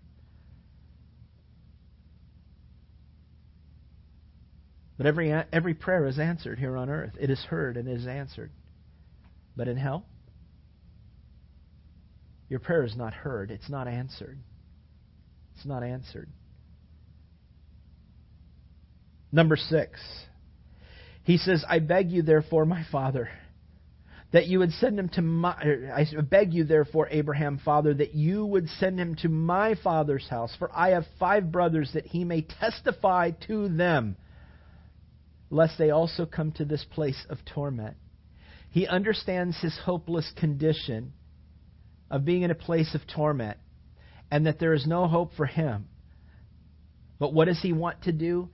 But 4.98 5.08
every, 5.08 5.32
every 5.52 5.74
prayer 5.74 6.06
is 6.08 6.20
answered 6.20 6.58
here 6.58 6.78
on 6.78 6.90
earth. 6.90 7.14
It 7.20 7.30
is 7.30 7.40
heard 7.50 7.76
and 7.76 7.90
it 7.90 8.00
is 8.00 8.08
answered. 8.08 8.52
But 9.58 9.68
in 9.68 9.76
hell, 9.76 10.06
your 12.50 12.60
prayer 12.60 12.84
is 12.84 12.96
not 12.96 13.14
heard, 13.14 13.52
it's 13.52 13.70
not 13.70 13.88
answered. 13.88 14.38
It's 15.56 15.66
not 15.66 15.84
answered. 15.84 16.30
Number 19.32 19.56
six, 19.56 20.00
he 21.24 21.38
says, 21.38 21.66
I 21.68 21.80
beg 21.80 22.12
you, 22.12 22.22
therefore, 22.22 22.66
my 22.66 22.86
father, 22.92 23.30
that 24.32 24.48
you 24.48 24.60
would 24.60 24.72
send 24.74 25.00
him 25.00 25.10
to 25.10 25.22
my. 25.22 25.56
Er, 25.64 25.94
I 25.96 26.22
beg 26.22 26.54
you, 26.54 26.66
therefore, 26.66 27.08
Abraham, 27.10 27.60
father, 27.64 27.94
that 27.94 28.14
you 28.14 28.46
would 28.46 28.70
send 28.80 29.00
him 29.00 29.16
to 29.16 29.30
my 29.30 29.76
father's 29.84 30.28
house, 30.30 30.56
for 30.60 30.70
I 30.74 30.90
have 30.92 31.06
five 31.20 31.52
brothers, 31.52 31.92
that 31.94 32.06
he 32.06 32.24
may 32.24 32.42
testify 32.42 33.32
to 33.48 33.70
them, 33.70 34.18
lest 35.50 35.78
they 35.78 35.90
also 35.90 36.26
come 36.26 36.52
to 36.54 36.66
this 36.66 36.86
place 36.92 37.26
of 37.30 37.40
torment. 37.46 37.98
He 38.70 38.88
understands 38.88 39.58
his 39.62 39.78
hopeless 39.84 40.32
condition 40.38 41.14
of 42.10 42.26
being 42.26 42.44
in 42.44 42.52
a 42.52 42.56
place 42.56 42.94
of 42.96 43.02
torment 43.08 43.58
and 44.32 44.46
that 44.46 44.60
there 44.60 44.74
is 44.74 44.86
no 44.86 45.08
hope 45.08 45.32
for 45.36 45.46
him. 45.46 45.88
But 47.20 47.34
what 47.34 47.46
does 47.46 47.62
he 47.62 47.74
want 47.74 48.04
to 48.04 48.12
do? 48.12 48.50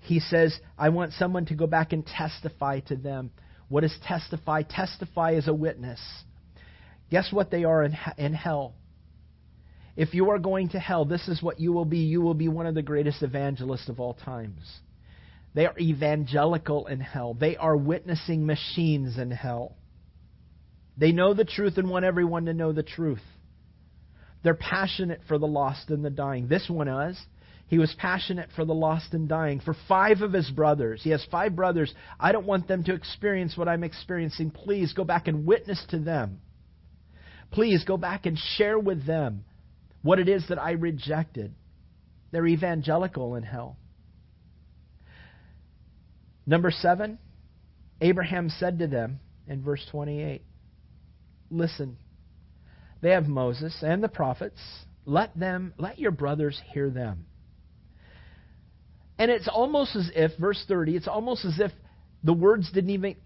He 0.00 0.20
says, 0.20 0.58
I 0.76 0.90
want 0.90 1.12
someone 1.14 1.46
to 1.46 1.54
go 1.54 1.66
back 1.66 1.92
and 1.92 2.04
testify 2.06 2.80
to 2.80 2.96
them. 2.96 3.30
What 3.68 3.84
is 3.84 3.96
testify? 4.04 4.62
Testify 4.62 5.34
as 5.34 5.48
a 5.48 5.54
witness. 5.54 6.00
Guess 7.10 7.32
what 7.32 7.50
they 7.50 7.64
are 7.64 7.84
in, 7.84 7.96
in 8.18 8.34
hell? 8.34 8.74
If 9.96 10.14
you 10.14 10.30
are 10.30 10.38
going 10.38 10.70
to 10.70 10.78
hell, 10.78 11.04
this 11.04 11.28
is 11.28 11.42
what 11.42 11.60
you 11.60 11.72
will 11.72 11.84
be. 11.84 11.98
You 11.98 12.20
will 12.20 12.34
be 12.34 12.48
one 12.48 12.66
of 12.66 12.74
the 12.74 12.82
greatest 12.82 13.22
evangelists 13.22 13.88
of 13.88 14.00
all 14.00 14.14
times. 14.14 14.62
They 15.54 15.66
are 15.66 15.78
evangelical 15.78 16.86
in 16.86 17.00
hell. 17.00 17.34
They 17.34 17.56
are 17.56 17.76
witnessing 17.76 18.46
machines 18.46 19.18
in 19.18 19.30
hell. 19.30 19.76
They 20.96 21.12
know 21.12 21.34
the 21.34 21.44
truth 21.44 21.78
and 21.78 21.88
want 21.88 22.04
everyone 22.04 22.46
to 22.46 22.54
know 22.54 22.72
the 22.72 22.82
truth. 22.82 23.22
They're 24.42 24.54
passionate 24.54 25.20
for 25.28 25.38
the 25.38 25.46
lost 25.46 25.90
and 25.90 26.04
the 26.04 26.10
dying. 26.10 26.48
This 26.48 26.68
one 26.68 26.88
is. 26.88 27.18
He 27.68 27.78
was 27.78 27.94
passionate 27.96 28.50
for 28.54 28.66
the 28.66 28.74
lost 28.74 29.14
and 29.14 29.28
dying. 29.28 29.60
For 29.60 29.74
five 29.88 30.20
of 30.20 30.32
his 30.32 30.50
brothers, 30.50 31.00
he 31.02 31.10
has 31.10 31.24
five 31.30 31.56
brothers. 31.56 31.92
I 32.20 32.32
don't 32.32 32.46
want 32.46 32.68
them 32.68 32.84
to 32.84 32.92
experience 32.92 33.56
what 33.56 33.68
I'm 33.68 33.84
experiencing. 33.84 34.50
Please 34.50 34.92
go 34.92 35.04
back 35.04 35.26
and 35.26 35.46
witness 35.46 35.82
to 35.90 35.98
them. 35.98 36.40
Please 37.50 37.84
go 37.84 37.96
back 37.96 38.26
and 38.26 38.36
share 38.56 38.78
with 38.78 39.06
them 39.06 39.44
what 40.02 40.18
it 40.18 40.28
is 40.28 40.44
that 40.48 40.60
I 40.60 40.72
rejected. 40.72 41.54
They're 42.30 42.46
evangelical 42.46 43.36
in 43.36 43.42
hell. 43.42 43.76
Number 46.44 46.70
seven, 46.70 47.18
Abraham 48.00 48.50
said 48.50 48.80
to 48.80 48.86
them 48.86 49.20
in 49.46 49.62
verse 49.62 49.86
28 49.90 50.42
Listen, 51.52 51.98
they 53.02 53.10
have 53.10 53.28
Moses 53.28 53.76
and 53.82 54.02
the 54.02 54.08
prophets. 54.08 54.58
Let 55.04 55.38
them, 55.38 55.74
let 55.76 55.98
your 55.98 56.10
brothers 56.10 56.58
hear 56.72 56.88
them. 56.88 57.26
And 59.18 59.30
it's 59.30 59.48
almost 59.48 59.94
as 59.94 60.10
if, 60.14 60.32
verse 60.38 60.64
30, 60.66 60.96
it's 60.96 61.06
almost 61.06 61.44
as 61.44 61.60
if 61.60 61.70
the 62.24 62.32
words 62.32 62.72
didn't 62.72 62.90
even 62.90 63.16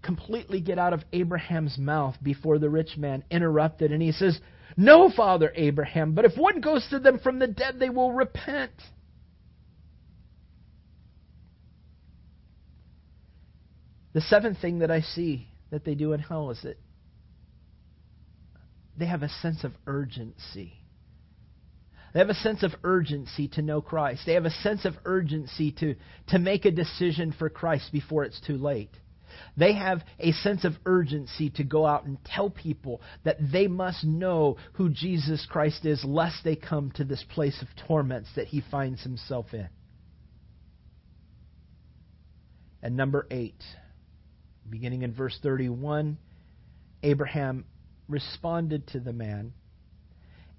completely 0.00 0.60
get 0.60 0.78
out 0.78 0.92
of 0.92 1.02
Abraham's 1.12 1.76
mouth 1.76 2.14
before 2.22 2.58
the 2.58 2.70
rich 2.70 2.96
man 2.96 3.24
interrupted. 3.30 3.90
And 3.90 4.00
he 4.00 4.12
says, 4.12 4.38
No, 4.76 5.10
Father 5.10 5.52
Abraham, 5.56 6.14
but 6.14 6.24
if 6.24 6.36
one 6.36 6.60
goes 6.60 6.86
to 6.90 7.00
them 7.00 7.18
from 7.18 7.40
the 7.40 7.48
dead, 7.48 7.80
they 7.80 7.90
will 7.90 8.12
repent. 8.12 8.72
The 14.12 14.20
seventh 14.20 14.60
thing 14.60 14.80
that 14.80 14.90
I 14.90 15.00
see 15.00 15.48
that 15.70 15.84
they 15.84 15.94
do 15.94 16.12
in 16.12 16.20
hell 16.20 16.50
is 16.50 16.60
that 16.62 16.78
they 18.96 19.06
have 19.06 19.22
a 19.22 19.28
sense 19.28 19.64
of 19.64 19.72
urgency. 19.86 20.74
They 22.12 22.20
have 22.20 22.28
a 22.28 22.34
sense 22.34 22.62
of 22.62 22.72
urgency 22.84 23.48
to 23.48 23.62
know 23.62 23.80
Christ. 23.80 24.22
They 24.26 24.34
have 24.34 24.44
a 24.44 24.50
sense 24.50 24.84
of 24.84 24.94
urgency 25.04 25.72
to, 25.80 25.94
to 26.28 26.38
make 26.38 26.66
a 26.66 26.70
decision 26.70 27.34
for 27.38 27.48
Christ 27.48 27.90
before 27.90 28.24
it's 28.24 28.40
too 28.40 28.58
late. 28.58 28.90
They 29.56 29.72
have 29.72 30.02
a 30.18 30.32
sense 30.32 30.64
of 30.64 30.74
urgency 30.84 31.48
to 31.50 31.64
go 31.64 31.86
out 31.86 32.04
and 32.04 32.18
tell 32.24 32.50
people 32.50 33.00
that 33.24 33.38
they 33.40 33.66
must 33.66 34.04
know 34.04 34.56
who 34.74 34.90
Jesus 34.90 35.46
Christ 35.48 35.86
is, 35.86 36.04
lest 36.04 36.44
they 36.44 36.54
come 36.54 36.92
to 36.96 37.04
this 37.04 37.24
place 37.30 37.60
of 37.62 37.68
torments 37.86 38.28
that 38.36 38.48
he 38.48 38.62
finds 38.70 39.02
himself 39.02 39.46
in. 39.54 39.68
And 42.82 42.96
number 42.96 43.26
eight, 43.30 43.62
beginning 44.68 45.02
in 45.02 45.14
verse 45.14 45.38
31, 45.42 46.18
Abraham 47.02 47.64
responded 48.12 48.86
to 48.88 49.00
the 49.00 49.12
man, 49.12 49.52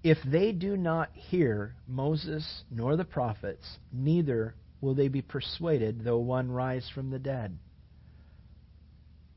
If 0.03 0.17
they 0.25 0.51
do 0.51 0.75
not 0.75 1.09
hear 1.13 1.75
Moses 1.87 2.63
nor 2.69 2.97
the 2.97 3.05
prophets, 3.05 3.77
neither 3.91 4.55
will 4.81 4.95
they 4.95 5.07
be 5.07 5.21
persuaded, 5.21 6.03
though 6.03 6.19
one 6.19 6.51
rise 6.51 6.89
from 6.93 7.09
the 7.09 7.19
dead. 7.19 7.57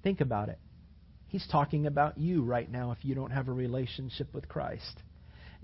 Think 0.02 0.20
about 0.20 0.48
it. 0.48 0.58
He's 1.28 1.46
talking 1.46 1.86
about 1.86 2.18
you 2.18 2.42
right 2.42 2.70
now 2.70 2.92
if 2.92 3.04
you 3.04 3.14
don't 3.14 3.30
have 3.30 3.48
a 3.48 3.52
relationship 3.52 4.32
with 4.32 4.48
Christ. 4.48 5.02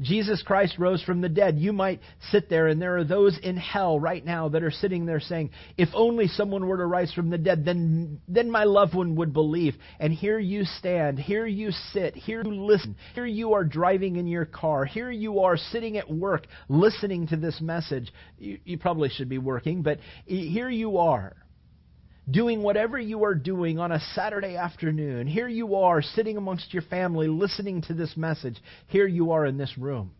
Jesus 0.00 0.42
Christ 0.42 0.78
rose 0.78 1.02
from 1.02 1.20
the 1.20 1.28
dead. 1.28 1.58
You 1.58 1.72
might 1.72 2.00
sit 2.30 2.48
there, 2.48 2.68
and 2.68 2.80
there 2.80 2.96
are 2.96 3.04
those 3.04 3.38
in 3.42 3.56
hell 3.56 3.98
right 3.98 4.24
now 4.24 4.48
that 4.48 4.62
are 4.62 4.70
sitting 4.70 5.06
there 5.06 5.20
saying, 5.20 5.50
If 5.76 5.88
only 5.94 6.28
someone 6.28 6.66
were 6.66 6.78
to 6.78 6.86
rise 6.86 7.12
from 7.12 7.30
the 7.30 7.38
dead, 7.38 7.64
then, 7.64 8.20
then 8.28 8.50
my 8.50 8.64
loved 8.64 8.94
one 8.94 9.16
would 9.16 9.32
believe. 9.32 9.74
And 9.98 10.12
here 10.12 10.38
you 10.38 10.64
stand, 10.64 11.18
here 11.18 11.46
you 11.46 11.70
sit, 11.92 12.14
here 12.14 12.42
you 12.44 12.54
listen, 12.54 12.96
here 13.14 13.26
you 13.26 13.54
are 13.54 13.64
driving 13.64 14.16
in 14.16 14.26
your 14.26 14.46
car, 14.46 14.84
here 14.84 15.10
you 15.10 15.40
are 15.40 15.56
sitting 15.56 15.96
at 15.96 16.10
work 16.10 16.46
listening 16.68 17.26
to 17.28 17.36
this 17.36 17.60
message. 17.60 18.12
You, 18.38 18.58
you 18.64 18.78
probably 18.78 19.08
should 19.08 19.28
be 19.28 19.38
working, 19.38 19.82
but 19.82 19.98
here 20.26 20.70
you 20.70 20.98
are 20.98 21.36
doing 22.30 22.62
whatever 22.62 22.98
you 22.98 23.24
are 23.24 23.34
doing 23.34 23.78
on 23.78 23.92
a 23.92 24.00
Saturday 24.14 24.56
afternoon. 24.56 25.26
Here 25.26 25.48
you 25.48 25.76
are 25.76 26.02
sitting 26.02 26.36
amongst 26.36 26.72
your 26.72 26.82
family 26.82 27.28
listening 27.28 27.82
to 27.82 27.94
this 27.94 28.16
message. 28.16 28.56
Here 28.86 29.06
you 29.06 29.32
are 29.32 29.46
in 29.46 29.58
this 29.58 29.76
room 29.76 30.12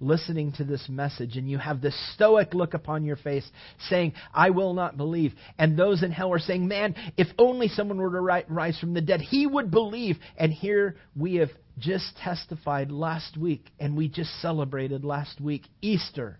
listening 0.00 0.52
to 0.52 0.64
this 0.64 0.88
message 0.88 1.36
and 1.36 1.48
you 1.48 1.58
have 1.58 1.80
this 1.80 1.94
stoic 2.14 2.54
look 2.54 2.74
upon 2.74 3.04
your 3.04 3.16
face 3.16 3.48
saying, 3.88 4.14
I 4.32 4.50
will 4.50 4.74
not 4.74 4.96
believe. 4.96 5.34
And 5.58 5.76
those 5.76 6.02
in 6.02 6.10
hell 6.10 6.32
are 6.32 6.38
saying, 6.38 6.66
man, 6.66 6.94
if 7.16 7.28
only 7.38 7.68
someone 7.68 7.98
were 7.98 8.10
to 8.10 8.44
rise 8.48 8.78
from 8.78 8.94
the 8.94 9.00
dead, 9.00 9.20
he 9.20 9.46
would 9.46 9.70
believe. 9.70 10.16
And 10.36 10.52
here 10.52 10.96
we 11.14 11.36
have 11.36 11.50
just 11.78 12.16
testified 12.16 12.90
last 12.90 13.36
week 13.36 13.70
and 13.78 13.96
we 13.96 14.08
just 14.08 14.30
celebrated 14.40 15.04
last 15.04 15.40
week 15.40 15.66
Easter. 15.80 16.38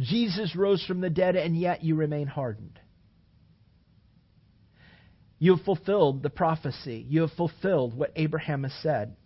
Jesus 0.00 0.56
rose 0.56 0.84
from 0.84 1.00
the 1.00 1.10
dead 1.10 1.36
and 1.36 1.56
yet 1.56 1.84
you 1.84 1.94
remain 1.94 2.26
hardened. 2.26 2.78
You 5.42 5.56
have 5.56 5.64
fulfilled 5.64 6.22
the 6.22 6.30
prophecy. 6.30 7.04
You 7.08 7.22
have 7.22 7.32
fulfilled 7.32 7.94
what 7.98 8.12
Abraham 8.14 8.62
has 8.62 8.72
said. 8.80 9.16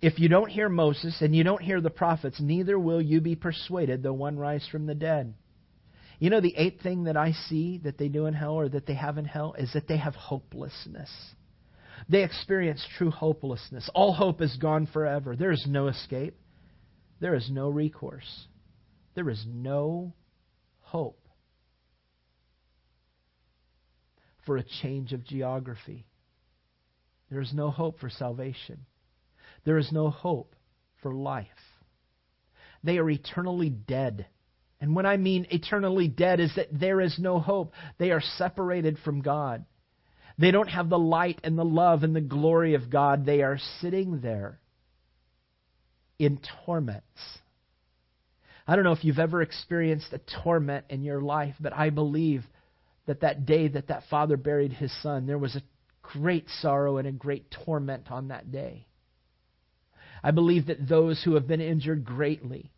If 0.00 0.18
you 0.18 0.30
don't 0.30 0.48
hear 0.48 0.70
Moses 0.70 1.20
and 1.20 1.36
you 1.36 1.44
don't 1.44 1.60
hear 1.60 1.82
the 1.82 1.90
prophets, 1.90 2.40
neither 2.40 2.78
will 2.78 3.02
you 3.02 3.20
be 3.20 3.36
persuaded, 3.36 4.02
though 4.02 4.14
one 4.14 4.38
rise 4.38 4.66
from 4.72 4.86
the 4.86 4.94
dead. 4.94 5.34
You 6.18 6.30
know, 6.30 6.40
the 6.40 6.56
eighth 6.56 6.82
thing 6.82 7.04
that 7.04 7.18
I 7.18 7.32
see 7.32 7.82
that 7.84 7.98
they 7.98 8.08
do 8.08 8.24
in 8.24 8.32
hell 8.32 8.54
or 8.54 8.70
that 8.70 8.86
they 8.86 8.94
have 8.94 9.18
in 9.18 9.26
hell 9.26 9.54
is 9.58 9.70
that 9.74 9.88
they 9.88 9.98
have 9.98 10.14
hopelessness. 10.14 11.10
They 12.08 12.24
experience 12.24 12.82
true 12.96 13.10
hopelessness. 13.10 13.90
All 13.94 14.14
hope 14.14 14.40
is 14.40 14.56
gone 14.56 14.86
forever. 14.90 15.36
There 15.36 15.52
is 15.52 15.66
no 15.68 15.88
escape, 15.88 16.38
there 17.20 17.34
is 17.34 17.50
no 17.50 17.68
recourse, 17.68 18.46
there 19.14 19.28
is 19.28 19.44
no 19.46 20.14
hope. 20.80 21.21
For 24.44 24.56
a 24.56 24.64
change 24.82 25.12
of 25.12 25.24
geography. 25.24 26.06
There 27.30 27.40
is 27.40 27.52
no 27.54 27.70
hope 27.70 27.98
for 28.00 28.10
salvation. 28.10 28.84
There 29.64 29.78
is 29.78 29.90
no 29.92 30.10
hope 30.10 30.54
for 31.02 31.14
life. 31.14 31.46
They 32.84 32.98
are 32.98 33.08
eternally 33.08 33.70
dead. 33.70 34.26
And 34.80 34.96
when 34.96 35.06
I 35.06 35.16
mean 35.16 35.46
eternally 35.50 36.08
dead, 36.08 36.40
is 36.40 36.52
that 36.56 36.68
there 36.72 37.00
is 37.00 37.16
no 37.18 37.38
hope. 37.38 37.72
They 37.98 38.10
are 38.10 38.20
separated 38.20 38.98
from 39.04 39.22
God. 39.22 39.64
They 40.38 40.50
don't 40.50 40.68
have 40.68 40.88
the 40.88 40.98
light 40.98 41.40
and 41.44 41.56
the 41.56 41.64
love 41.64 42.02
and 42.02 42.16
the 42.16 42.20
glory 42.20 42.74
of 42.74 42.90
God. 42.90 43.24
They 43.24 43.42
are 43.42 43.58
sitting 43.80 44.20
there 44.20 44.58
in 46.18 46.40
torments. 46.64 47.06
I 48.66 48.74
don't 48.74 48.84
know 48.84 48.92
if 48.92 49.04
you've 49.04 49.18
ever 49.18 49.42
experienced 49.42 50.12
a 50.12 50.20
torment 50.42 50.86
in 50.88 51.02
your 51.02 51.20
life, 51.20 51.54
but 51.60 51.72
I 51.72 51.90
believe 51.90 52.44
that 53.06 53.20
that 53.20 53.46
day 53.46 53.68
that 53.68 53.88
that 53.88 54.04
father 54.10 54.36
buried 54.36 54.72
his 54.72 54.92
son, 55.02 55.26
there 55.26 55.38
was 55.38 55.56
a 55.56 55.62
great 56.02 56.48
sorrow 56.60 56.98
and 56.98 57.08
a 57.08 57.12
great 57.12 57.50
torment 57.64 58.10
on 58.10 58.28
that 58.28 58.52
day. 58.52 58.86
I 60.22 60.30
believe 60.30 60.66
that 60.66 60.88
those 60.88 61.22
who 61.22 61.34
have 61.34 61.48
been 61.48 61.60
injured 61.60 62.04
greatly, 62.04 62.70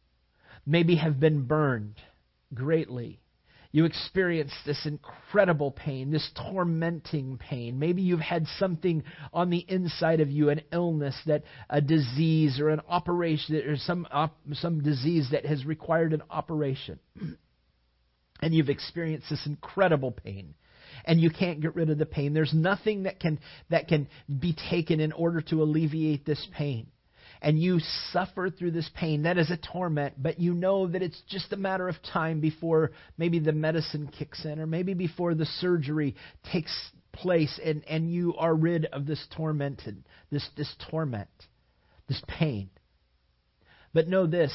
maybe 0.65 0.97
have 0.97 1.21
been 1.21 1.47
burned 1.47 2.01
greatly, 2.55 3.21
you 3.75 3.87
experience 3.87 4.53
this 4.65 4.87
incredible 4.87 5.73
pain, 5.73 6.13
this 6.13 6.31
tormenting 6.53 7.39
pain. 7.39 7.77
Maybe 7.81 8.03
you've 8.03 8.21
had 8.21 8.47
something 8.57 9.03
on 9.33 9.51
the 9.51 9.65
inside 9.69 10.21
of 10.21 10.31
you, 10.31 10.49
an 10.51 10.61
illness, 10.73 11.17
that 11.27 11.43
a 11.69 11.81
disease 11.81 12.61
or 12.61 12.69
an 12.69 12.81
operation 12.89 13.57
or 13.57 13.77
some 13.77 14.07
some 14.53 14.81
disease 14.81 15.31
that 15.33 15.45
has 15.45 15.67
required 15.67 16.13
an 16.13 16.23
operation. 16.31 17.01
and 18.45 18.55
you've 18.55 18.69
experienced 18.69 19.31
this 19.31 19.47
incredible 19.47 20.11
pain 20.11 20.53
and 21.07 21.19
you 21.19 21.31
can't 21.31 21.63
get 21.63 21.75
rid 21.75 21.89
of 21.89 21.97
the 21.97 22.05
pain. 22.05 22.35
There's 22.35 22.53
nothing 22.53 23.05
that 23.05 23.19
can 23.19 23.39
that 23.71 23.89
can 23.89 24.07
be 24.29 24.55
taken 24.69 25.01
in 25.01 25.13
order 25.13 25.41
to 25.49 25.63
alleviate 25.63 26.27
this 26.27 26.47
pain. 26.53 26.89
And 27.41 27.59
you 27.59 27.81
suffer 28.13 28.51
through 28.51 28.73
this 28.73 28.91
pain. 28.95 29.23
That 29.23 29.39
is 29.39 29.51
a 29.51 29.57
torment, 29.57 30.23
but 30.23 30.41
you 30.41 30.53
know 30.53 30.87
that 30.87 31.01
it's 31.01 31.21
just 31.27 31.55
a 31.55 31.57
matter 31.57 31.89
of 31.89 31.97
time 32.13 32.41
before 32.41 32.91
maybe 33.17 33.39
the 33.39 33.53
medicine 33.53 34.11
kicks 34.19 34.45
in 34.45 34.61
or 34.61 34.67
maybe 34.67 34.93
before 34.93 35.35
the 35.35 35.47
surgery 35.47 36.15
takes 36.53 36.75
place 37.15 37.59
and, 37.65 37.83
and 37.89 38.13
you 38.13 38.35
are 38.37 38.55
rid 38.55 38.85
of 38.85 39.07
this 39.07 39.27
tormented 39.35 40.05
this 40.31 40.47
this 40.55 40.75
torment, 40.91 41.31
this 42.09 42.23
pain. 42.29 42.69
But 43.95 44.07
know 44.07 44.27
this, 44.27 44.53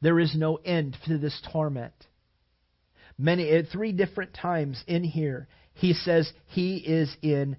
there 0.00 0.18
is 0.18 0.34
no 0.34 0.56
end 0.56 0.96
to 1.06 1.18
this 1.18 1.38
torment. 1.52 1.92
Many 3.18 3.50
at 3.50 3.68
three 3.68 3.92
different 3.92 4.34
times 4.34 4.82
in 4.86 5.04
here, 5.04 5.48
he 5.74 5.92
says 5.92 6.32
he 6.46 6.76
is 6.76 7.14
in 7.22 7.56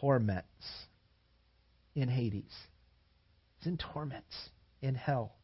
torments 0.00 0.46
in 1.94 2.08
Hades. 2.08 2.52
He's 3.58 3.66
in 3.66 3.78
torments 3.78 4.34
in 4.80 4.94
hell. 4.94 5.34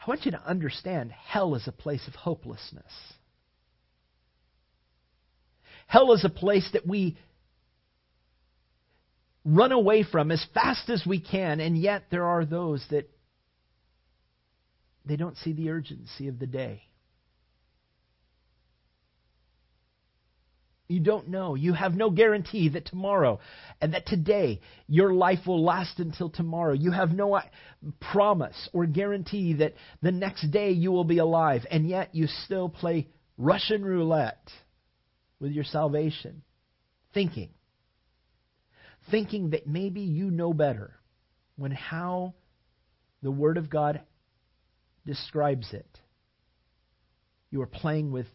I 0.00 0.10
want 0.10 0.24
you 0.24 0.30
to 0.32 0.42
understand 0.42 1.10
hell 1.10 1.56
is 1.56 1.66
a 1.66 1.72
place 1.72 2.06
of 2.06 2.14
hopelessness. 2.14 2.92
Hell 5.88 6.12
is 6.12 6.24
a 6.24 6.28
place 6.28 6.68
that 6.72 6.86
we 6.86 7.16
run 9.44 9.72
away 9.72 10.04
from 10.04 10.30
as 10.30 10.44
fast 10.54 10.90
as 10.90 11.04
we 11.06 11.20
can, 11.20 11.60
and 11.60 11.76
yet 11.76 12.04
there 12.10 12.24
are 12.24 12.44
those 12.44 12.84
that 12.90 13.10
they 15.06 15.16
don't 15.16 15.36
see 15.38 15.52
the 15.52 15.70
urgency 15.70 16.28
of 16.28 16.38
the 16.38 16.46
day. 16.46 16.82
You 20.88 21.00
don't 21.00 21.28
know. 21.28 21.56
You 21.56 21.72
have 21.72 21.94
no 21.94 22.10
guarantee 22.10 22.68
that 22.70 22.86
tomorrow 22.86 23.40
and 23.80 23.94
that 23.94 24.06
today 24.06 24.60
your 24.86 25.12
life 25.12 25.40
will 25.46 25.64
last 25.64 25.98
until 25.98 26.30
tomorrow. 26.30 26.74
You 26.74 26.92
have 26.92 27.10
no 27.10 27.34
uh, 27.34 27.42
promise 28.12 28.68
or 28.72 28.86
guarantee 28.86 29.54
that 29.54 29.74
the 30.00 30.12
next 30.12 30.50
day 30.52 30.70
you 30.70 30.92
will 30.92 31.04
be 31.04 31.18
alive, 31.18 31.66
and 31.70 31.88
yet 31.88 32.14
you 32.14 32.28
still 32.44 32.68
play 32.68 33.08
Russian 33.36 33.84
roulette 33.84 34.48
with 35.40 35.50
your 35.50 35.64
salvation, 35.64 36.42
thinking, 37.12 37.50
thinking 39.10 39.50
that 39.50 39.66
maybe 39.66 40.02
you 40.02 40.30
know 40.30 40.54
better 40.54 40.94
when 41.56 41.72
how 41.72 42.34
the 43.22 43.30
Word 43.30 43.56
of 43.56 43.68
God 43.68 44.02
describes 45.06 45.72
it. 45.72 45.88
You 47.50 47.62
are 47.62 47.66
playing 47.66 48.12
with 48.12 48.26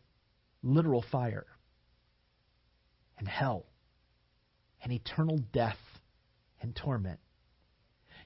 literal 0.64 1.04
fire 1.12 1.46
and 3.20 3.28
hell 3.28 3.66
and 4.84 4.92
eternal 4.92 5.40
death 5.54 5.78
and 6.62 6.76
torment. 6.76 7.20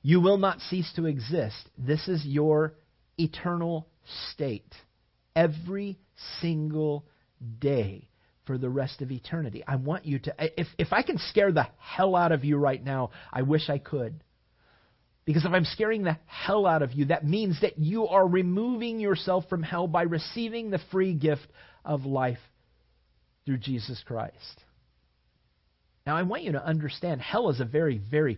You 0.01 0.21
will 0.21 0.37
not 0.37 0.61
cease 0.61 0.91
to 0.95 1.07
exist. 1.07 1.69
This 1.77 2.07
is 2.07 2.23
your 2.25 2.75
eternal 3.17 3.87
state 4.31 4.73
every 5.35 5.97
single 6.41 7.05
day 7.59 8.07
for 8.45 8.57
the 8.57 8.69
rest 8.69 9.01
of 9.01 9.11
eternity. 9.11 9.63
I 9.67 9.77
want 9.77 10.05
you 10.05 10.19
to, 10.19 10.35
if, 10.39 10.67
if 10.77 10.93
I 10.93 11.01
can 11.01 11.17
scare 11.17 11.51
the 11.51 11.67
hell 11.77 12.15
out 12.15 12.31
of 12.31 12.45
you 12.45 12.57
right 12.57 12.83
now, 12.83 13.09
I 13.33 13.41
wish 13.41 13.69
I 13.69 13.79
could. 13.79 14.23
Because 15.25 15.43
if 15.43 15.51
I'm 15.51 15.65
scaring 15.65 16.03
the 16.03 16.17
hell 16.27 16.67
out 16.67 16.83
of 16.83 16.93
you, 16.93 17.05
that 17.05 17.25
means 17.25 17.59
that 17.61 17.79
you 17.79 18.07
are 18.07 18.27
removing 18.27 18.99
yourself 18.99 19.45
from 19.49 19.63
hell 19.63 19.87
by 19.87 20.03
receiving 20.03 20.69
the 20.69 20.79
free 20.91 21.13
gift 21.13 21.47
of 21.83 22.05
life 22.05 22.39
through 23.45 23.57
Jesus 23.57 24.01
Christ. 24.05 24.63
Now, 26.05 26.15
I 26.15 26.21
want 26.21 26.43
you 26.43 26.51
to 26.51 26.63
understand 26.63 27.21
hell 27.21 27.49
is 27.49 27.59
a 27.59 27.65
very, 27.65 27.97
very 27.97 28.37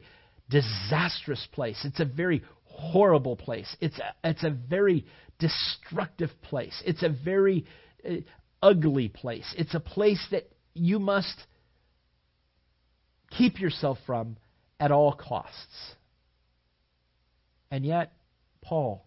disastrous 0.50 1.46
place. 1.52 1.80
It's 1.84 2.00
a 2.00 2.06
very 2.06 2.44
horrible 2.64 3.36
place. 3.36 3.76
It's 3.82 4.00
a, 4.00 4.16
it's 4.24 4.44
a 4.44 4.50
very 4.50 5.06
destructive 5.40 6.30
place. 6.44 6.82
It's 6.86 7.04
a 7.04 7.10
very 7.10 7.66
uh, 8.08 8.16
ugly 8.62 9.10
place. 9.10 9.54
It's 9.58 9.76
a 9.76 9.82
place 9.82 10.26
that 10.32 10.50
you 10.74 11.00
must 11.00 11.36
keep 13.32 13.60
yourself 13.60 13.98
from 14.06 14.38
at 14.80 14.92
all 14.92 15.12
costs. 15.12 15.96
And 17.72 17.86
yet, 17.86 18.14
Paul, 18.62 19.06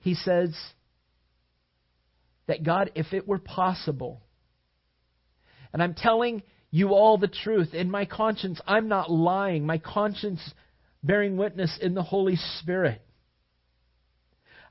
he 0.00 0.14
says 0.14 0.54
that 2.46 2.62
God, 2.62 2.90
if 2.94 3.12
it 3.12 3.26
were 3.26 3.38
possible, 3.38 4.22
and 5.72 5.82
I'm 5.82 5.94
telling 5.94 6.42
you 6.70 6.88
all 6.88 7.18
the 7.18 7.28
truth 7.28 7.74
in 7.74 7.90
my 7.90 8.04
conscience, 8.04 8.60
I'm 8.66 8.88
not 8.88 9.10
lying, 9.10 9.64
my 9.64 9.78
conscience 9.78 10.40
bearing 11.02 11.36
witness 11.36 11.78
in 11.80 11.94
the 11.94 12.02
Holy 12.02 12.36
Spirit. 12.58 13.02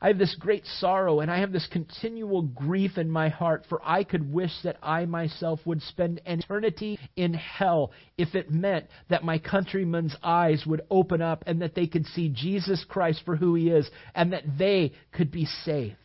I 0.01 0.07
have 0.07 0.17
this 0.17 0.35
great 0.39 0.65
sorrow 0.65 1.19
and 1.19 1.29
I 1.29 1.39
have 1.41 1.51
this 1.51 1.67
continual 1.71 2.41
grief 2.41 2.97
in 2.97 3.09
my 3.09 3.29
heart, 3.29 3.65
for 3.69 3.79
I 3.83 4.03
could 4.03 4.33
wish 4.33 4.51
that 4.63 4.77
I 4.81 5.05
myself 5.05 5.59
would 5.63 5.83
spend 5.83 6.21
an 6.25 6.39
eternity 6.39 6.97
in 7.15 7.35
hell 7.35 7.91
if 8.17 8.33
it 8.33 8.49
meant 8.49 8.87
that 9.09 9.23
my 9.23 9.37
countrymen's 9.37 10.15
eyes 10.23 10.65
would 10.65 10.81
open 10.89 11.21
up 11.21 11.43
and 11.45 11.61
that 11.61 11.75
they 11.75 11.85
could 11.85 12.07
see 12.07 12.29
Jesus 12.29 12.83
Christ 12.89 13.21
for 13.25 13.35
who 13.35 13.53
he 13.53 13.69
is 13.69 13.87
and 14.15 14.33
that 14.33 14.43
they 14.57 14.93
could 15.11 15.31
be 15.31 15.45
saved. 15.45 15.97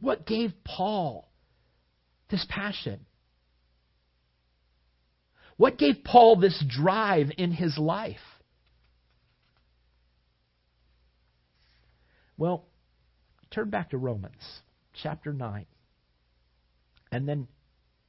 What 0.00 0.26
gave 0.26 0.54
Paul 0.64 1.28
this 2.30 2.46
passion? 2.48 3.04
What 5.58 5.76
gave 5.76 6.02
Paul 6.02 6.36
this 6.36 6.64
drive 6.66 7.30
in 7.36 7.52
his 7.52 7.76
life? 7.76 8.16
Well, 12.40 12.64
turn 13.50 13.68
back 13.68 13.90
to 13.90 13.98
Romans 13.98 14.60
chapter 15.02 15.30
9. 15.30 15.66
And 17.12 17.28
then 17.28 17.48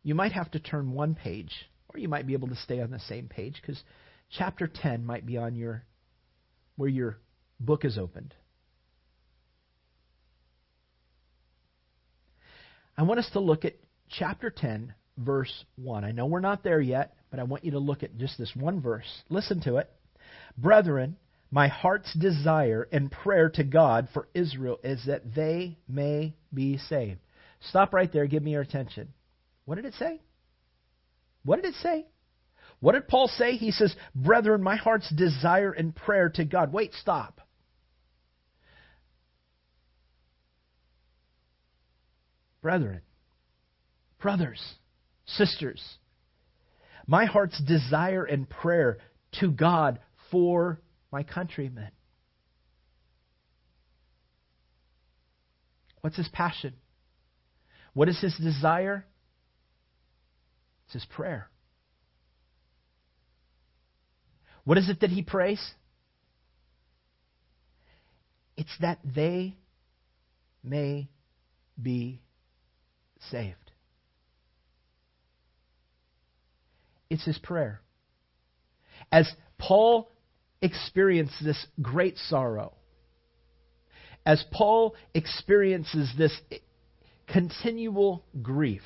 you 0.04 0.16
might 0.16 0.32
have 0.32 0.50
to 0.52 0.60
turn 0.60 0.94
one 0.94 1.16
page, 1.16 1.52
or 1.94 2.00
you 2.00 2.08
might 2.08 2.26
be 2.26 2.32
able 2.32 2.48
to 2.48 2.56
stay 2.56 2.80
on 2.80 2.92
the 2.92 3.00
same 3.00 3.28
page 3.28 3.60
because 3.60 3.84
chapter 4.30 4.72
10 4.74 5.06
might 5.06 5.26
be 5.26 5.36
on 5.36 5.54
your 5.56 5.84
where 6.78 6.88
your 6.88 7.18
book 7.60 7.84
is 7.84 7.98
opened. 7.98 8.34
I 12.98 13.04
want 13.04 13.20
us 13.20 13.30
to 13.34 13.42
look 13.42 13.66
at 13.66 13.76
chapter 14.10 14.50
10, 14.50 14.94
verse 15.18 15.66
1. 15.76 16.06
I 16.06 16.12
know 16.12 16.28
we're 16.28 16.40
not 16.40 16.64
there 16.64 16.80
yet, 16.80 17.16
but 17.32 17.42
I 17.42 17.44
want 17.44 17.66
you 17.66 17.72
to 17.72 17.80
look 17.80 18.02
at 18.02 18.18
just 18.18 18.38
this 18.38 18.56
one 18.56 18.80
verse. 18.80 19.24
Listen 19.28 19.60
to 19.64 19.76
it. 19.76 19.92
Brethren, 20.58 21.18
my 21.52 21.68
heart's 21.68 22.14
desire 22.14 22.88
and 22.94 23.12
prayer 23.12 23.50
to 23.50 23.64
God 23.64 24.08
for 24.14 24.30
Israel 24.34 24.80
is 24.84 25.04
that 25.06 25.36
they 25.36 25.78
may 25.88 26.34
be 26.54 26.78
saved. 26.78 27.20
Stop 27.70 27.94
right 27.94 28.12
there. 28.12 28.26
Give 28.26 28.42
me 28.42 28.52
your 28.52 28.62
attention. 28.62 29.10
What 29.66 29.76
did 29.76 29.86
it 29.86 29.94
say? 29.96 30.22
What 31.44 31.62
did 31.62 31.74
it 31.74 31.76
say? 31.76 32.06
What 32.80 32.94
did 32.94 33.08
Paul 33.08 33.28
say? 33.28 33.58
He 33.58 33.72
says, 33.72 33.94
Brethren, 34.16 34.64
my 34.64 34.78
heart's 34.78 35.10
desire 35.14 35.72
and 35.72 35.94
prayer 35.94 36.30
to 36.30 36.46
God. 36.46 36.72
Wait, 36.72 36.94
stop. 36.94 37.42
Brethren, 42.62 43.02
brothers, 44.22 44.62
sisters, 45.26 45.84
my 47.08 47.26
heart's 47.26 47.60
desire 47.62 48.24
and 48.24 48.48
prayer 48.50 49.00
to 49.40 49.50
God 49.52 50.00
for 50.30 50.80
my 51.12 51.24
countrymen. 51.24 51.92
What's 56.02 56.18
his 56.18 56.30
passion? 56.30 56.74
What 57.94 58.10
is 58.10 58.20
his 58.20 58.36
desire? 58.38 59.06
It's 60.86 60.94
his 60.94 61.06
prayer. 61.06 61.50
What 64.64 64.78
is 64.78 64.90
it 64.90 65.02
that 65.02 65.10
he 65.10 65.22
prays? 65.22 65.62
It's 68.58 68.76
that 68.80 69.00
they 69.04 69.58
may 70.64 71.10
be 71.82 72.22
saved. 73.30 73.56
It's 77.10 77.26
his 77.26 77.38
prayer. 77.40 77.82
As 79.12 79.30
Paul 79.58 80.10
experience 80.62 81.32
this 81.44 81.66
great 81.82 82.18
sorrow, 82.18 82.74
as 84.26 84.44
Paul 84.52 84.96
experiences 85.14 86.12
this 86.18 86.38
continual 87.28 88.24
grief, 88.42 88.84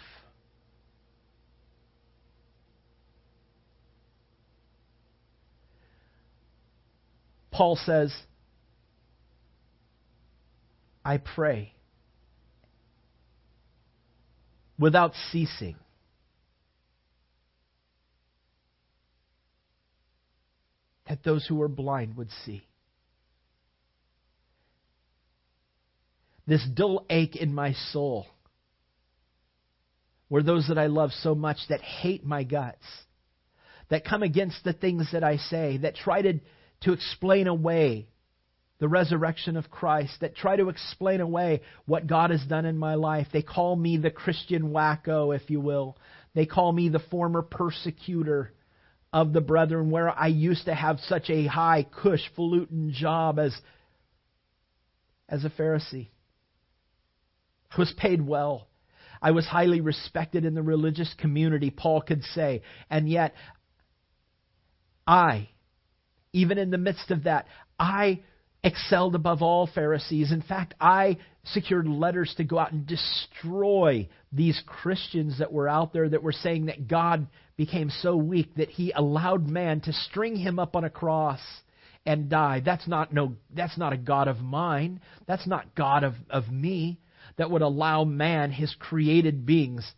Paul 7.51 7.77
says, 7.77 8.13
I 11.05 11.17
pray 11.17 11.73
without 14.77 15.13
ceasing. 15.31 15.77
That 21.07 21.23
those 21.23 21.45
who 21.45 21.61
are 21.61 21.67
blind 21.67 22.17
would 22.17 22.29
see. 22.45 22.67
This 26.47 26.65
dull 26.75 27.05
ache 27.09 27.35
in 27.35 27.53
my 27.53 27.73
soul, 27.91 28.27
were 30.29 30.43
those 30.43 30.67
that 30.67 30.77
I 30.77 30.87
love 30.87 31.11
so 31.21 31.35
much 31.35 31.57
that 31.69 31.81
hate 31.81 32.25
my 32.25 32.43
guts, 32.43 32.85
that 33.89 34.05
come 34.05 34.23
against 34.23 34.63
the 34.63 34.73
things 34.73 35.09
that 35.11 35.23
I 35.23 35.37
say, 35.37 35.77
that 35.77 35.95
try 35.95 36.21
to, 36.21 36.39
to 36.81 36.93
explain 36.93 37.47
away 37.47 38.07
the 38.79 38.87
resurrection 38.87 39.57
of 39.57 39.71
Christ, 39.71 40.13
that 40.21 40.35
try 40.35 40.55
to 40.55 40.69
explain 40.69 41.21
away 41.21 41.61
what 41.85 42.07
God 42.07 42.31
has 42.31 42.43
done 42.45 42.65
in 42.65 42.77
my 42.77 42.95
life. 42.95 43.27
They 43.31 43.41
call 43.41 43.75
me 43.75 43.97
the 43.97 44.11
Christian 44.11 44.71
wacko, 44.71 45.35
if 45.35 45.49
you 45.49 45.61
will. 45.61 45.97
They 46.33 46.45
call 46.45 46.71
me 46.71 46.89
the 46.89 46.99
former 46.99 47.41
persecutor 47.41 48.51
of 49.15 49.31
the 49.31 49.39
brethren, 49.39 49.91
where 49.91 50.09
I 50.09 50.27
used 50.27 50.65
to 50.65 50.75
have 50.75 50.99
such 51.07 51.29
a 51.29 51.45
high, 51.45 51.87
cush, 51.89 52.19
falutin 52.35 52.91
job 52.91 53.39
as, 53.39 53.55
as 55.29 55.45
a 55.45 55.49
Pharisee. 55.49 56.09
I 57.71 57.77
was 57.77 57.93
paid 57.97 58.21
well. 58.21 58.67
I 59.21 59.31
was 59.31 59.45
highly 59.45 59.79
respected 59.79 60.43
in 60.43 60.53
the 60.53 60.61
religious 60.61 61.15
community, 61.17 61.69
Paul 61.71 62.01
could 62.01 62.23
say. 62.23 62.61
And 62.89 63.07
yet, 63.07 63.33
I, 65.07 65.47
even 66.33 66.57
in 66.57 66.69
the 66.69 66.77
midst 66.77 67.09
of 67.09 67.23
that, 67.23 67.47
I 67.79 68.19
excelled 68.65 69.13
above 69.13 69.43
all 69.43 69.67
Pharisees. 69.67 70.31
In 70.31 70.41
fact, 70.41 70.73
I 70.81 71.17
secured 71.43 71.87
letters 71.87 72.33
to 72.37 72.43
go 72.43 72.57
out 72.57 72.71
and 72.71 72.87
destroy 72.87 74.09
these 74.33 74.59
Christians 74.65 75.37
that 75.37 75.53
were 75.53 75.69
out 75.69 75.93
there 75.93 76.09
that 76.09 76.23
were 76.23 76.31
saying 76.31 76.65
that 76.65 76.87
God 76.87 77.27
became 77.57 77.91
so 77.91 78.17
weak 78.17 78.55
that 78.55 78.69
he 78.69 78.91
allowed 78.91 79.47
man 79.47 79.81
to 79.81 79.93
string 79.93 80.35
him 80.35 80.57
up 80.57 80.75
on 80.75 80.83
a 80.83 80.89
cross 80.89 81.39
and 82.07 82.27
die. 82.27 82.61
That's 82.65 82.87
not 82.87 83.13
no 83.13 83.35
that's 83.53 83.77
not 83.77 83.93
a 83.93 83.97
God 83.97 84.27
of 84.27 84.39
mine. 84.39 84.99
That's 85.27 85.45
not 85.45 85.75
God 85.75 86.03
of, 86.03 86.15
of 86.31 86.49
me 86.49 86.99
that 87.37 87.51
would 87.51 87.61
allow 87.61 88.03
man, 88.03 88.51
his 88.51 88.73
created 88.79 89.45
beings, 89.45 89.89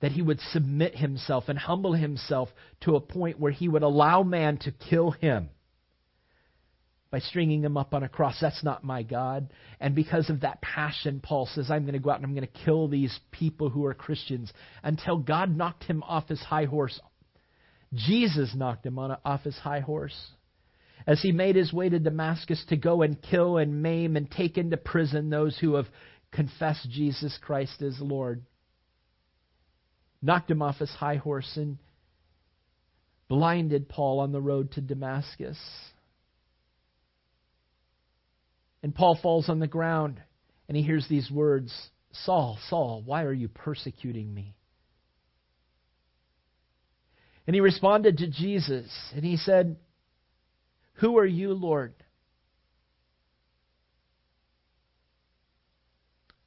that 0.00 0.12
he 0.12 0.22
would 0.22 0.40
submit 0.52 0.94
himself 0.96 1.44
and 1.48 1.58
humble 1.58 1.94
himself 1.94 2.48
to 2.82 2.94
a 2.94 3.00
point 3.00 3.40
where 3.40 3.52
he 3.52 3.68
would 3.68 3.82
allow 3.82 4.22
man 4.22 4.58
to 4.58 4.70
kill 4.70 5.10
him 5.10 5.50
by 7.14 7.20
stringing 7.20 7.62
him 7.62 7.76
up 7.76 7.94
on 7.94 8.02
a 8.02 8.08
cross. 8.08 8.38
That's 8.40 8.64
not 8.64 8.82
my 8.82 9.04
God. 9.04 9.52
And 9.78 9.94
because 9.94 10.30
of 10.30 10.40
that 10.40 10.60
passion, 10.60 11.20
Paul 11.22 11.46
says, 11.46 11.70
I'm 11.70 11.82
going 11.82 11.92
to 11.92 12.00
go 12.00 12.10
out 12.10 12.16
and 12.16 12.26
I'm 12.26 12.34
going 12.34 12.44
to 12.44 12.64
kill 12.64 12.88
these 12.88 13.16
people 13.30 13.70
who 13.70 13.84
are 13.86 13.94
Christians 13.94 14.52
until 14.82 15.18
God 15.18 15.56
knocked 15.56 15.84
him 15.84 16.02
off 16.02 16.26
his 16.26 16.40
high 16.40 16.64
horse. 16.64 16.98
Jesus 17.92 18.52
knocked 18.56 18.84
him 18.84 18.98
on, 18.98 19.16
off 19.24 19.44
his 19.44 19.54
high 19.54 19.78
horse 19.78 20.20
as 21.06 21.22
he 21.22 21.30
made 21.30 21.54
his 21.54 21.72
way 21.72 21.88
to 21.88 22.00
Damascus 22.00 22.64
to 22.70 22.76
go 22.76 23.02
and 23.02 23.22
kill 23.22 23.58
and 23.58 23.80
maim 23.80 24.16
and 24.16 24.28
take 24.28 24.58
into 24.58 24.76
prison 24.76 25.30
those 25.30 25.56
who 25.56 25.74
have 25.74 25.86
confessed 26.32 26.90
Jesus 26.90 27.38
Christ 27.40 27.80
as 27.80 27.94
Lord. 28.00 28.42
Knocked 30.20 30.50
him 30.50 30.62
off 30.62 30.78
his 30.78 30.90
high 30.90 31.18
horse 31.18 31.52
and 31.54 31.78
blinded 33.28 33.88
Paul 33.88 34.18
on 34.18 34.32
the 34.32 34.42
road 34.42 34.72
to 34.72 34.80
Damascus. 34.80 35.58
And 38.84 38.94
Paul 38.94 39.18
falls 39.22 39.48
on 39.48 39.60
the 39.60 39.66
ground 39.66 40.20
and 40.68 40.76
he 40.76 40.82
hears 40.82 41.08
these 41.08 41.30
words 41.30 41.74
Saul, 42.12 42.58
Saul, 42.68 43.02
why 43.02 43.22
are 43.22 43.32
you 43.32 43.48
persecuting 43.48 44.32
me? 44.32 44.54
And 47.46 47.54
he 47.54 47.60
responded 47.60 48.18
to 48.18 48.26
Jesus 48.26 48.86
and 49.14 49.24
he 49.24 49.38
said, 49.38 49.76
Who 50.96 51.16
are 51.16 51.24
you, 51.24 51.54
Lord? 51.54 51.94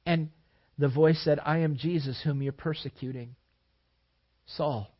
And 0.06 0.30
the 0.78 0.88
voice 0.88 1.20
said, 1.24 1.40
I 1.44 1.58
am 1.58 1.76
Jesus 1.76 2.20
whom 2.22 2.40
you're 2.40 2.52
persecuting. 2.52 3.34
Saul, 4.46 4.96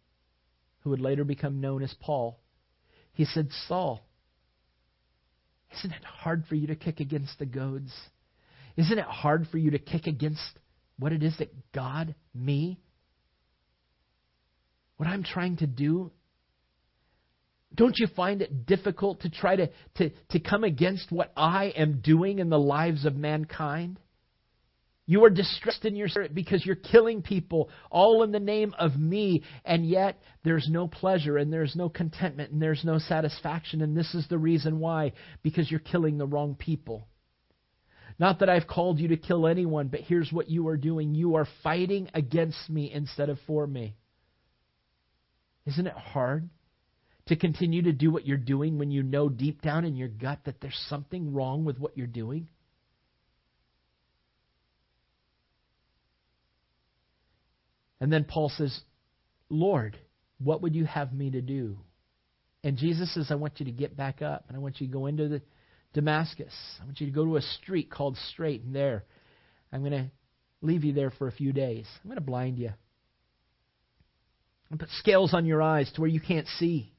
who 0.80 0.90
would 0.90 1.00
later 1.00 1.22
become 1.22 1.60
known 1.60 1.84
as 1.84 1.94
Paul. 2.00 2.40
He 3.12 3.24
said, 3.24 3.50
Saul, 3.68 4.07
isn't 5.76 5.92
it 5.92 6.04
hard 6.04 6.44
for 6.48 6.54
you 6.54 6.68
to 6.68 6.76
kick 6.76 7.00
against 7.00 7.38
the 7.38 7.46
goads? 7.46 7.92
Isn't 8.76 8.98
it 8.98 9.04
hard 9.04 9.48
for 9.50 9.58
you 9.58 9.72
to 9.72 9.78
kick 9.78 10.06
against 10.06 10.58
what 10.98 11.12
it 11.12 11.22
is 11.22 11.36
that 11.38 11.52
God, 11.72 12.14
me, 12.34 12.78
what 14.96 15.08
I'm 15.08 15.24
trying 15.24 15.56
to 15.58 15.66
do? 15.66 16.10
Don't 17.74 17.98
you 17.98 18.06
find 18.16 18.42
it 18.42 18.66
difficult 18.66 19.20
to 19.22 19.30
try 19.30 19.56
to, 19.56 19.70
to, 19.96 20.10
to 20.30 20.40
come 20.40 20.64
against 20.64 21.12
what 21.12 21.32
I 21.36 21.66
am 21.76 22.00
doing 22.00 22.38
in 22.38 22.50
the 22.50 22.58
lives 22.58 23.04
of 23.04 23.14
mankind? 23.14 24.00
You 25.10 25.24
are 25.24 25.30
distressed 25.30 25.86
in 25.86 25.96
your 25.96 26.08
spirit 26.08 26.34
because 26.34 26.66
you're 26.66 26.76
killing 26.76 27.22
people 27.22 27.70
all 27.90 28.22
in 28.24 28.30
the 28.30 28.38
name 28.38 28.74
of 28.78 28.94
me, 28.94 29.42
and 29.64 29.88
yet 29.88 30.20
there's 30.44 30.68
no 30.70 30.86
pleasure 30.86 31.38
and 31.38 31.50
there's 31.50 31.74
no 31.74 31.88
contentment 31.88 32.52
and 32.52 32.60
there's 32.60 32.84
no 32.84 32.98
satisfaction. 32.98 33.80
And 33.80 33.96
this 33.96 34.14
is 34.14 34.28
the 34.28 34.36
reason 34.36 34.80
why 34.80 35.12
because 35.42 35.70
you're 35.70 35.80
killing 35.80 36.18
the 36.18 36.26
wrong 36.26 36.56
people. 36.56 37.08
Not 38.18 38.40
that 38.40 38.50
I've 38.50 38.66
called 38.66 38.98
you 38.98 39.08
to 39.08 39.16
kill 39.16 39.46
anyone, 39.46 39.88
but 39.88 40.00
here's 40.00 40.30
what 40.30 40.50
you 40.50 40.68
are 40.68 40.76
doing 40.76 41.14
you 41.14 41.36
are 41.36 41.48
fighting 41.62 42.10
against 42.12 42.68
me 42.68 42.92
instead 42.92 43.30
of 43.30 43.38
for 43.46 43.66
me. 43.66 43.96
Isn't 45.64 45.86
it 45.86 45.94
hard 45.94 46.50
to 47.28 47.36
continue 47.36 47.80
to 47.84 47.92
do 47.92 48.10
what 48.10 48.26
you're 48.26 48.36
doing 48.36 48.76
when 48.76 48.90
you 48.90 49.02
know 49.02 49.30
deep 49.30 49.62
down 49.62 49.86
in 49.86 49.96
your 49.96 50.08
gut 50.08 50.40
that 50.44 50.60
there's 50.60 50.78
something 50.90 51.32
wrong 51.32 51.64
with 51.64 51.78
what 51.78 51.96
you're 51.96 52.06
doing? 52.06 52.46
And 58.00 58.12
then 58.12 58.24
Paul 58.24 58.48
says, 58.48 58.78
Lord, 59.48 59.98
what 60.38 60.62
would 60.62 60.74
you 60.74 60.84
have 60.84 61.12
me 61.12 61.30
to 61.30 61.40
do? 61.40 61.78
And 62.62 62.76
Jesus 62.76 63.12
says, 63.14 63.28
I 63.30 63.34
want 63.36 63.60
you 63.60 63.66
to 63.66 63.72
get 63.72 63.96
back 63.96 64.22
up 64.22 64.44
and 64.48 64.56
I 64.56 64.60
want 64.60 64.80
you 64.80 64.86
to 64.86 64.92
go 64.92 65.06
into 65.06 65.28
the 65.28 65.42
Damascus. 65.94 66.52
I 66.80 66.84
want 66.84 67.00
you 67.00 67.06
to 67.06 67.12
go 67.12 67.24
to 67.24 67.36
a 67.36 67.42
street 67.42 67.90
called 67.90 68.16
Straight, 68.30 68.62
and 68.62 68.74
there 68.74 69.04
I'm 69.72 69.80
going 69.80 69.92
to 69.92 70.10
leave 70.60 70.84
you 70.84 70.92
there 70.92 71.10
for 71.10 71.28
a 71.28 71.32
few 71.32 71.52
days. 71.52 71.86
I'm 72.02 72.08
going 72.08 72.20
to 72.20 72.24
blind 72.24 72.58
you. 72.58 72.72
And 74.70 74.78
put 74.78 74.90
scales 74.90 75.32
on 75.32 75.46
your 75.46 75.62
eyes 75.62 75.90
to 75.94 76.00
where 76.00 76.10
you 76.10 76.20
can't 76.20 76.46
see. 76.58 76.92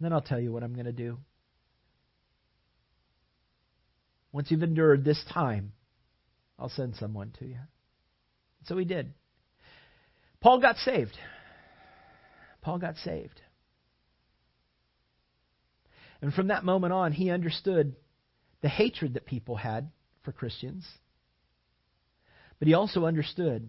Then 0.00 0.12
I'll 0.12 0.20
tell 0.20 0.38
you 0.38 0.52
what 0.52 0.62
I'm 0.62 0.74
going 0.74 0.86
to 0.86 0.92
do. 0.92 1.18
Once 4.32 4.50
you've 4.50 4.62
endured 4.62 5.04
this 5.04 5.22
time, 5.32 5.72
I'll 6.58 6.68
send 6.68 6.96
someone 6.96 7.32
to 7.38 7.46
you. 7.46 7.58
So 8.64 8.76
he 8.76 8.84
did. 8.84 9.12
Paul 10.40 10.60
got 10.60 10.76
saved. 10.76 11.16
Paul 12.62 12.78
got 12.78 12.96
saved. 12.96 13.40
And 16.22 16.32
from 16.32 16.48
that 16.48 16.64
moment 16.64 16.92
on, 16.92 17.12
he 17.12 17.30
understood 17.30 17.96
the 18.62 18.68
hatred 18.68 19.14
that 19.14 19.26
people 19.26 19.56
had 19.56 19.90
for 20.22 20.32
Christians. 20.32 20.86
But 22.58 22.68
he 22.68 22.74
also 22.74 23.04
understood 23.04 23.68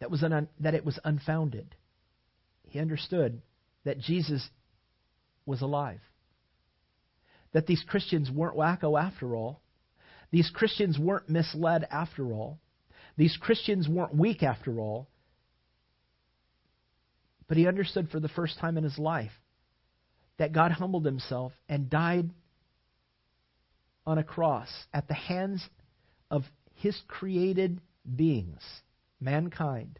that, 0.00 0.10
was 0.10 0.22
un, 0.22 0.48
that 0.60 0.74
it 0.74 0.84
was 0.84 0.98
unfounded. 1.04 1.74
He 2.68 2.78
understood 2.78 3.40
that 3.84 3.98
Jesus 3.98 4.46
was 5.46 5.62
alive. 5.62 6.00
That 7.52 7.66
these 7.66 7.82
Christians 7.88 8.30
weren't 8.30 8.56
wacko 8.56 9.00
after 9.00 9.34
all. 9.34 9.62
These 10.30 10.50
Christians 10.50 10.98
weren't 10.98 11.28
misled 11.28 11.86
after 11.90 12.32
all. 12.32 12.58
These 13.16 13.36
Christians 13.36 13.88
weren't 13.88 14.14
weak 14.14 14.42
after 14.42 14.78
all. 14.78 15.08
But 17.48 17.56
he 17.56 17.66
understood 17.66 18.10
for 18.10 18.20
the 18.20 18.28
first 18.28 18.58
time 18.58 18.78
in 18.78 18.84
his 18.84 18.98
life 18.98 19.32
that 20.38 20.52
God 20.52 20.72
humbled 20.72 21.04
himself 21.04 21.52
and 21.68 21.90
died 21.90 22.30
on 24.06 24.18
a 24.18 24.24
cross 24.24 24.68
at 24.94 25.08
the 25.08 25.14
hands 25.14 25.62
of 26.30 26.44
his 26.76 26.98
created 27.08 27.80
beings, 28.16 28.62
mankind, 29.20 29.98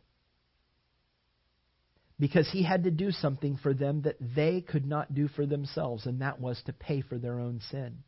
because 2.18 2.48
he 2.50 2.62
had 2.62 2.84
to 2.84 2.90
do 2.90 3.10
something 3.10 3.58
for 3.62 3.74
them 3.74 4.02
that 4.02 4.16
they 4.34 4.60
could 4.60 4.86
not 4.86 5.12
do 5.14 5.28
for 5.28 5.44
themselves, 5.44 6.06
and 6.06 6.20
that 6.22 6.40
was 6.40 6.62
to 6.66 6.72
pay 6.72 7.00
for 7.00 7.18
their 7.18 7.40
own 7.40 7.60
sin. 7.70 7.98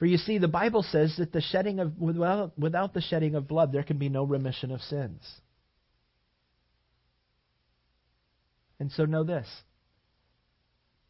For 0.00 0.06
you 0.06 0.16
see, 0.16 0.38
the 0.38 0.48
Bible 0.48 0.82
says 0.82 1.14
that 1.18 1.30
the 1.30 1.42
shedding 1.42 1.78
of 1.78 2.00
without, 2.00 2.58
without 2.58 2.94
the 2.94 3.02
shedding 3.02 3.34
of 3.34 3.46
blood, 3.46 3.70
there 3.70 3.82
can 3.82 3.98
be 3.98 4.08
no 4.08 4.24
remission 4.24 4.72
of 4.72 4.80
sins. 4.80 5.22
And 8.80 8.90
so 8.90 9.04
know 9.04 9.24
this 9.24 9.46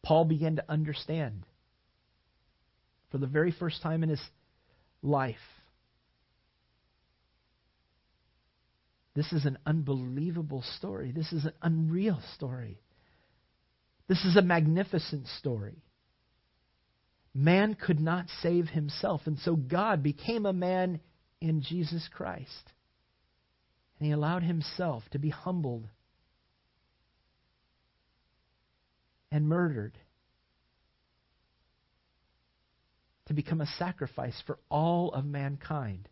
Paul 0.03 0.25
began 0.25 0.57
to 0.57 0.65
understand 0.69 1.45
for 3.11 3.17
the 3.17 3.27
very 3.27 3.51
first 3.51 3.81
time 3.81 4.03
in 4.03 4.09
his 4.09 4.21
life. 5.01 5.37
This 9.15 9.31
is 9.31 9.45
an 9.45 9.57
unbelievable 9.65 10.65
story. 10.77 11.13
This 11.13 11.31
is 11.31 11.45
an 11.45 11.53
unreal 11.61 12.19
story. 12.35 12.77
This 14.09 14.25
is 14.25 14.35
a 14.35 14.41
magnificent 14.41 15.27
story. 15.39 15.81
Man 17.33 17.75
could 17.75 17.99
not 17.99 18.25
save 18.41 18.67
himself, 18.69 19.21
and 19.25 19.39
so 19.39 19.55
God 19.55 20.03
became 20.03 20.45
a 20.45 20.53
man 20.53 20.99
in 21.39 21.61
Jesus 21.61 22.07
Christ. 22.11 22.71
And 23.99 24.07
he 24.07 24.11
allowed 24.11 24.43
himself 24.43 25.03
to 25.11 25.19
be 25.19 25.29
humbled 25.29 25.87
and 29.31 29.47
murdered 29.47 29.97
to 33.27 33.33
become 33.33 33.61
a 33.61 33.65
sacrifice 33.77 34.41
for 34.45 34.59
all 34.69 35.13
of 35.13 35.23
mankind. 35.23 36.09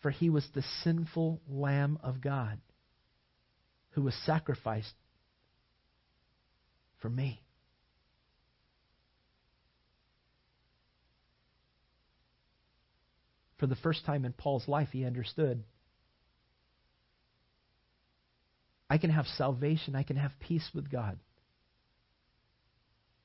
For 0.00 0.10
he 0.10 0.30
was 0.30 0.46
the 0.54 0.62
sinful 0.84 1.42
Lamb 1.48 1.98
of 2.02 2.20
God 2.22 2.58
who 3.90 4.02
was 4.02 4.14
sacrificed 4.24 4.94
for 7.00 7.10
me. 7.10 7.42
For 13.58 13.66
the 13.66 13.76
first 13.76 14.04
time 14.06 14.24
in 14.24 14.32
Paul's 14.32 14.68
life, 14.68 14.88
he 14.92 15.04
understood 15.04 15.64
I 18.90 18.98
can 18.98 19.10
have 19.10 19.26
salvation, 19.26 19.94
I 19.94 20.02
can 20.02 20.16
have 20.16 20.32
peace 20.40 20.68
with 20.74 20.90
God 20.90 21.18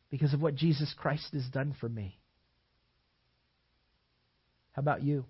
because 0.09 0.33
of 0.33 0.41
what 0.41 0.55
Jesus 0.55 0.93
Christ 0.97 1.29
has 1.33 1.45
done 1.45 1.75
for 1.79 1.87
me. 1.87 2.19
How 4.73 4.81
about 4.81 5.03
you? 5.03 5.25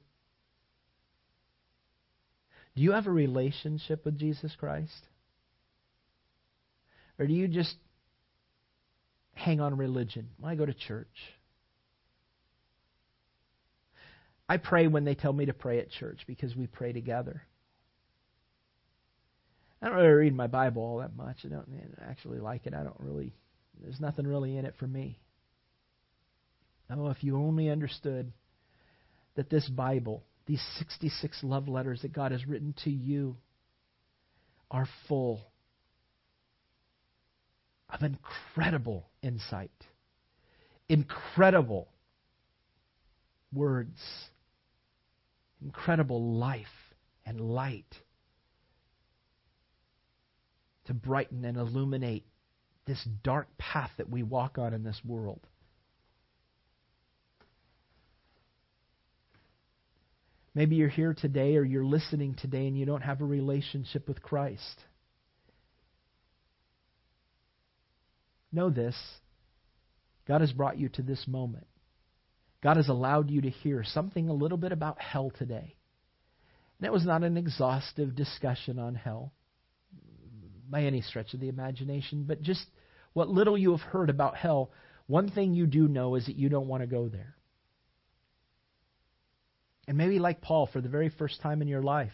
Do 2.76 2.82
you 2.82 2.94
have 2.94 3.06
a 3.06 3.12
relationship 3.12 4.04
with 4.04 4.18
Jesus 4.18 4.56
Christ? 4.58 5.08
Or 7.20 7.28
do 7.28 7.34
you 7.34 7.48
just 7.48 7.76
hang 9.34 9.60
on 9.60 9.78
religion? 9.78 10.30
Well, 10.40 10.52
I 10.52 10.56
go 10.56 10.66
to 10.66 10.74
church. 10.74 11.08
I 14.54 14.58
pray 14.58 14.86
when 14.86 15.04
they 15.04 15.16
tell 15.16 15.34
me 15.34 15.48
to 15.48 15.54
pray 15.54 15.80
at 15.80 15.90
church 15.90 16.26
because 16.28 16.56
we 16.56 16.68
pray 16.68 16.94
together. 16.94 17.42
I 19.82 19.88
don't 19.88 19.96
really 19.96 20.10
read 20.10 20.36
my 20.36 20.46
Bible 20.46 20.84
all 20.84 20.98
that 21.00 21.16
much. 21.16 21.38
I 21.44 21.48
don't 21.48 21.68
actually 22.08 22.38
like 22.38 22.68
it. 22.68 22.76
I 22.76 22.84
don't 22.84 23.00
really, 23.00 23.34
there's 23.82 24.00
nothing 24.00 24.28
really 24.28 24.56
in 24.56 24.66
it 24.66 24.76
for 24.78 24.86
me. 24.86 25.18
Oh, 26.88 27.10
if 27.10 27.24
you 27.24 27.36
only 27.36 27.72
understood 27.72 28.32
that 29.34 29.50
this 29.50 29.68
Bible, 29.68 30.24
these 30.46 30.62
66 30.78 31.40
love 31.42 31.68
letters 31.68 32.04
that 32.04 32.14
God 32.14 32.32
has 32.32 32.46
written 32.46 32.76
to 32.84 32.92
you, 32.92 33.38
are 34.70 34.88
full 35.08 35.42
of 37.90 38.04
incredible 38.04 39.10
insight, 39.24 39.72
incredible 40.88 41.88
words, 43.52 43.98
incredible 45.64 46.38
life 46.38 46.66
and 47.26 47.40
light 47.40 47.96
to 50.86 50.94
brighten 50.94 51.46
and 51.46 51.58
illuminate 51.58 52.26
this 52.86 53.02
dark 53.24 53.48
path 53.58 53.92
that 53.98 54.10
we 54.10 54.24
walk 54.24 54.58
on 54.58 54.74
in 54.74 54.84
this 54.84 55.00
world. 55.06 55.40
Maybe 60.54 60.76
you're 60.76 60.90
here 60.90 61.16
today 61.18 61.56
or 61.56 61.64
you're 61.64 61.86
listening 61.86 62.36
today 62.36 62.68
and 62.68 62.78
you 62.78 62.86
don't 62.86 63.02
have 63.02 63.22
a 63.22 63.26
relationship 63.26 64.08
with 64.08 64.22
Christ. 64.22 64.84
Know 68.52 68.70
this 68.70 68.96
God 70.28 70.42
has 70.42 70.52
brought 70.52 70.78
you 70.78 70.90
to 70.90 71.02
this 71.02 71.26
moment. 71.28 71.66
God 72.64 72.78
has 72.78 72.88
allowed 72.88 73.30
you 73.30 73.42
to 73.42 73.50
hear 73.50 73.84
something 73.84 74.30
a 74.30 74.34
little 74.34 74.58
bit 74.58 74.72
about 74.72 75.02
hell 75.02 75.32
today. 75.38 75.76
And 76.80 76.88
it 76.88 76.94
was 76.94 77.06
not 77.06 77.24
an 77.24 77.36
exhaustive 77.36 78.16
discussion 78.16 78.80
on 78.80 78.96
hell 78.96 79.34
by 80.70 80.84
any 80.84 81.02
stretch 81.02 81.34
of 81.34 81.42
the 81.42 81.50
imagination, 81.50 82.24
but 82.26 82.42
just 82.42 82.66
what 83.12 83.28
little 83.28 83.58
you 83.58 83.72
have 83.72 83.82
heard 83.82 84.10
about 84.10 84.38
hell, 84.38 84.72
one 85.08 85.30
thing 85.30 85.54
you 85.54 85.68
do 85.68 85.90
know 85.90 86.16
is 86.16 86.26
that 86.28 86.38
you 86.38 86.48
don't 86.48 86.70
want 86.70 86.82
to 86.82 86.88
go 86.88 87.10
there. 87.10 87.36
And 89.86 89.98
maybe 89.98 90.18
like 90.18 90.42
Paul, 90.42 90.70
for 90.72 90.80
the 90.80 90.90
very 90.90 91.10
first 91.10 91.42
time 91.42 91.62
in 91.62 91.68
your 91.68 91.84
life, 91.84 92.14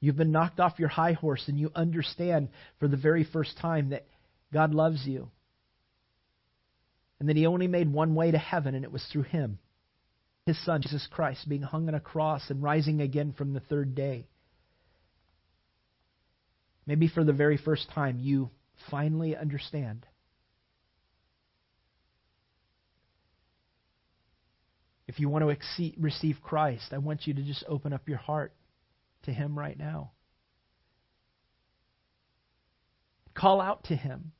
you've 0.00 0.16
been 0.16 0.32
knocked 0.32 0.60
off 0.60 0.78
your 0.78 0.88
high 0.88 1.14
horse 1.14 1.44
and 1.48 1.58
you 1.58 1.70
understand 1.74 2.50
for 2.78 2.88
the 2.88 2.98
very 2.98 3.24
first 3.24 3.56
time 3.58 3.90
that 3.90 4.06
God 4.52 4.74
loves 4.74 5.06
you. 5.06 5.30
And 7.18 7.28
that 7.30 7.36
He 7.36 7.46
only 7.46 7.66
made 7.66 7.90
one 7.90 8.14
way 8.14 8.30
to 8.30 8.38
heaven, 8.38 8.74
and 8.74 8.84
it 8.84 8.92
was 8.92 9.04
through 9.10 9.22
Him. 9.22 9.58
His 10.48 10.64
Son, 10.64 10.80
Jesus 10.80 11.06
Christ, 11.10 11.46
being 11.46 11.60
hung 11.60 11.88
on 11.88 11.94
a 11.94 12.00
cross 12.00 12.48
and 12.48 12.62
rising 12.62 13.02
again 13.02 13.34
from 13.36 13.52
the 13.52 13.60
third 13.60 13.94
day. 13.94 14.26
Maybe 16.86 17.06
for 17.06 17.22
the 17.22 17.34
very 17.34 17.58
first 17.58 17.90
time, 17.90 18.18
you 18.18 18.48
finally 18.90 19.36
understand 19.36 20.06
If 25.06 25.18
you 25.18 25.28
want 25.28 25.42
to 25.42 25.50
exceed, 25.50 25.96
receive 25.98 26.36
Christ, 26.42 26.92
I 26.92 26.98
want 26.98 27.26
you 27.26 27.34
to 27.34 27.42
just 27.42 27.64
open 27.66 27.92
up 27.92 28.08
your 28.08 28.18
heart 28.18 28.52
to 29.24 29.32
Him 29.32 29.58
right 29.58 29.76
now. 29.76 30.12
Call 33.34 33.60
out 33.60 33.84
to 33.84 33.96
Him. 33.96 34.32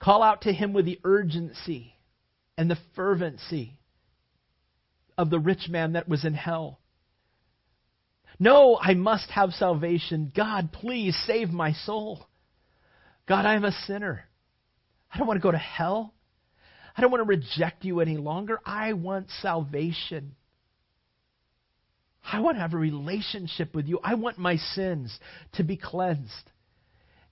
Call 0.00 0.22
out 0.22 0.42
to 0.42 0.52
Him 0.52 0.72
with 0.72 0.84
the 0.84 1.00
urgency 1.04 1.94
and 2.56 2.68
the 2.68 2.78
fervency 2.94 3.78
of 5.18 5.30
the 5.30 5.38
rich 5.38 5.68
man 5.68 5.92
that 5.92 6.08
was 6.08 6.24
in 6.24 6.34
hell. 6.34 6.80
No, 8.38 8.78
I 8.80 8.94
must 8.94 9.30
have 9.30 9.52
salvation. 9.52 10.30
God, 10.34 10.72
please 10.72 11.16
save 11.26 11.50
my 11.50 11.72
soul. 11.72 12.26
God, 13.26 13.46
I 13.46 13.54
am 13.54 13.64
a 13.64 13.72
sinner. 13.86 14.24
I 15.12 15.18
don't 15.18 15.26
want 15.26 15.38
to 15.38 15.42
go 15.42 15.52
to 15.52 15.58
hell. 15.58 16.12
I 16.96 17.00
don't 17.00 17.10
want 17.10 17.22
to 17.22 17.28
reject 17.28 17.84
you 17.84 18.00
any 18.00 18.16
longer. 18.16 18.60
I 18.64 18.92
want 18.92 19.28
salvation. 19.40 20.34
I 22.22 22.40
want 22.40 22.56
to 22.56 22.60
have 22.60 22.74
a 22.74 22.78
relationship 22.78 23.74
with 23.74 23.86
you. 23.86 24.00
I 24.02 24.14
want 24.14 24.38
my 24.38 24.56
sins 24.56 25.18
to 25.54 25.62
be 25.62 25.76
cleansed. 25.76 26.50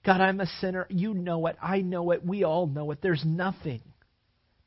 God, 0.05 0.21
I'm 0.21 0.39
a 0.39 0.45
sinner. 0.61 0.85
You 0.89 1.13
know 1.13 1.47
it. 1.47 1.57
I 1.61 1.81
know 1.81 2.11
it. 2.11 2.25
We 2.25 2.43
all 2.43 2.67
know 2.67 2.91
it. 2.91 2.99
There's 3.01 3.23
nothing 3.25 3.81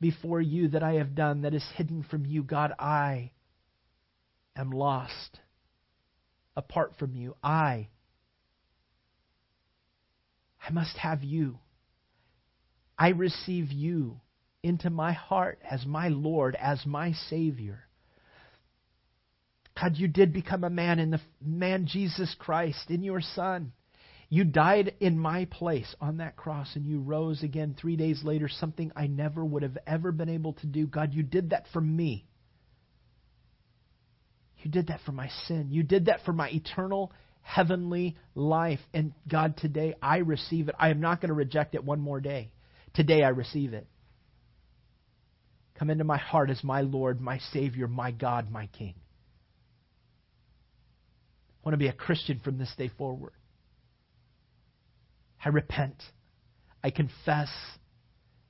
before 0.00 0.40
you 0.40 0.68
that 0.68 0.82
I 0.82 0.94
have 0.94 1.14
done 1.14 1.42
that 1.42 1.54
is 1.54 1.64
hidden 1.74 2.04
from 2.08 2.24
you. 2.26 2.42
God, 2.42 2.72
I 2.78 3.32
am 4.56 4.70
lost 4.70 5.40
apart 6.56 6.94
from 6.98 7.14
you. 7.14 7.36
I 7.42 7.88
I 10.66 10.70
must 10.70 10.96
have 10.98 11.22
you. 11.22 11.58
I 12.98 13.10
receive 13.10 13.72
you 13.72 14.20
into 14.62 14.90
my 14.90 15.12
heart 15.12 15.60
as 15.68 15.86
my 15.86 16.08
Lord, 16.08 16.56
as 16.60 16.84
my 16.84 17.12
Savior. 17.30 17.84
God, 19.80 19.96
you 19.96 20.08
did 20.08 20.32
become 20.32 20.64
a 20.64 20.70
man 20.70 20.98
in 20.98 21.10
the 21.10 21.20
man 21.40 21.86
Jesus 21.86 22.34
Christ, 22.38 22.90
in 22.90 23.02
your 23.02 23.20
Son. 23.20 23.72
You 24.30 24.44
died 24.44 24.94
in 25.00 25.18
my 25.18 25.46
place 25.46 25.94
on 26.00 26.18
that 26.18 26.36
cross 26.36 26.76
and 26.76 26.84
you 26.84 27.00
rose 27.00 27.42
again 27.42 27.74
three 27.78 27.96
days 27.96 28.22
later, 28.22 28.48
something 28.48 28.92
I 28.94 29.06
never 29.06 29.42
would 29.42 29.62
have 29.62 29.78
ever 29.86 30.12
been 30.12 30.28
able 30.28 30.52
to 30.54 30.66
do. 30.66 30.86
God, 30.86 31.14
you 31.14 31.22
did 31.22 31.50
that 31.50 31.64
for 31.72 31.80
me. 31.80 32.26
You 34.58 34.70
did 34.70 34.88
that 34.88 35.00
for 35.06 35.12
my 35.12 35.28
sin. 35.46 35.68
You 35.70 35.82
did 35.82 36.06
that 36.06 36.20
for 36.26 36.32
my 36.32 36.50
eternal 36.50 37.12
heavenly 37.40 38.16
life. 38.34 38.80
And 38.92 39.12
God, 39.26 39.56
today 39.56 39.94
I 40.02 40.18
receive 40.18 40.68
it. 40.68 40.74
I 40.78 40.90
am 40.90 41.00
not 41.00 41.22
going 41.22 41.28
to 41.28 41.34
reject 41.34 41.74
it 41.74 41.82
one 41.82 42.00
more 42.00 42.20
day. 42.20 42.50
Today 42.92 43.22
I 43.22 43.28
receive 43.28 43.72
it. 43.72 43.86
Come 45.78 45.88
into 45.88 46.04
my 46.04 46.18
heart 46.18 46.50
as 46.50 46.62
my 46.62 46.82
Lord, 46.82 47.20
my 47.20 47.38
Savior, 47.52 47.88
my 47.88 48.10
God, 48.10 48.50
my 48.50 48.66
King. 48.66 48.94
I 51.48 51.68
want 51.68 51.74
to 51.74 51.78
be 51.78 51.88
a 51.88 51.92
Christian 51.92 52.40
from 52.44 52.58
this 52.58 52.72
day 52.76 52.90
forward. 52.98 53.32
I 55.44 55.50
repent. 55.50 56.02
I 56.82 56.90
confess. 56.90 57.48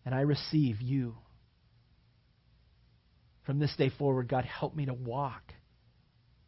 And 0.04 0.14
I 0.14 0.20
receive 0.20 0.80
you. 0.80 1.16
From 3.44 3.58
this 3.58 3.74
day 3.76 3.90
forward, 3.98 4.28
God, 4.28 4.44
help 4.44 4.74
me 4.74 4.86
to 4.86 4.94
walk 4.94 5.52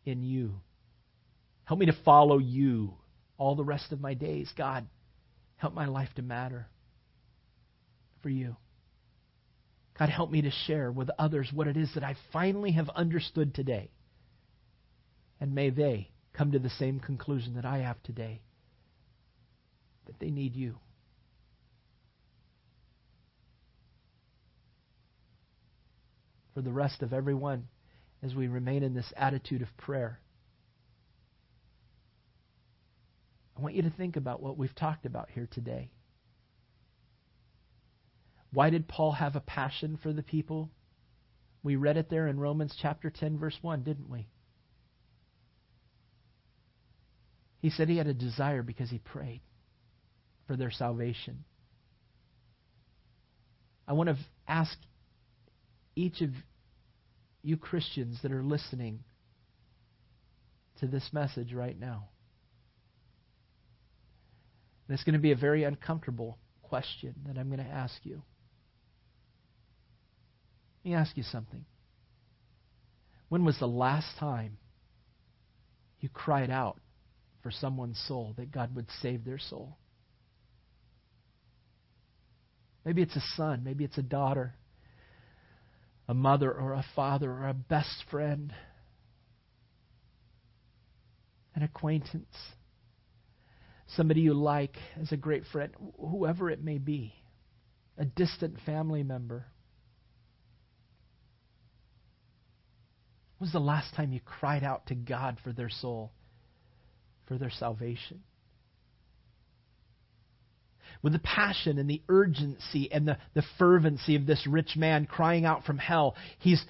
in 0.05 0.23
you. 0.23 0.61
Help 1.65 1.81
me 1.81 1.87
to 1.87 1.97
follow 2.05 2.39
you 2.39 2.95
all 3.39 3.55
the 3.55 3.65
rest 3.65 3.93
of 3.93 4.01
my 4.01 4.15
days. 4.15 4.51
God, 4.57 4.87
help 5.57 5.73
my 5.75 5.87
life 5.87 6.11
to 6.17 6.23
matter. 6.23 6.69
for 8.23 8.29
you. 8.29 8.57
God, 9.99 10.09
help 10.09 10.31
me 10.31 10.43
to 10.43 10.51
share 10.67 10.91
with 10.91 11.11
others 11.19 11.51
what 11.53 11.67
it 11.67 11.77
is 11.77 11.91
that 11.95 12.05
I 12.05 12.17
finally 12.33 12.73
have 12.73 12.89
understood 12.91 13.55
today. 13.55 13.91
And 15.41 15.55
may 15.55 15.71
they 15.71 16.11
come 16.33 16.53
to 16.53 16.59
the 16.59 16.71
same 16.71 17.01
conclusion 17.01 17.55
that 17.55 17.65
I 17.65 17.79
have 17.79 18.03
today 18.03 18.41
that 20.07 20.19
they 20.19 20.31
need 20.31 20.57
you. 20.57 20.77
For 26.55 26.63
the 26.63 26.73
rest 26.73 27.03
of 27.03 27.13
everyone, 27.13 27.69
as 28.23 28.35
we 28.35 28.49
remain 28.49 28.83
in 28.83 28.95
this 28.95 29.13
attitude 29.17 29.63
of 29.63 29.77
prayer, 29.77 30.21
I 33.57 33.63
want 33.63 33.75
you 33.75 33.83
to 33.83 33.91
think 33.91 34.17
about 34.17 34.43
what 34.43 34.59
we've 34.59 34.75
talked 34.75 35.07
about 35.07 35.29
here 35.31 35.49
today. 35.51 35.91
Why 38.53 38.71
did 38.71 38.89
Paul 38.89 39.13
have 39.13 39.37
a 39.37 39.41
passion 39.41 39.99
for 40.03 40.13
the 40.13 40.23
people? 40.23 40.71
We 41.63 41.77
read 41.77 41.97
it 41.97 42.11
there 42.11 42.27
in 42.27 42.41
Romans 42.41 42.77
chapter 42.81 43.11
10, 43.11 43.39
verse 43.39 43.57
1, 43.61 43.83
didn't 43.83 44.09
we? 44.09 44.27
He 47.61 47.71
said 47.71 47.89
he 47.89 47.99
had 47.99 48.07
a 48.07 48.15
desire 48.15 48.63
because 48.63 48.91
he 48.91 48.99
prayed 48.99 49.43
for 50.51 50.57
their 50.57 50.73
salvation. 50.73 51.45
I 53.87 53.93
want 53.93 54.09
to 54.09 54.17
ask 54.49 54.77
each 55.95 56.23
of 56.23 56.31
you 57.41 57.57
Christians 57.57 58.19
that 58.23 58.33
are 58.33 58.43
listening 58.43 59.05
to 60.81 60.89
this 60.89 61.09
message 61.13 61.53
right 61.53 61.79
now 61.79 62.09
and 64.89 64.97
it's 64.97 65.05
going 65.05 65.13
to 65.13 65.21
be 65.21 65.31
a 65.31 65.37
very 65.37 65.63
uncomfortable 65.63 66.37
question 66.63 67.15
that 67.29 67.39
I'm 67.39 67.47
going 67.47 67.65
to 67.65 67.73
ask 67.73 67.95
you. 68.03 68.21
Let 70.85 70.91
me 70.91 70.97
ask 70.97 71.17
you 71.17 71.23
something. 71.23 71.65
When 73.29 73.45
was 73.45 73.57
the 73.61 73.69
last 73.69 74.19
time 74.19 74.59
you 76.01 76.09
cried 76.09 76.51
out 76.51 76.81
for 77.41 77.53
someone's 77.53 78.03
soul 78.09 78.35
that 78.37 78.51
God 78.51 78.75
would 78.75 78.89
save 79.01 79.25
their 79.25 79.39
soul? 79.39 79.77
Maybe 82.85 83.03
it's 83.03 83.17
a 83.17 83.23
son, 83.37 83.63
maybe 83.63 83.85
it's 83.85 83.99
a 83.99 84.03
daughter, 84.03 84.55
a 86.09 86.15
mother 86.15 86.51
or 86.51 86.73
a 86.73 86.85
father 86.97 87.31
or 87.31 87.49
a 87.49 87.55
best 87.55 88.05
friend, 88.11 88.53
an 91.55 91.63
acquaintance. 91.63 92.35
Somebody 93.97 94.23
you 94.23 94.35
like 94.35 94.77
as 95.01 95.13
a 95.13 95.17
great 95.17 95.45
friend, 95.53 95.73
whoever 95.99 96.49
it 96.51 96.63
may 96.63 96.79
be, 96.79 97.13
a 97.99 98.05
distant 98.05 98.57
family 98.65 99.03
member. 99.03 99.45
When 103.39 103.47
was 103.47 103.53
the 103.53 103.59
last 103.59 103.95
time 103.95 104.13
you 104.13 104.21
cried 104.21 104.65
out 104.65 104.87
to 104.87 104.95
God 104.95 105.39
for 105.43 105.53
their 105.53 105.71
soul, 105.71 106.13
for 107.27 107.37
their 107.37 107.51
salvation? 107.51 108.23
With 111.03 111.15
the 111.15 111.19
passion 111.19 111.79
and 111.79 111.89
the 111.89 112.03
urgency 112.09 112.91
and 112.93 113.09
the, 113.09 113.19
the 113.35 113.43
fervency 113.59 114.17
of 114.17 114.27
this 114.27 114.47
rich 114.47 114.77
man 114.77 115.07
crying 115.07 115.45
out 115.47 115.65
from 115.65 115.79
hell, 115.79 116.15
he's 116.39 116.63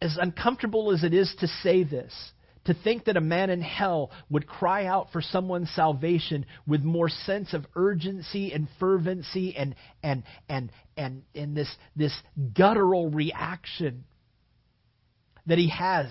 as 0.00 0.16
uncomfortable 0.16 0.92
as 0.92 1.02
it 1.04 1.12
is 1.12 1.34
to 1.40 1.48
say 1.48 1.82
this 1.82 2.32
to 2.64 2.74
think 2.74 3.06
that 3.06 3.16
a 3.16 3.20
man 3.20 3.50
in 3.50 3.62
hell 3.62 4.10
would 4.28 4.46
cry 4.46 4.86
out 4.86 5.10
for 5.12 5.20
someone's 5.20 5.70
salvation 5.70 6.44
with 6.66 6.82
more 6.82 7.08
sense 7.08 7.54
of 7.54 7.66
urgency 7.74 8.52
and 8.52 8.68
fervency 8.78 9.56
and 9.56 9.74
and 10.02 10.22
and 10.48 10.70
and, 10.96 11.22
and 11.34 11.56
this 11.56 11.74
this 11.96 12.14
guttural 12.54 13.10
reaction 13.10 14.04
that 15.46 15.58
he 15.58 15.70
has 15.70 16.10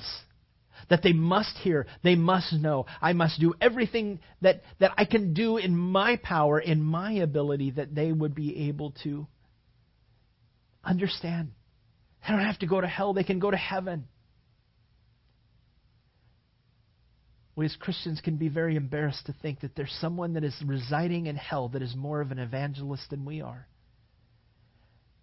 that 0.90 1.04
they 1.04 1.14
must 1.14 1.56
hear, 1.58 1.86
they 2.04 2.16
must 2.16 2.54
know. 2.54 2.86
I 3.02 3.14
must 3.14 3.40
do 3.40 3.54
everything 3.62 4.20
that, 4.42 4.62
that 4.80 4.92
I 4.98 5.06
can 5.06 5.34
do 5.34 5.58
in 5.58 5.76
my 5.76 6.18
power, 6.18 6.60
in 6.60 6.82
my 6.82 7.14
ability, 7.14 7.72
that 7.72 7.94
they 7.94 8.12
would 8.12 8.36
be 8.36 8.68
able 8.70 8.94
to 9.04 9.28
understand. 10.84 11.52
They 12.22 12.34
don't 12.34 12.46
have 12.46 12.60
to 12.60 12.68
go 12.68 12.82
to 12.82 12.88
hell, 12.88 13.14
they 13.14 13.24
can 13.24 13.40
go 13.40 13.52
to 13.52 13.58
heaven. 13.58 14.06
we 17.60 17.66
as 17.66 17.76
Christians 17.76 18.22
can 18.22 18.38
be 18.38 18.48
very 18.48 18.78
embarrassed 18.78 19.26
to 19.26 19.34
think 19.42 19.60
that 19.60 19.76
there's 19.76 19.92
someone 20.00 20.34
that 20.34 20.46
is 20.46 20.56
residing 20.66 21.26
in 21.26 21.36
hell 21.36 21.68
that 21.68 21.82
is 21.82 21.94
more 21.94 22.22
of 22.22 22.32
an 22.32 22.40
evangelist 22.40 23.10
than 23.10 23.26
we 23.26 23.42
are. 23.42 23.68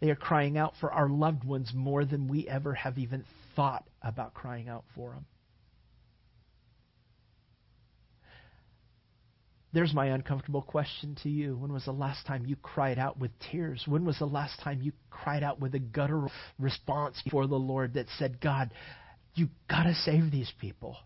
They 0.01 0.11
are 0.11 0.17
crying 0.17 0.59
out 0.59 0.75
for 0.79 0.93
our 0.93 1.09
loved 1.09 1.45
ones 1.45 1.73
more 1.75 2.05
than 2.05 2.29
we 2.29 2.47
ever 2.47 2.75
have 2.75 2.99
even 2.99 3.25
thought 3.57 3.89
about 4.03 4.35
crying 4.35 4.69
out 4.69 4.85
for 4.95 5.13
them. 5.13 5.25
There's 9.77 9.93
my 9.93 10.07
uncomfortable 10.07 10.63
question 10.63 11.19
to 11.23 11.29
you. 11.29 11.55
When 11.55 11.71
was 11.71 11.85
the 11.85 11.93
last 11.93 12.25
time 12.27 12.47
you 12.47 12.57
cried 12.57 12.99
out 12.99 13.19
with 13.19 13.31
tears? 13.53 13.85
When 13.87 14.07
was 14.07 14.19
the 14.19 14.25
last 14.25 14.59
time 14.61 14.81
you 14.81 14.93
cried 15.11 15.43
out 15.43 15.61
with 15.61 15.75
a 15.75 15.79
guttural 15.79 16.33
response 16.59 17.21
before 17.23 17.47
the 17.47 17.57
Lord 17.57 17.93
that 17.93 18.07
said, 18.19 18.41
God, 18.41 18.73
you 19.35 19.49
got 19.69 19.83
to 19.83 19.93
save 19.93 20.31
these 20.31 20.51
people? 20.63 20.97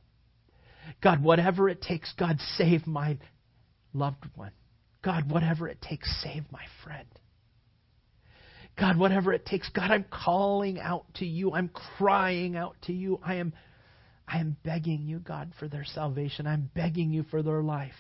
God, 1.02 1.20
whatever 1.20 1.68
it 1.68 1.82
takes, 1.82 2.12
God, 2.16 2.38
save 2.58 2.86
my 2.86 3.18
loved 3.92 4.24
one. 4.36 4.52
God, 5.02 5.28
whatever 5.28 5.66
it 5.66 5.82
takes, 5.82 6.08
save 6.22 6.44
my 6.52 6.62
friend. 6.84 7.08
God, 8.78 8.96
whatever 8.96 9.32
it 9.32 9.46
takes, 9.46 9.68
God, 9.70 9.90
I'm 9.90 10.04
calling 10.04 10.78
out 10.78 11.06
to 11.14 11.26
you. 11.26 11.54
I'm 11.54 11.70
crying 11.98 12.54
out 12.54 12.76
to 12.82 12.92
you. 12.92 13.18
I 13.24 13.34
am, 13.34 13.52
I 14.28 14.38
am 14.38 14.56
begging 14.62 15.08
you, 15.08 15.18
God, 15.18 15.54
for 15.58 15.66
their 15.66 15.84
salvation. 15.84 16.46
I'm 16.46 16.70
begging 16.72 17.10
you 17.10 17.24
for 17.32 17.42
their 17.42 17.64
life. 17.64 17.90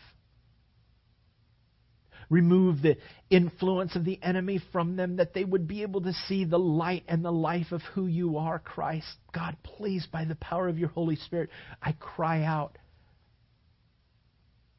Remove 2.30 2.80
the 2.80 2.96
influence 3.28 3.96
of 3.96 4.04
the 4.04 4.20
enemy 4.22 4.60
from 4.72 4.94
them 4.96 5.16
that 5.16 5.34
they 5.34 5.44
would 5.44 5.66
be 5.66 5.82
able 5.82 6.00
to 6.02 6.12
see 6.28 6.44
the 6.44 6.58
light 6.58 7.02
and 7.08 7.24
the 7.24 7.32
life 7.32 7.72
of 7.72 7.82
who 7.94 8.06
you 8.06 8.38
are, 8.38 8.60
Christ. 8.60 9.16
God, 9.34 9.56
please, 9.64 10.06
by 10.10 10.24
the 10.24 10.36
power 10.36 10.68
of 10.68 10.78
your 10.78 10.90
Holy 10.90 11.16
Spirit, 11.16 11.50
I 11.82 11.92
cry 11.92 12.44
out 12.44 12.78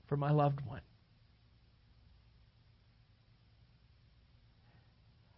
for 0.07 0.15
my 0.15 0.31
loved 0.31 0.65
one. 0.65 0.81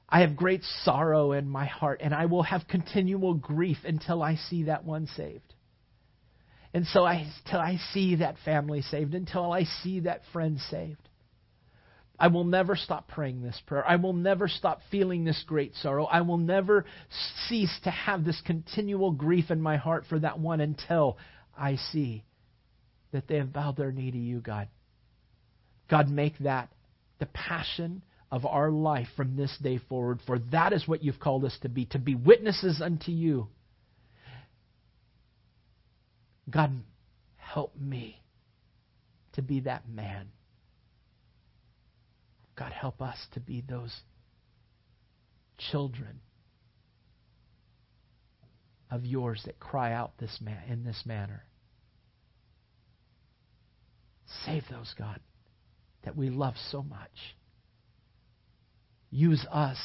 I 0.08 0.22
have 0.22 0.36
great 0.36 0.62
sorrow 0.84 1.32
in 1.32 1.50
my 1.50 1.66
heart, 1.66 2.02
and 2.04 2.14
I 2.14 2.28
will 2.28 2.44
have 2.44 2.68
continual 2.68 3.34
grief 3.34 3.78
until 3.84 4.22
I 4.22 4.36
see 4.36 4.66
that 4.66 4.86
one 4.86 5.08
saved. 5.08 5.56
And 6.76 6.86
so 6.86 7.04
I, 7.04 7.28
until 7.46 7.60
I 7.60 7.78
see 7.94 8.18
that 8.18 8.36
family 8.46 8.84
saved, 8.84 9.16
until 9.16 9.52
I 9.52 9.64
see 9.64 10.02
that 10.02 10.22
friend 10.32 10.60
saved. 10.70 11.10
I 12.20 12.28
will 12.28 12.44
never 12.44 12.76
stop 12.76 13.08
praying 13.08 13.42
this 13.42 13.60
prayer. 13.66 13.88
I 13.88 13.96
will 13.96 14.14
never 14.14 14.48
stop 14.48 14.82
feeling 14.92 15.24
this 15.24 15.44
great 15.48 15.74
sorrow. 15.76 16.06
I 16.06 16.22
will 16.22 16.38
never 16.38 16.86
cease 17.48 17.76
to 17.84 17.92
have 17.92 18.24
this 18.24 18.40
continual 18.46 19.12
grief 19.12 19.50
in 19.50 19.62
my 19.62 19.78
heart 19.78 20.06
for 20.08 20.20
that 20.20 20.40
one 20.40 20.62
until 20.62 21.18
I 21.58 21.78
see 21.92 22.24
that 23.12 23.28
they 23.28 23.38
have 23.38 23.52
bowed 23.52 23.78
their 23.78 23.92
knee 23.92 24.12
to 24.12 24.18
you, 24.18 24.40
God. 24.40 24.68
God, 25.90 26.10
make 26.10 26.38
that 26.40 26.70
the 27.20 27.26
passion 27.28 28.04
of 28.32 28.46
our 28.46 28.72
life 28.72 29.08
from 29.16 29.36
this 29.36 29.56
day 29.62 29.80
forward, 29.90 30.20
for 30.26 30.40
that 30.52 30.74
is 30.74 30.88
what 30.88 31.04
you've 31.04 31.20
called 31.20 31.46
us 31.46 31.58
to 31.62 31.70
be, 31.70 31.86
to 31.86 32.00
be 32.00 32.16
witnesses 32.16 32.82
unto 32.82 33.12
you. 33.12 33.48
God, 36.50 36.72
help 37.38 37.76
me 37.80 38.22
to 39.34 39.42
be 39.42 39.62
that 39.62 39.88
man. 39.88 40.30
God, 42.56 42.72
help 42.72 43.02
us 43.02 43.18
to 43.34 43.40
be 43.40 43.62
those 43.68 43.94
children 45.72 46.20
of 48.92 49.06
yours 49.06 49.42
that 49.46 49.60
cry 49.60 49.94
out 49.94 50.12
this 50.20 50.38
man, 50.40 50.62
in 50.70 50.84
this 50.84 51.02
manner. 51.06 51.44
Save 54.46 54.64
those, 54.70 54.94
God, 54.98 55.20
that 56.06 56.16
we 56.16 56.30
love 56.30 56.54
so 56.72 56.84
much. 56.84 57.10
Use 59.10 59.46
us. 59.52 59.78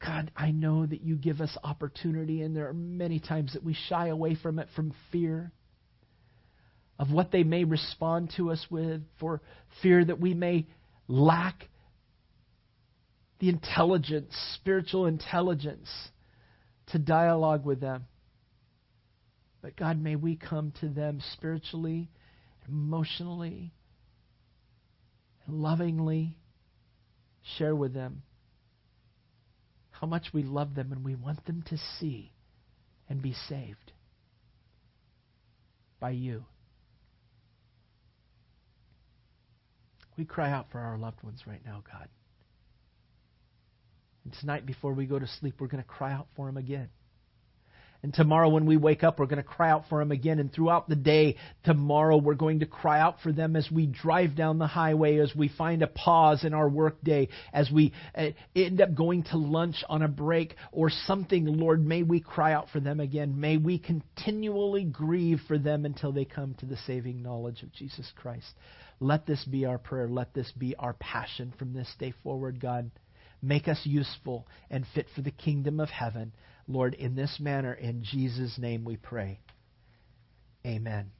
God, 0.00 0.30
I 0.34 0.50
know 0.50 0.86
that 0.86 1.02
you 1.02 1.16
give 1.16 1.42
us 1.42 1.54
opportunity, 1.62 2.40
and 2.40 2.56
there 2.56 2.68
are 2.68 2.74
many 2.74 3.20
times 3.20 3.52
that 3.52 3.62
we 3.62 3.76
shy 3.88 4.08
away 4.08 4.34
from 4.34 4.58
it 4.58 4.68
from 4.74 4.94
fear 5.12 5.52
of 6.98 7.12
what 7.12 7.30
they 7.30 7.44
may 7.44 7.64
respond 7.64 8.32
to 8.36 8.50
us 8.50 8.66
with, 8.70 9.02
for 9.20 9.40
fear 9.82 10.04
that 10.04 10.20
we 10.20 10.34
may 10.34 10.66
lack 11.06 11.68
the 13.38 13.48
intelligence, 13.48 14.34
spiritual 14.56 15.06
intelligence, 15.06 15.88
to 16.88 16.98
dialogue 16.98 17.64
with 17.64 17.80
them. 17.80 18.06
But 19.62 19.76
God, 19.76 20.00
may 20.00 20.16
we 20.16 20.36
come 20.36 20.72
to 20.80 20.88
them 20.88 21.20
spiritually 21.34 22.10
emotionally, 22.68 23.72
lovingly 25.48 26.36
share 27.56 27.74
with 27.74 27.94
them 27.94 28.22
how 29.90 30.06
much 30.06 30.26
we 30.32 30.42
love 30.42 30.74
them 30.74 30.92
and 30.92 31.04
we 31.04 31.14
want 31.14 31.44
them 31.46 31.64
to 31.68 31.78
see 31.98 32.32
and 33.08 33.22
be 33.22 33.34
saved 33.48 33.92
by 35.98 36.10
you. 36.10 36.44
We 40.18 40.24
cry 40.24 40.50
out 40.50 40.66
for 40.72 40.80
our 40.80 40.98
loved 40.98 41.22
ones 41.22 41.44
right 41.46 41.64
now, 41.64 41.84
God. 41.90 42.08
And 44.24 44.34
tonight, 44.40 44.66
before 44.66 44.92
we 44.92 45.06
go 45.06 45.18
to 45.18 45.28
sleep, 45.40 45.54
we're 45.60 45.68
going 45.68 45.82
to 45.82 45.88
cry 45.88 46.12
out 46.12 46.26
for 46.34 46.46
them 46.46 46.56
again. 46.56 46.88
And 48.02 48.14
tomorrow, 48.14 48.48
when 48.48 48.66
we 48.66 48.76
wake 48.76 49.02
up, 49.02 49.18
we're 49.18 49.26
going 49.26 49.42
to 49.42 49.48
cry 49.48 49.70
out 49.70 49.84
for 49.88 49.98
them 49.98 50.12
again. 50.12 50.38
And 50.38 50.52
throughout 50.52 50.88
the 50.88 50.96
day, 50.96 51.36
tomorrow, 51.64 52.16
we're 52.16 52.34
going 52.34 52.60
to 52.60 52.66
cry 52.66 53.00
out 53.00 53.20
for 53.22 53.32
them 53.32 53.56
as 53.56 53.68
we 53.70 53.86
drive 53.86 54.36
down 54.36 54.58
the 54.58 54.68
highway, 54.68 55.18
as 55.18 55.34
we 55.34 55.48
find 55.48 55.82
a 55.82 55.88
pause 55.88 56.44
in 56.44 56.52
our 56.52 56.68
workday, 56.68 57.28
as 57.52 57.70
we 57.70 57.92
uh, 58.16 58.26
end 58.54 58.80
up 58.80 58.94
going 58.94 59.24
to 59.24 59.36
lunch 59.36 59.84
on 59.88 60.02
a 60.02 60.08
break 60.08 60.54
or 60.70 60.90
something. 60.90 61.44
Lord, 61.46 61.84
may 61.84 62.02
we 62.02 62.20
cry 62.20 62.52
out 62.52 62.68
for 62.70 62.78
them 62.78 63.00
again. 63.00 63.40
May 63.40 63.56
we 63.56 63.78
continually 63.78 64.84
grieve 64.84 65.40
for 65.48 65.58
them 65.58 65.84
until 65.84 66.12
they 66.12 66.24
come 66.24 66.54
to 66.58 66.66
the 66.66 66.76
saving 66.86 67.22
knowledge 67.22 67.62
of 67.62 67.72
Jesus 67.72 68.12
Christ. 68.14 68.52
Let 69.00 69.26
this 69.26 69.44
be 69.44 69.64
our 69.64 69.78
prayer. 69.78 70.08
Let 70.08 70.34
this 70.34 70.50
be 70.52 70.74
our 70.76 70.94
passion 70.94 71.52
from 71.58 71.72
this 71.72 71.94
day 71.98 72.12
forward, 72.22 72.60
God. 72.60 72.90
Make 73.40 73.68
us 73.68 73.80
useful 73.84 74.48
and 74.70 74.84
fit 74.94 75.06
for 75.14 75.22
the 75.22 75.30
kingdom 75.30 75.78
of 75.78 75.90
heaven. 75.90 76.32
Lord, 76.66 76.94
in 76.94 77.14
this 77.14 77.38
manner, 77.38 77.72
in 77.72 78.02
Jesus' 78.02 78.58
name 78.58 78.84
we 78.84 78.96
pray. 78.96 79.40
Amen. 80.66 81.12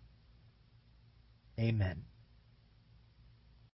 Amen. 1.58 2.07